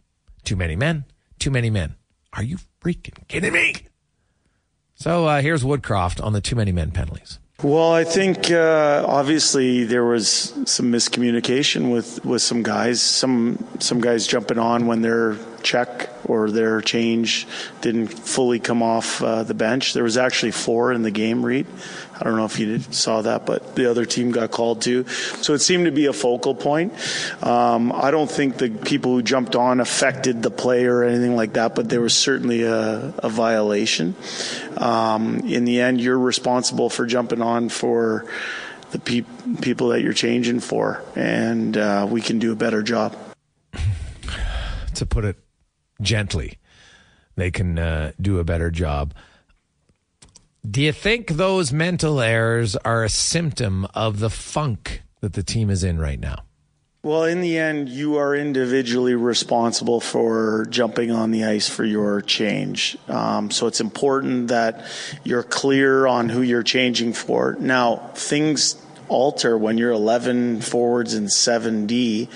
Too 0.43 0.56
many 0.56 0.76
men. 0.76 1.06
Too 1.39 1.52
many 1.52 1.70
men. 1.70 1.95
Are 2.34 2.43
you 2.43 2.58
freaking 2.84 3.28
kidding 3.28 3.54
me? 3.54 3.76
So 4.95 5.26
uh, 5.26 5.41
here's 5.41 5.64
Woodcroft 5.64 6.24
on 6.24 6.34
the 6.34 6.41
too 6.41 6.56
many 6.56 6.72
men 6.72 6.91
penalties. 6.91 7.39
Well, 7.64 7.91
I 7.93 8.04
think 8.04 8.49
uh, 8.49 9.06
obviously 9.08 9.84
there 9.84 10.06
was 10.06 10.54
some 10.66 10.91
miscommunication 10.91 11.91
with, 11.91 12.24
with 12.26 12.41
some 12.41 12.64
guys. 12.64 13.02
Some 13.02 13.64
some 13.80 14.02
guys 14.02 14.26
jumping 14.26 14.58
on 14.58 14.88
when 14.88 15.02
their 15.02 15.38
check 15.64 16.09
or 16.26 16.51
their 16.51 16.82
change 16.82 17.47
didn't 17.82 18.07
fully 18.07 18.59
come 18.59 18.82
off 18.84 19.22
uh, 19.22 19.43
the 19.43 19.53
bench. 19.53 19.93
There 19.93 20.03
was 20.03 20.18
actually 20.18 20.51
four 20.51 20.91
in 20.91 21.01
the 21.01 21.12
game, 21.12 21.45
Reed. 21.45 21.68
I 22.20 22.24
don't 22.24 22.36
know 22.36 22.45
if 22.45 22.59
you 22.59 22.80
saw 22.80 23.24
that, 23.24 23.47
but 23.47 23.76
the 23.76 23.89
other 23.89 24.05
team 24.05 24.32
got 24.32 24.51
called 24.51 24.82
too. 24.82 25.07
So 25.07 25.53
it 25.53 25.59
seemed 25.59 25.86
to 25.86 25.91
be 25.91 26.05
a 26.05 26.14
focal 26.14 26.53
point. 26.53 26.93
Um, 27.41 27.91
I 27.91 28.12
don't 28.12 28.30
think 28.30 28.57
the 28.57 28.70
people 28.70 29.14
who 29.14 29.24
jumped 29.24 29.55
on 29.55 29.80
affected 29.80 30.43
the 30.43 30.51
play 30.51 30.86
or 30.86 31.03
anything 31.03 31.36
like 31.36 31.53
that, 31.53 31.74
but 31.74 31.89
there 31.89 32.01
was 32.01 32.16
certainly 32.16 32.62
a, 32.62 33.14
a 33.18 33.30
violation. 33.30 34.16
Um, 34.78 35.39
in 35.39 35.66
the 35.66 35.82
end, 35.82 35.99
you're 35.99 36.20
responsible 36.20 36.89
for 36.91 37.07
jumping 37.07 37.41
on 37.41 37.70
for 37.70 38.26
the 38.91 38.99
pe- 38.99 39.26
people 39.62 39.89
that 39.89 40.01
you're 40.01 40.14
changing 40.14 40.59
for, 40.59 41.03
and 41.16 41.76
uh, 41.76 42.07
we 42.09 42.22
can 42.22 42.39
do 42.39 42.51
a 42.51 42.55
better 42.55 42.84
job. 42.84 43.18
to 44.93 45.05
put 45.05 45.26
it 45.26 45.38
gently, 46.02 46.58
they 47.36 47.52
can 47.52 47.80
uh, 47.80 48.12
do 48.20 48.39
a 48.39 48.43
better 48.43 48.72
job. 48.72 49.14
Do 50.70 50.82
you 50.82 50.91
think 50.91 51.32
those 51.32 51.74
mental 51.74 52.22
errors 52.22 52.76
are 52.76 53.04
a 53.04 53.10
symptom 53.10 53.88
of 53.95 54.20
the 54.20 54.30
funk 54.30 55.02
that 55.22 55.34
the 55.34 55.43
team 55.43 55.70
is 55.70 55.84
in 55.84 55.99
right 55.99 56.20
now? 56.20 56.43
Well, 57.04 57.24
in 57.24 57.41
the 57.41 57.58
end, 57.58 57.89
you 57.89 58.18
are 58.18 58.36
individually 58.36 59.16
responsible 59.16 59.99
for 59.99 60.68
jumping 60.70 61.10
on 61.10 61.32
the 61.32 61.45
ice 61.45 61.68
for 61.68 61.84
your 61.84 62.22
change. 62.22 62.95
Um, 63.08 63.49
so 63.49 63.66
it's 63.66 63.82
important 63.82 64.49
that 64.49 64.86
you're 65.24 65.41
clear 65.41 66.06
on 66.06 66.30
who 66.30 66.43
you're 66.43 66.62
changing 66.62 67.14
for. 67.14 67.58
Now, 67.60 68.12
things 68.14 68.74
alter 69.12 69.57
when 69.57 69.78
you're 69.78 69.91
11 69.91 70.62
forwards 70.62 71.14
and 71.14 71.28
7D 71.28 72.30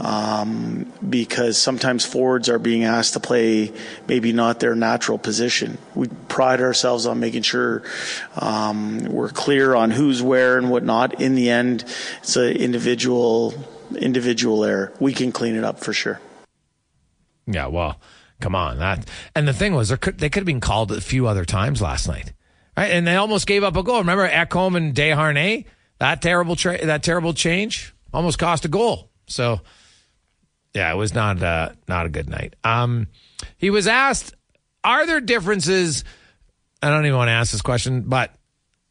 um, 0.00 0.92
because 1.08 1.56
sometimes 1.56 2.04
forwards 2.04 2.48
are 2.48 2.58
being 2.58 2.84
asked 2.84 3.14
to 3.14 3.20
play 3.20 3.72
maybe 4.06 4.32
not 4.32 4.60
their 4.60 4.74
natural 4.74 5.18
position. 5.18 5.78
We 5.94 6.08
pride 6.28 6.60
ourselves 6.60 7.06
on 7.06 7.18
making 7.20 7.42
sure 7.42 7.82
um, 8.36 9.00
we're 9.04 9.30
clear 9.30 9.74
on 9.74 9.90
who's 9.90 10.22
where 10.22 10.58
and 10.58 10.70
whatnot. 10.70 11.20
In 11.20 11.34
the 11.34 11.50
end, 11.50 11.84
it's 12.18 12.36
an 12.36 12.52
individual 12.56 13.54
individual 13.96 14.64
error. 14.64 14.92
We 15.00 15.12
can 15.12 15.32
clean 15.32 15.56
it 15.56 15.64
up 15.64 15.80
for 15.80 15.92
sure. 15.92 16.20
Yeah, 17.46 17.66
well, 17.66 17.98
come 18.40 18.54
on. 18.54 18.78
That 18.78 19.08
and 19.34 19.48
the 19.48 19.52
thing 19.52 19.74
was, 19.74 19.92
could, 19.96 20.18
they 20.18 20.28
could 20.28 20.40
have 20.40 20.46
been 20.46 20.60
called 20.60 20.92
a 20.92 21.00
few 21.00 21.26
other 21.26 21.44
times 21.44 21.80
last 21.80 22.06
night, 22.06 22.32
right? 22.76 22.90
And 22.90 23.06
they 23.06 23.16
almost 23.16 23.46
gave 23.46 23.64
up 23.64 23.76
a 23.76 23.82
goal. 23.82 23.98
Remember 23.98 24.28
Ekholm 24.28 24.76
and 24.76 24.94
Desharnais? 24.94 25.64
That 26.00 26.22
terrible 26.22 26.56
tra- 26.56 26.84
that 26.84 27.02
terrible 27.02 27.34
change 27.34 27.94
almost 28.12 28.38
cost 28.38 28.64
a 28.64 28.68
goal. 28.68 29.10
So, 29.26 29.60
yeah, 30.74 30.92
it 30.92 30.96
was 30.96 31.14
not 31.14 31.42
uh, 31.42 31.72
not 31.86 32.06
a 32.06 32.08
good 32.08 32.28
night. 32.28 32.56
Um, 32.64 33.06
he 33.56 33.70
was 33.70 33.86
asked, 33.86 34.34
"Are 34.82 35.06
there 35.06 35.20
differences?" 35.20 36.04
I 36.82 36.88
don't 36.88 37.04
even 37.04 37.18
want 37.18 37.28
to 37.28 37.32
ask 37.32 37.52
this 37.52 37.60
question, 37.60 38.02
but 38.02 38.34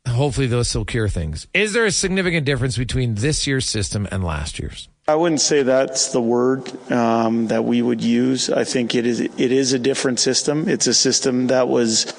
hopefully 0.07 0.45
those 0.45 0.73
will 0.75 0.85
cure 0.85 1.09
things. 1.09 1.47
Is 1.53 1.73
there 1.73 1.85
a 1.85 1.91
significant 1.91 2.45
difference 2.45 2.77
between 2.77 3.15
this 3.15 3.47
year's 3.47 3.67
system 3.67 4.07
and 4.11 4.23
last 4.23 4.59
year's? 4.59 4.87
I 5.07 5.15
wouldn't 5.15 5.41
say 5.41 5.63
that's 5.63 6.11
the 6.11 6.21
word 6.21 6.71
um, 6.91 7.47
that 7.47 7.65
we 7.65 7.81
would 7.81 8.01
use. 8.01 8.51
I 8.51 8.63
think 8.63 8.93
it 8.93 9.07
is 9.07 9.19
it 9.19 9.39
is 9.39 9.73
a 9.73 9.79
different 9.79 10.19
system. 10.19 10.69
It's 10.69 10.85
a 10.85 10.93
system 10.93 11.47
that 11.47 11.67
was 11.67 12.13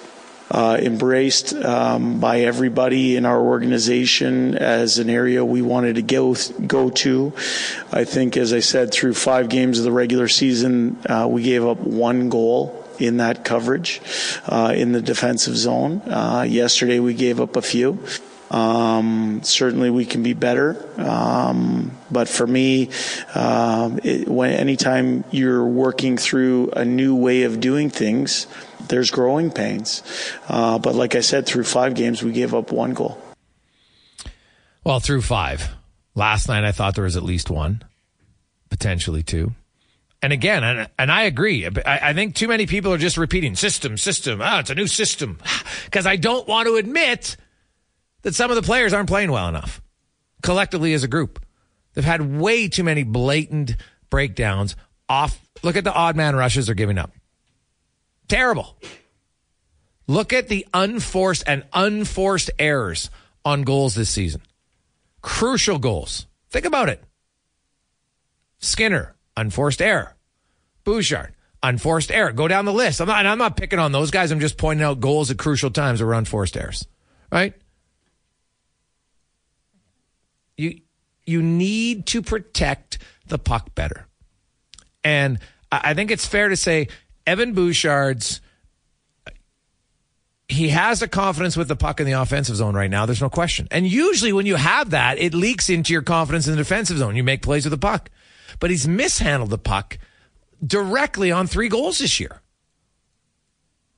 uh, 0.50 0.76
embraced 0.80 1.54
um, 1.54 2.18
by 2.20 2.40
everybody 2.40 3.16
in 3.16 3.24
our 3.24 3.40
organization 3.40 4.56
as 4.56 4.98
an 4.98 5.08
area 5.08 5.44
we 5.44 5.62
wanted 5.62 5.94
to 5.94 6.02
go 6.02 6.34
go 6.66 6.90
to. 6.90 7.32
I 7.92 8.04
think, 8.04 8.36
as 8.36 8.52
I 8.52 8.60
said, 8.60 8.92
through 8.92 9.14
five 9.14 9.48
games 9.48 9.78
of 9.78 9.84
the 9.84 9.92
regular 9.92 10.28
season, 10.28 10.98
uh, 11.06 11.28
we 11.30 11.42
gave 11.42 11.64
up 11.64 11.78
one 11.78 12.28
goal 12.28 12.76
in 12.98 13.18
that 13.18 13.44
coverage 13.44 14.00
uh, 14.46 14.74
in 14.76 14.92
the 14.92 15.00
defensive 15.00 15.56
zone. 15.56 16.02
Uh, 16.02 16.44
yesterday, 16.48 16.98
we 16.98 17.14
gave 17.14 17.40
up 17.40 17.56
a 17.56 17.62
few. 17.62 17.98
Um, 18.50 19.42
certainly, 19.44 19.90
we 19.90 20.04
can 20.04 20.22
be 20.22 20.32
better. 20.32 20.76
Um, 21.00 21.92
but 22.10 22.28
for 22.28 22.46
me, 22.46 22.90
um, 23.34 24.00
it, 24.02 24.28
when 24.28 24.52
anytime 24.52 25.24
you're 25.30 25.64
working 25.64 26.16
through 26.16 26.70
a 26.70 26.84
new 26.84 27.14
way 27.14 27.44
of 27.44 27.60
doing 27.60 27.90
things, 27.90 28.46
there's 28.88 29.10
growing 29.10 29.50
pains. 29.50 30.02
Uh, 30.48 30.78
but 30.78 30.94
like 30.94 31.14
I 31.14 31.20
said, 31.20 31.46
through 31.46 31.64
five 31.64 31.94
games, 31.94 32.22
we 32.22 32.32
gave 32.32 32.54
up 32.54 32.72
one 32.72 32.92
goal. 32.92 33.22
Well, 34.84 35.00
through 35.00 35.22
five. 35.22 35.68
Last 36.14 36.48
night, 36.48 36.64
I 36.64 36.72
thought 36.72 36.96
there 36.96 37.04
was 37.04 37.16
at 37.16 37.22
least 37.22 37.50
one, 37.50 37.82
potentially 38.68 39.22
two. 39.22 39.54
And 40.22 40.32
again, 40.32 40.64
and, 40.64 40.88
and 40.98 41.10
I 41.12 41.22
agree. 41.22 41.66
I, 41.66 42.10
I 42.10 42.12
think 42.12 42.34
too 42.34 42.48
many 42.48 42.66
people 42.66 42.92
are 42.92 42.98
just 42.98 43.16
repeating 43.16 43.54
system, 43.54 43.96
system. 43.96 44.40
Ah, 44.42 44.60
it's 44.60 44.70
a 44.70 44.74
new 44.74 44.86
system. 44.86 45.38
Because 45.84 46.06
I 46.06 46.14
don't 46.14 46.46
want 46.46 46.68
to 46.68 46.76
admit 46.76 47.36
that 48.22 48.34
some 48.34 48.50
of 48.50 48.56
the 48.56 48.62
players 48.62 48.92
aren't 48.92 49.08
playing 49.08 49.30
well 49.30 49.48
enough 49.48 49.80
collectively 50.42 50.92
as 50.94 51.02
a 51.02 51.08
group. 51.08 51.44
They've 51.94 52.04
had 52.04 52.38
way 52.38 52.68
too 52.68 52.84
many 52.84 53.02
blatant 53.02 53.76
breakdowns 54.08 54.76
off. 55.08 55.40
Look 55.62 55.76
at 55.76 55.84
the 55.84 55.92
odd 55.92 56.16
man 56.16 56.36
rushes 56.36 56.66
they're 56.66 56.74
giving 56.74 56.98
up. 56.98 57.12
Terrible. 58.28 58.76
Look 60.06 60.32
at 60.32 60.48
the 60.48 60.66
unforced 60.72 61.44
and 61.46 61.64
unforced 61.72 62.50
errors 62.58 63.10
on 63.44 63.62
goals 63.62 63.94
this 63.94 64.10
season. 64.10 64.42
Crucial 65.22 65.78
goals. 65.78 66.26
Think 66.50 66.64
about 66.64 66.88
it. 66.88 67.02
Skinner, 68.58 69.14
unforced 69.36 69.80
error. 69.80 70.16
Bouchard, 70.84 71.34
unforced 71.62 72.10
error. 72.10 72.32
Go 72.32 72.48
down 72.48 72.64
the 72.64 72.72
list. 72.72 73.00
I'm 73.00 73.08
not, 73.08 73.26
I'm 73.26 73.38
not 73.38 73.56
picking 73.56 73.78
on 73.78 73.92
those 73.92 74.10
guys. 74.10 74.30
I'm 74.30 74.40
just 74.40 74.58
pointing 74.58 74.84
out 74.84 75.00
goals 75.00 75.30
at 75.30 75.38
crucial 75.38 75.70
times 75.70 75.98
that 75.98 76.06
were 76.06 76.14
unforced 76.14 76.56
errors. 76.56 76.86
Right? 77.30 77.54
You 80.60 80.80
you 81.26 81.42
need 81.42 82.06
to 82.06 82.22
protect 82.22 82.98
the 83.26 83.38
puck 83.38 83.74
better. 83.74 84.06
And 85.02 85.38
I 85.72 85.94
think 85.94 86.10
it's 86.10 86.26
fair 86.26 86.48
to 86.48 86.56
say 86.56 86.88
Evan 87.26 87.54
Bouchard's 87.54 88.40
he 90.48 90.70
has 90.70 91.00
a 91.00 91.08
confidence 91.08 91.56
with 91.56 91.68
the 91.68 91.76
puck 91.76 92.00
in 92.00 92.06
the 92.06 92.12
offensive 92.12 92.56
zone 92.56 92.74
right 92.74 92.90
now. 92.90 93.06
There's 93.06 93.20
no 93.20 93.30
question. 93.30 93.68
And 93.70 93.86
usually 93.86 94.32
when 94.32 94.46
you 94.46 94.56
have 94.56 94.90
that, 94.90 95.18
it 95.18 95.32
leaks 95.32 95.70
into 95.70 95.92
your 95.92 96.02
confidence 96.02 96.48
in 96.48 96.52
the 96.52 96.56
defensive 96.56 96.98
zone. 96.98 97.14
You 97.14 97.22
make 97.22 97.42
plays 97.42 97.64
with 97.64 97.70
the 97.70 97.78
puck. 97.78 98.10
But 98.58 98.70
he's 98.70 98.88
mishandled 98.88 99.50
the 99.50 99.58
puck 99.58 99.98
directly 100.66 101.30
on 101.30 101.46
three 101.46 101.68
goals 101.68 101.98
this 101.98 102.18
year. 102.18 102.42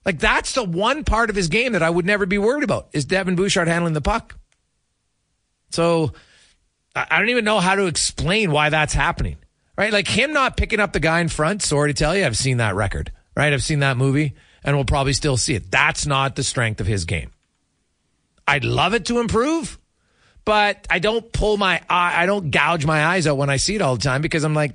Like 0.05 0.19
that's 0.19 0.53
the 0.53 0.63
one 0.63 1.05
part 1.05 1.31
of 1.31 1.37
his 1.37 1.49
game 1.49 1.73
that 1.73 1.83
I 1.83 1.89
would 1.89 2.05
never 2.05 2.27
be 2.27 2.39
worried 2.39 2.65
about 2.65 2.89
is 2.93 3.07
Devin 3.07 3.35
Bouchard 3.35 3.67
handling 3.67 3.95
the 3.95 4.03
puck. 4.03 4.37
So 5.71 6.13
I 6.95 7.19
don't 7.19 7.31
even 7.31 7.45
know 7.45 7.61
how 7.61 7.75
to 7.75 7.87
explain 7.87 8.51
why 8.51 8.69
that's 8.69 8.95
happening. 8.95 9.37
Right? 9.77 9.93
Like 9.93 10.09
him 10.09 10.33
not 10.33 10.57
picking 10.57 10.81
up 10.81 10.93
the 10.93 11.01
guy 11.01 11.21
in 11.21 11.29
front, 11.29 11.63
sorry 11.63 11.93
to 11.93 11.99
tell 11.99 12.17
you, 12.17 12.25
I've 12.27 12.37
seen 12.37 12.59
that 12.59 12.75
record. 12.75 13.11
Right? 13.35 13.53
I've 13.53 13.63
seen 13.63 13.79
that 13.79 13.97
movie 13.97 14.35
and 14.63 14.77
we'll 14.77 14.85
probably 14.85 15.13
still 15.13 15.37
see 15.37 15.55
it. 15.55 15.71
That's 15.71 16.07
not 16.07 16.37
the 16.37 16.43
strength 16.43 16.81
of 16.81 16.87
his 16.87 17.05
game. 17.05 17.31
I'd 18.47 18.65
love 18.65 18.95
it 18.95 19.07
to 19.07 19.19
improve, 19.21 19.79
but 20.45 20.87
I 20.91 20.99
don't 20.99 21.33
pull 21.33 21.57
my 21.57 21.81
eye, 21.89 22.23
I 22.23 22.27
don't 22.27 22.51
gouge 22.51 22.85
my 22.85 23.05
eyes 23.07 23.27
out 23.27 23.37
when 23.37 23.51
I 23.51 23.57
see 23.57 23.75
it 23.75 23.83
all 23.83 23.97
the 23.97 24.03
time 24.03 24.21
because 24.21 24.45
I'm 24.45 24.55
like, 24.55 24.73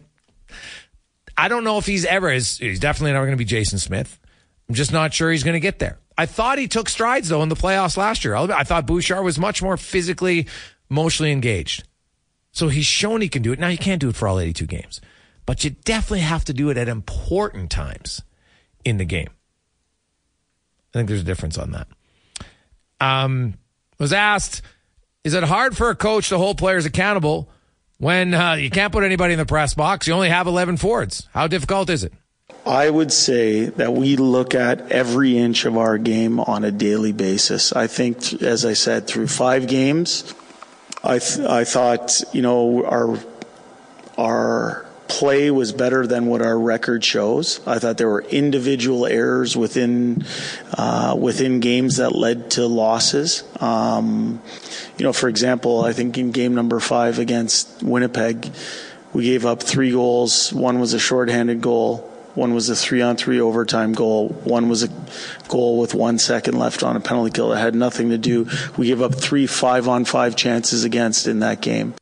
I 1.38 1.48
don't 1.50 1.64
know 1.64 1.78
if 1.78 1.86
he's 1.86 2.06
ever, 2.06 2.32
he's, 2.32 2.58
he's 2.58 2.80
definitely 2.80 3.12
never 3.12 3.26
going 3.26 3.38
to 3.38 3.42
be 3.42 3.46
Jason 3.46 3.78
Smith. 3.78 4.20
I'm 4.68 4.76
just 4.76 4.92
not 4.92 5.14
sure 5.14 5.32
he's 5.32 5.44
going 5.44 5.54
to 5.54 5.60
get 5.60 5.80
there. 5.80 6.00
I 6.18 6.26
thought 6.26 6.58
he 6.58 6.68
took 6.68 6.90
strides 6.90 7.30
though 7.30 7.44
in 7.44 7.50
the 7.50 7.56
playoffs 7.56 7.96
last 7.96 8.26
year. 8.26 8.36
I 8.36 8.64
thought 8.64 8.88
Bouchard 8.88 9.24
was 9.24 9.38
much 9.38 9.62
more 9.62 9.78
physically, 9.78 10.48
emotionally 10.90 11.32
engaged. 11.32 11.87
So 12.58 12.70
he's 12.70 12.88
shown 12.88 13.22
he 13.22 13.30
can 13.30 13.44
do 13.44 13.54
it. 13.54 13.60
Now 13.60 13.68
you 13.68 13.78
can't 13.78 14.02
do 14.02 14.10
it 14.10 14.16
for 14.16 14.28
all 14.28 14.40
82 14.40 14.66
games, 14.66 15.00
but 15.46 15.64
you 15.64 15.70
definitely 15.70 16.22
have 16.22 16.44
to 16.46 16.54
do 16.54 16.72
it 16.72 16.78
at 16.78 16.88
important 16.88 17.70
times 17.70 18.24
in 18.84 18.98
the 18.98 19.06
game. 19.06 19.30
I 20.92 20.98
think 20.98 21.08
there's 21.08 21.22
a 21.22 21.24
difference 21.24 21.60
on 21.60 21.74
that. 21.74 21.88
Um, 23.00 23.60
was 24.00 24.12
asked, 24.12 24.64
is 25.24 25.36
it 25.36 25.44
hard 25.44 25.78
for 25.78 25.92
a 25.92 25.96
coach 25.96 26.30
to 26.30 26.40
hold 26.40 26.58
players 26.58 26.88
accountable 26.88 27.48
when 28.00 28.34
uh, 28.34 28.56
you 28.56 28.72
can't 28.72 28.92
put 28.92 29.04
anybody 29.04 29.34
in 29.34 29.40
the 29.40 29.46
press 29.46 29.76
box? 29.76 30.08
You 30.08 30.14
only 30.14 30.30
have 30.30 30.48
11 30.48 30.78
forwards. 30.78 31.30
How 31.36 31.46
difficult 31.46 31.92
is 31.92 32.04
it? 32.04 32.14
I 32.66 32.90
would 32.90 33.14
say 33.14 33.66
that 33.66 33.94
we 33.94 34.16
look 34.16 34.56
at 34.56 34.92
every 34.92 35.38
inch 35.38 35.66
of 35.66 35.78
our 35.78 36.00
game 36.00 36.40
on 36.40 36.64
a 36.64 36.72
daily 36.72 37.12
basis. 37.12 37.72
I 37.72 37.86
think, 37.86 38.42
as 38.42 38.66
I 38.66 38.74
said, 38.74 39.06
through 39.06 39.28
five 39.28 39.68
games, 39.68 40.34
I 41.08 41.20
th- 41.20 41.48
I 41.48 41.64
thought 41.64 42.22
you 42.34 42.42
know 42.42 42.86
our 42.86 43.18
our 44.18 44.86
play 45.08 45.50
was 45.52 45.72
better 45.72 46.06
than 46.06 46.26
what 46.26 46.42
our 46.42 46.60
record 46.60 47.04
shows. 47.04 47.66
I 47.66 47.80
thought 47.80 47.98
there 47.98 48.10
were 48.10 48.24
individual 48.24 49.06
errors 49.06 49.56
within 49.56 50.26
uh, 50.78 51.16
within 51.18 51.62
games 51.62 51.98
that 51.98 52.14
led 52.14 52.52
to 52.52 52.68
losses. 52.68 53.44
Um, 53.62 54.42
you 54.98 55.06
know, 55.06 55.14
for 55.14 55.30
example, 55.30 55.82
I 55.82 55.94
think 55.94 56.18
in 56.18 56.32
game 56.32 56.54
number 56.54 56.80
five 56.82 57.20
against 57.20 57.82
Winnipeg, 57.82 58.52
we 59.14 59.24
gave 59.24 59.46
up 59.46 59.64
three 59.64 59.92
goals. 59.92 60.52
One 60.52 60.80
was 60.80 60.94
a 60.94 61.00
shorthanded 61.00 61.62
goal. 61.62 62.07
One 62.38 62.54
was 62.54 62.70
a 62.70 62.76
three 62.76 63.02
on 63.02 63.18
three 63.18 63.42
overtime 63.42 63.94
goal. 63.94 64.30
One 64.30 64.70
was 64.70 64.84
a 64.84 64.90
goal 65.48 65.80
with 65.80 65.96
one 65.96 66.20
second 66.20 66.60
left 66.60 66.84
on 66.84 66.96
a 66.96 67.00
penalty 67.00 67.32
kill 67.32 67.50
that 67.50 67.58
had 67.58 67.74
nothing 67.74 68.12
to 68.12 68.18
do. 68.20 68.48
We 68.78 68.88
gave 68.88 69.02
up 69.02 69.16
three 69.16 69.48
five 69.48 69.88
on 69.88 70.06
five 70.06 70.36
chances 70.36 70.84
against 70.84 71.26
in 71.26 71.40
that 71.40 71.62
game. 71.62 71.96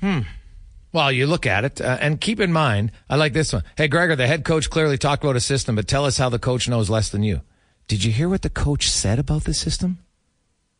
Hmm. 0.00 0.20
Well, 0.90 1.12
you 1.12 1.26
look 1.26 1.44
at 1.44 1.66
it 1.66 1.82
uh, 1.82 1.98
and 2.00 2.18
keep 2.18 2.40
in 2.40 2.50
mind, 2.50 2.90
I 3.10 3.16
like 3.16 3.34
this 3.34 3.52
one. 3.52 3.64
Hey, 3.76 3.88
Gregor, 3.88 4.16
the 4.16 4.26
head 4.26 4.42
coach 4.42 4.70
clearly 4.70 4.96
talked 4.96 5.22
about 5.22 5.36
a 5.36 5.40
system, 5.40 5.76
but 5.76 5.86
tell 5.86 6.06
us 6.06 6.16
how 6.16 6.30
the 6.30 6.38
coach 6.38 6.66
knows 6.66 6.88
less 6.88 7.10
than 7.10 7.22
you. 7.22 7.42
Did 7.88 8.04
you 8.04 8.10
hear 8.10 8.30
what 8.30 8.40
the 8.40 8.48
coach 8.48 8.88
said 8.88 9.18
about 9.18 9.44
the 9.44 9.52
system? 9.52 9.98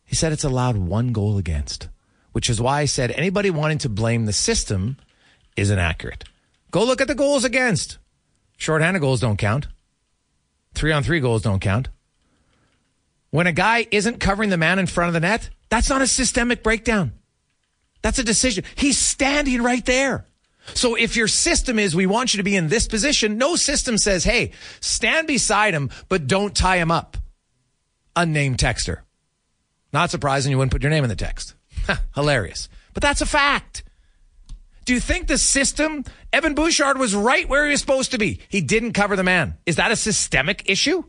He 0.07 0.15
said 0.15 0.33
it's 0.33 0.45
allowed 0.45 0.79
one 0.79 1.13
goal 1.13 1.37
against 1.37 1.89
which 2.35 2.51
is 2.51 2.61
why 2.61 2.81
I 2.81 2.87
said 2.87 3.13
anybody 3.13 3.49
wanting 3.49 3.79
to 3.79 3.89
blame 3.89 4.27
the 4.27 4.33
system 4.33 4.97
is 5.57 5.71
inaccurate. 5.71 6.25
Go 6.73 6.85
look 6.85 7.01
at 7.01 7.07
the 7.07 7.15
goals 7.15 7.45
against. 7.45 7.99
Shorthanded 8.57 9.01
goals 9.01 9.21
don't 9.21 9.37
count. 9.37 9.69
Three 10.75 10.91
on 10.91 11.05
three 11.05 11.21
goals 11.21 11.43
don't 11.43 11.61
count. 11.61 11.91
When 13.31 13.47
a 13.47 13.53
guy 13.53 13.87
isn't 13.89 14.19
covering 14.19 14.51
the 14.51 14.57
man 14.57 14.81
in 14.81 14.87
front 14.89 15.11
of 15.11 15.15
the 15.15 15.21
net, 15.21 15.49
that's 15.69 15.89
not 15.89 16.03
a 16.03 16.09
systemic 16.09 16.65
breakdown. 16.65 17.13
That's 18.03 18.19
a 18.19 18.25
decision. 18.25 18.65
He's 18.75 18.99
standing 18.99 19.63
right 19.63 19.85
there. 19.85 20.27
So 20.75 20.97
if 20.97 21.15
your 21.15 21.29
system 21.29 21.79
is, 21.79 21.95
we 21.95 22.07
want 22.07 22.35
you 22.35 22.39
to 22.39 22.45
be 22.45 22.57
in 22.57 22.67
this 22.67 22.89
position, 22.89 23.39
no 23.39 23.55
system 23.55 23.97
says, 23.97 24.25
hey, 24.25 24.51
stand 24.81 25.29
beside 25.29 25.73
him, 25.73 25.91
but 26.09 26.27
don't 26.27 26.55
tie 26.55 26.79
him 26.79 26.91
up. 26.91 27.17
Unnamed 28.17 28.59
texter. 28.59 29.03
Not 29.93 30.11
surprising 30.11 30.51
you 30.51 30.59
wouldn't 30.59 30.73
put 30.73 30.83
your 30.83 30.91
name 30.91 31.05
in 31.05 31.11
the 31.11 31.15
text. 31.15 31.55
Hilarious. 32.15 32.69
But 32.93 33.03
that's 33.03 33.21
a 33.21 33.27
fact. 33.27 33.85
Do 34.85 34.93
you 34.93 35.01
think 35.01 35.27
the 35.27 35.39
system, 35.39 36.05
Evan 36.33 36.55
Bouchard 36.55 36.99
was 36.99 37.15
right 37.15 37.49
where 37.49 37.65
he 37.65 37.71
was 37.71 37.81
supposed 37.81 38.11
to 38.13 38.19
be? 38.19 38.41
He 38.49 38.61
didn't 38.61 38.93
cover 38.93 39.17
the 39.17 39.23
man. 39.23 39.57
Is 39.65 39.77
that 39.77 39.91
a 39.91 39.97
systemic 39.97 40.69
issue? 40.69 41.05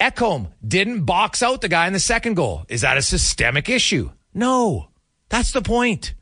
Ekholm 0.00 0.52
didn't 0.66 1.04
box 1.04 1.42
out 1.42 1.60
the 1.60 1.68
guy 1.68 1.86
in 1.86 1.92
the 1.92 2.00
second 2.00 2.34
goal. 2.34 2.64
Is 2.68 2.82
that 2.82 2.96
a 2.96 3.02
systemic 3.02 3.68
issue? 3.68 4.10
No. 4.34 4.88
That's 5.28 5.52
the 5.52 5.62
point. 5.62 6.14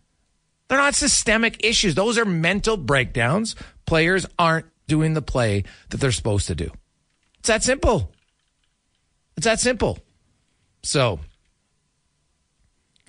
They're 0.68 0.78
not 0.78 0.94
systemic 0.94 1.64
issues. 1.64 1.94
Those 1.94 2.18
are 2.18 2.24
mental 2.24 2.76
breakdowns. 2.76 3.54
Players 3.86 4.26
aren't 4.38 4.66
doing 4.86 5.14
the 5.14 5.22
play 5.22 5.64
that 5.90 5.98
they're 5.98 6.12
supposed 6.12 6.46
to 6.48 6.54
do. 6.54 6.70
It's 7.38 7.48
that 7.48 7.62
simple. 7.62 8.12
It's 9.36 9.44
that 9.44 9.60
simple. 9.60 9.98
So, 10.86 11.18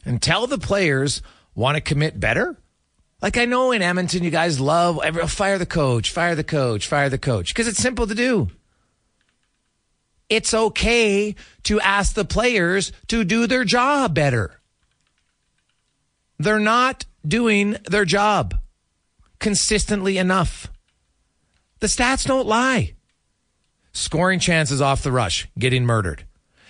until 0.03 0.47
the 0.47 0.57
players 0.57 1.21
want 1.53 1.75
to 1.75 1.82
commit 1.82 2.19
better, 2.19 2.57
like 3.21 3.38
I 3.38 3.45
know 3.45 3.71
in 3.71 3.84
Edmonton, 3.84 4.23
you 4.23 4.32
guys 4.32 4.59
love 4.59 4.99
oh, 4.99 5.28
fire 5.28 5.59
the 5.59 5.67
coach, 5.67 6.09
fire 6.09 6.34
the 6.34 6.43
coach, 6.43 6.88
fire 6.88 7.07
the 7.09 7.19
coach, 7.19 7.53
because 7.53 7.67
it's 7.67 7.78
simple 7.78 8.07
to 8.07 8.15
do. 8.15 8.49
It's 10.28 10.55
okay 10.55 11.36
to 11.63 11.80
ask 11.80 12.15
the 12.15 12.25
players 12.25 12.91
to 13.09 13.23
do 13.23 13.45
their 13.45 13.63
job 13.63 14.15
better. 14.15 14.59
They're 16.39 16.59
not 16.59 17.05
doing 17.28 17.78
their 17.88 18.05
job 18.05 18.55
consistently 19.38 20.17
enough. 20.17 20.71
The 21.80 21.88
stats 21.88 22.25
don't 22.25 22.47
lie. 22.47 22.95
Scoring 23.93 24.39
chances 24.39 24.82
off 24.82 25.03
the 25.03 25.11
rush, 25.11 25.47
getting 25.59 25.86
murdered. 25.86 26.23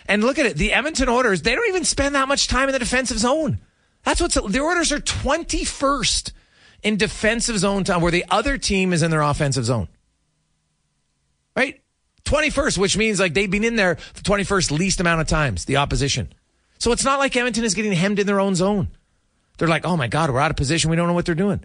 And 0.08 0.24
look 0.24 0.40
at 0.40 0.46
it. 0.46 0.58
The 0.58 0.74
Edmonton 0.74 1.10
Oilers, 1.10 1.42
they 1.42 1.54
don't 1.54 1.68
even 1.68 1.84
spend 1.84 2.16
that 2.16 2.28
much 2.28 2.48
time 2.48 2.70
in 2.70 2.74
the 2.74 2.80
defensive 2.80 3.20
zone. 3.20 3.60
That's 4.04 4.22
what's, 4.22 4.36
the 4.36 4.62
Oilers 4.62 4.92
are 4.92 5.00
21st 5.00 6.32
in 6.84 6.96
defensive 6.98 7.58
zone 7.58 7.84
time 7.84 8.02
where 8.02 8.12
the 8.12 8.26
other 8.30 8.58
team 8.58 8.94
is 8.94 9.04
in 9.04 9.12
their 9.12 9.22
offensive 9.22 9.66
zone. 9.66 9.90
Right? 11.56 11.82
21st, 12.24 12.78
which 12.78 12.98
means 12.98 13.20
like 13.20 13.34
they've 13.34 13.52
been 13.52 13.64
in 13.64 13.76
there 13.76 13.98
the 14.14 14.22
21st 14.22 14.72
least 14.72 15.00
amount 15.00 15.22
of 15.22 15.28
times, 15.28 15.66
the 15.66 15.78
opposition. 15.78 16.32
So 16.78 16.92
it's 16.92 17.04
not 17.04 17.20
like 17.20 17.36
Edmonton 17.36 17.64
is 17.64 17.74
getting 17.74 17.92
hemmed 17.92 18.20
in 18.20 18.28
their 18.28 18.40
own 18.40 18.56
zone. 18.56 18.90
They're 19.58 19.68
like, 19.68 19.86
oh 19.86 19.98
my 19.98 20.08
God, 20.08 20.30
we're 20.30 20.40
out 20.40 20.52
of 20.52 20.58
position. 20.58 20.90
We 20.90 20.96
don't 20.96 21.08
know 21.08 21.14
what 21.14 21.26
they're 21.26 21.36
doing. 21.36 21.64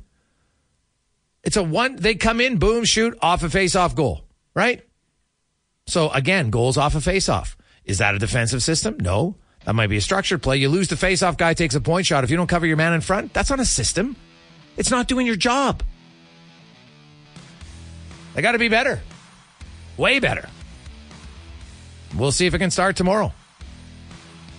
It's 1.45 1.57
a 1.57 1.63
one, 1.63 1.97
they 1.97 2.15
come 2.15 2.41
in, 2.41 2.59
boom, 2.59 2.85
shoot, 2.85 3.19
off 3.21 3.43
a 3.43 3.51
face 3.51 3.75
off 3.77 3.95
goal, 3.95 4.25
right? 4.55 4.87
So 5.87 6.09
again, 6.11 6.51
goals 6.51 6.77
off 6.77 6.95
a 6.95 7.01
face 7.01 7.29
off. 7.29 7.57
Is 7.85 7.99
that 7.99 8.15
a 8.15 8.19
defensive 8.19 8.63
system? 8.63 8.97
No. 9.01 9.37
That 9.65 9.75
might 9.75 9.89
be 9.89 9.97
a 9.97 10.01
structured 10.01 10.43
play. 10.43 10.57
You 10.57 10.69
lose 10.69 10.89
the 10.89 10.97
faceoff 10.97 11.37
guy 11.37 11.55
takes 11.55 11.75
a 11.75 11.81
point 11.81 12.07
shot. 12.07 12.25
If 12.25 12.31
you 12.31 12.37
don't 12.37 12.49
cover 12.49 12.67
your 12.67 12.77
man 12.77 12.93
in 12.95 13.01
front, 13.01 13.33
that's 13.33 13.51
not 13.51 13.61
a 13.61 13.65
system. 13.65 14.17
It's 14.77 14.91
not 14.91 15.09
doing 15.09 15.27
your 15.27 15.37
job. 15.37 15.83
They 18.35 18.43
got 18.43 18.53
to 18.53 18.59
be 18.59 18.69
better. 18.69 19.01
Way 19.97 20.19
better. 20.19 20.49
We'll 22.17 22.33
see 22.33 22.47
if 22.47 22.55
it 22.55 22.59
can 22.59 22.71
start 22.71 22.97
tomorrow. 22.97 23.33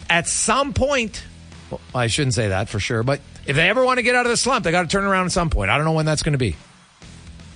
At 0.10 0.28
some 0.28 0.74
point, 0.74 1.24
well, 1.70 1.82
I 1.94 2.08
shouldn't 2.08 2.34
say 2.34 2.50
that 2.50 2.70
for 2.70 2.80
sure, 2.80 3.04
but 3.04 3.20
if 3.46 3.56
they 3.56 3.70
ever 3.70 3.84
want 3.84 3.98
to 3.98 4.04
get 4.04 4.16
out 4.16 4.26
of 4.26 4.30
the 4.30 4.38
slump, 4.38 4.64
they 4.64 4.72
got 4.72 4.84
to 4.84 4.88
turn 4.88 5.04
around 5.04 5.26
at 5.26 5.32
some 5.32 5.50
point. 5.50 5.70
I 5.70 5.78
don't 5.78 5.86
know 5.86 5.94
when 5.94 6.06
that's 6.06 6.24
going 6.24 6.34
to 6.34 6.40
be. 6.40 6.56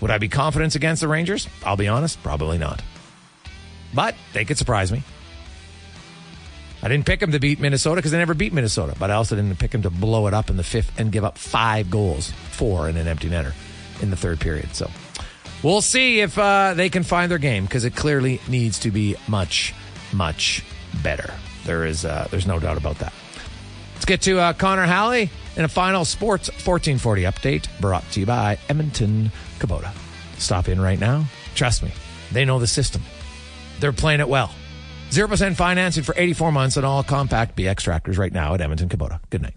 Would 0.01 0.11
I 0.11 0.17
be 0.17 0.27
confident 0.27 0.75
against 0.75 1.01
the 1.01 1.07
Rangers? 1.07 1.47
I'll 1.63 1.77
be 1.77 1.87
honest, 1.87 2.21
probably 2.23 2.57
not. 2.57 2.81
But 3.93 4.15
they 4.33 4.45
could 4.45 4.57
surprise 4.57 4.91
me. 4.91 5.03
I 6.81 6.87
didn't 6.87 7.05
pick 7.05 7.19
them 7.19 7.31
to 7.31 7.39
beat 7.39 7.59
Minnesota 7.59 7.95
because 7.97 8.11
they 8.11 8.19
never 8.19 8.35
beat 8.35 8.53
Minnesota, 8.53 8.95
but 8.99 9.09
I 9.09 9.15
also 9.15 9.35
didn't 9.35 9.57
pick 9.57 9.71
them 9.71 9.81
to 9.81 9.89
blow 9.89 10.27
it 10.27 10.33
up 10.33 10.49
in 10.49 10.57
the 10.57 10.63
fifth 10.63 10.99
and 10.99 11.11
give 11.11 11.23
up 11.23 11.37
five 11.37 11.89
goals, 11.89 12.31
four 12.51 12.87
in 12.87 12.97
an 12.97 13.07
empty 13.07 13.29
netter 13.29 13.53
in 14.01 14.11
the 14.11 14.15
third 14.15 14.39
period. 14.39 14.75
So 14.75 14.89
we'll 15.63 15.81
see 15.81 16.21
if 16.21 16.37
uh, 16.37 16.75
they 16.75 16.89
can 16.89 17.03
find 17.03 17.31
their 17.31 17.39
game 17.39 17.65
because 17.65 17.83
it 17.83 17.95
clearly 17.95 18.39
needs 18.47 18.79
to 18.79 18.91
be 18.91 19.15
much, 19.27 19.73
much 20.13 20.63
better. 21.01 21.33
There 21.65 21.85
is, 21.85 22.05
uh, 22.05 22.27
there's 22.29 22.47
no 22.47 22.59
doubt 22.59 22.77
about 22.77 22.99
that. 22.99 23.13
Let's 23.95 24.05
get 24.05 24.21
to 24.21 24.39
uh, 24.39 24.53
Connor 24.53 24.85
Halley 24.85 25.31
in 25.55 25.65
a 25.65 25.67
final 25.67 26.05
sports 26.05 26.49
1440 26.49 27.23
update 27.23 27.81
brought 27.81 28.09
to 28.11 28.19
you 28.19 28.27
by 28.27 28.59
Edmonton 28.69 29.31
Kubota. 29.57 29.91
Stop 30.37 30.69
in 30.69 30.79
right 30.79 30.99
now. 30.99 31.25
Trust 31.55 31.81
me, 31.81 31.91
they 32.31 32.45
know 32.45 32.59
the 32.59 32.67
system. 32.67 33.01
They're 33.79 33.91
playing 33.91 34.19
it 34.19 34.29
well. 34.29 34.51
0% 35.11 35.55
financing 35.55 36.03
for 36.03 36.15
84 36.17 36.51
months 36.51 36.77
on 36.77 36.85
all 36.85 37.03
compact 37.03 37.57
BX 37.57 37.81
tractors 37.81 38.17
right 38.17 38.31
now 38.31 38.53
at 38.53 38.61
Edmonton 38.61 38.89
Kubota. 38.89 39.19
Good 39.29 39.41
night. 39.41 39.56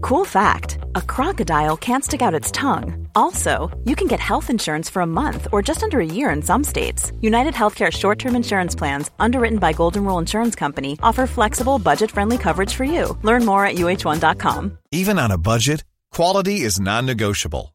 Cool 0.00 0.24
fact 0.24 0.78
a 0.94 1.02
crocodile 1.02 1.76
can't 1.76 2.04
stick 2.04 2.22
out 2.22 2.34
its 2.40 2.50
tongue. 2.50 3.08
Also, 3.14 3.70
you 3.84 3.94
can 3.96 4.08
get 4.08 4.20
health 4.20 4.50
insurance 4.50 4.90
for 4.90 5.02
a 5.02 5.06
month 5.06 5.48
or 5.52 5.62
just 5.62 5.82
under 5.82 6.00
a 6.00 6.12
year 6.18 6.30
in 6.30 6.42
some 6.42 6.64
states. 6.64 7.12
United 7.20 7.54
Healthcare 7.54 7.90
short 7.90 8.18
term 8.18 8.36
insurance 8.36 8.74
plans, 8.74 9.10
underwritten 9.18 9.58
by 9.58 9.72
Golden 9.72 10.04
Rule 10.04 10.18
Insurance 10.18 10.54
Company, 10.54 10.98
offer 11.02 11.26
flexible, 11.26 11.78
budget 11.78 12.10
friendly 12.10 12.38
coverage 12.38 12.74
for 12.74 12.84
you. 12.84 13.18
Learn 13.22 13.44
more 13.44 13.64
at 13.64 13.76
uh1.com. 13.76 14.78
Even 14.92 15.18
on 15.18 15.30
a 15.30 15.38
budget, 15.38 15.84
quality 16.12 16.60
is 16.60 16.80
non 16.80 17.06
negotiable. 17.06 17.74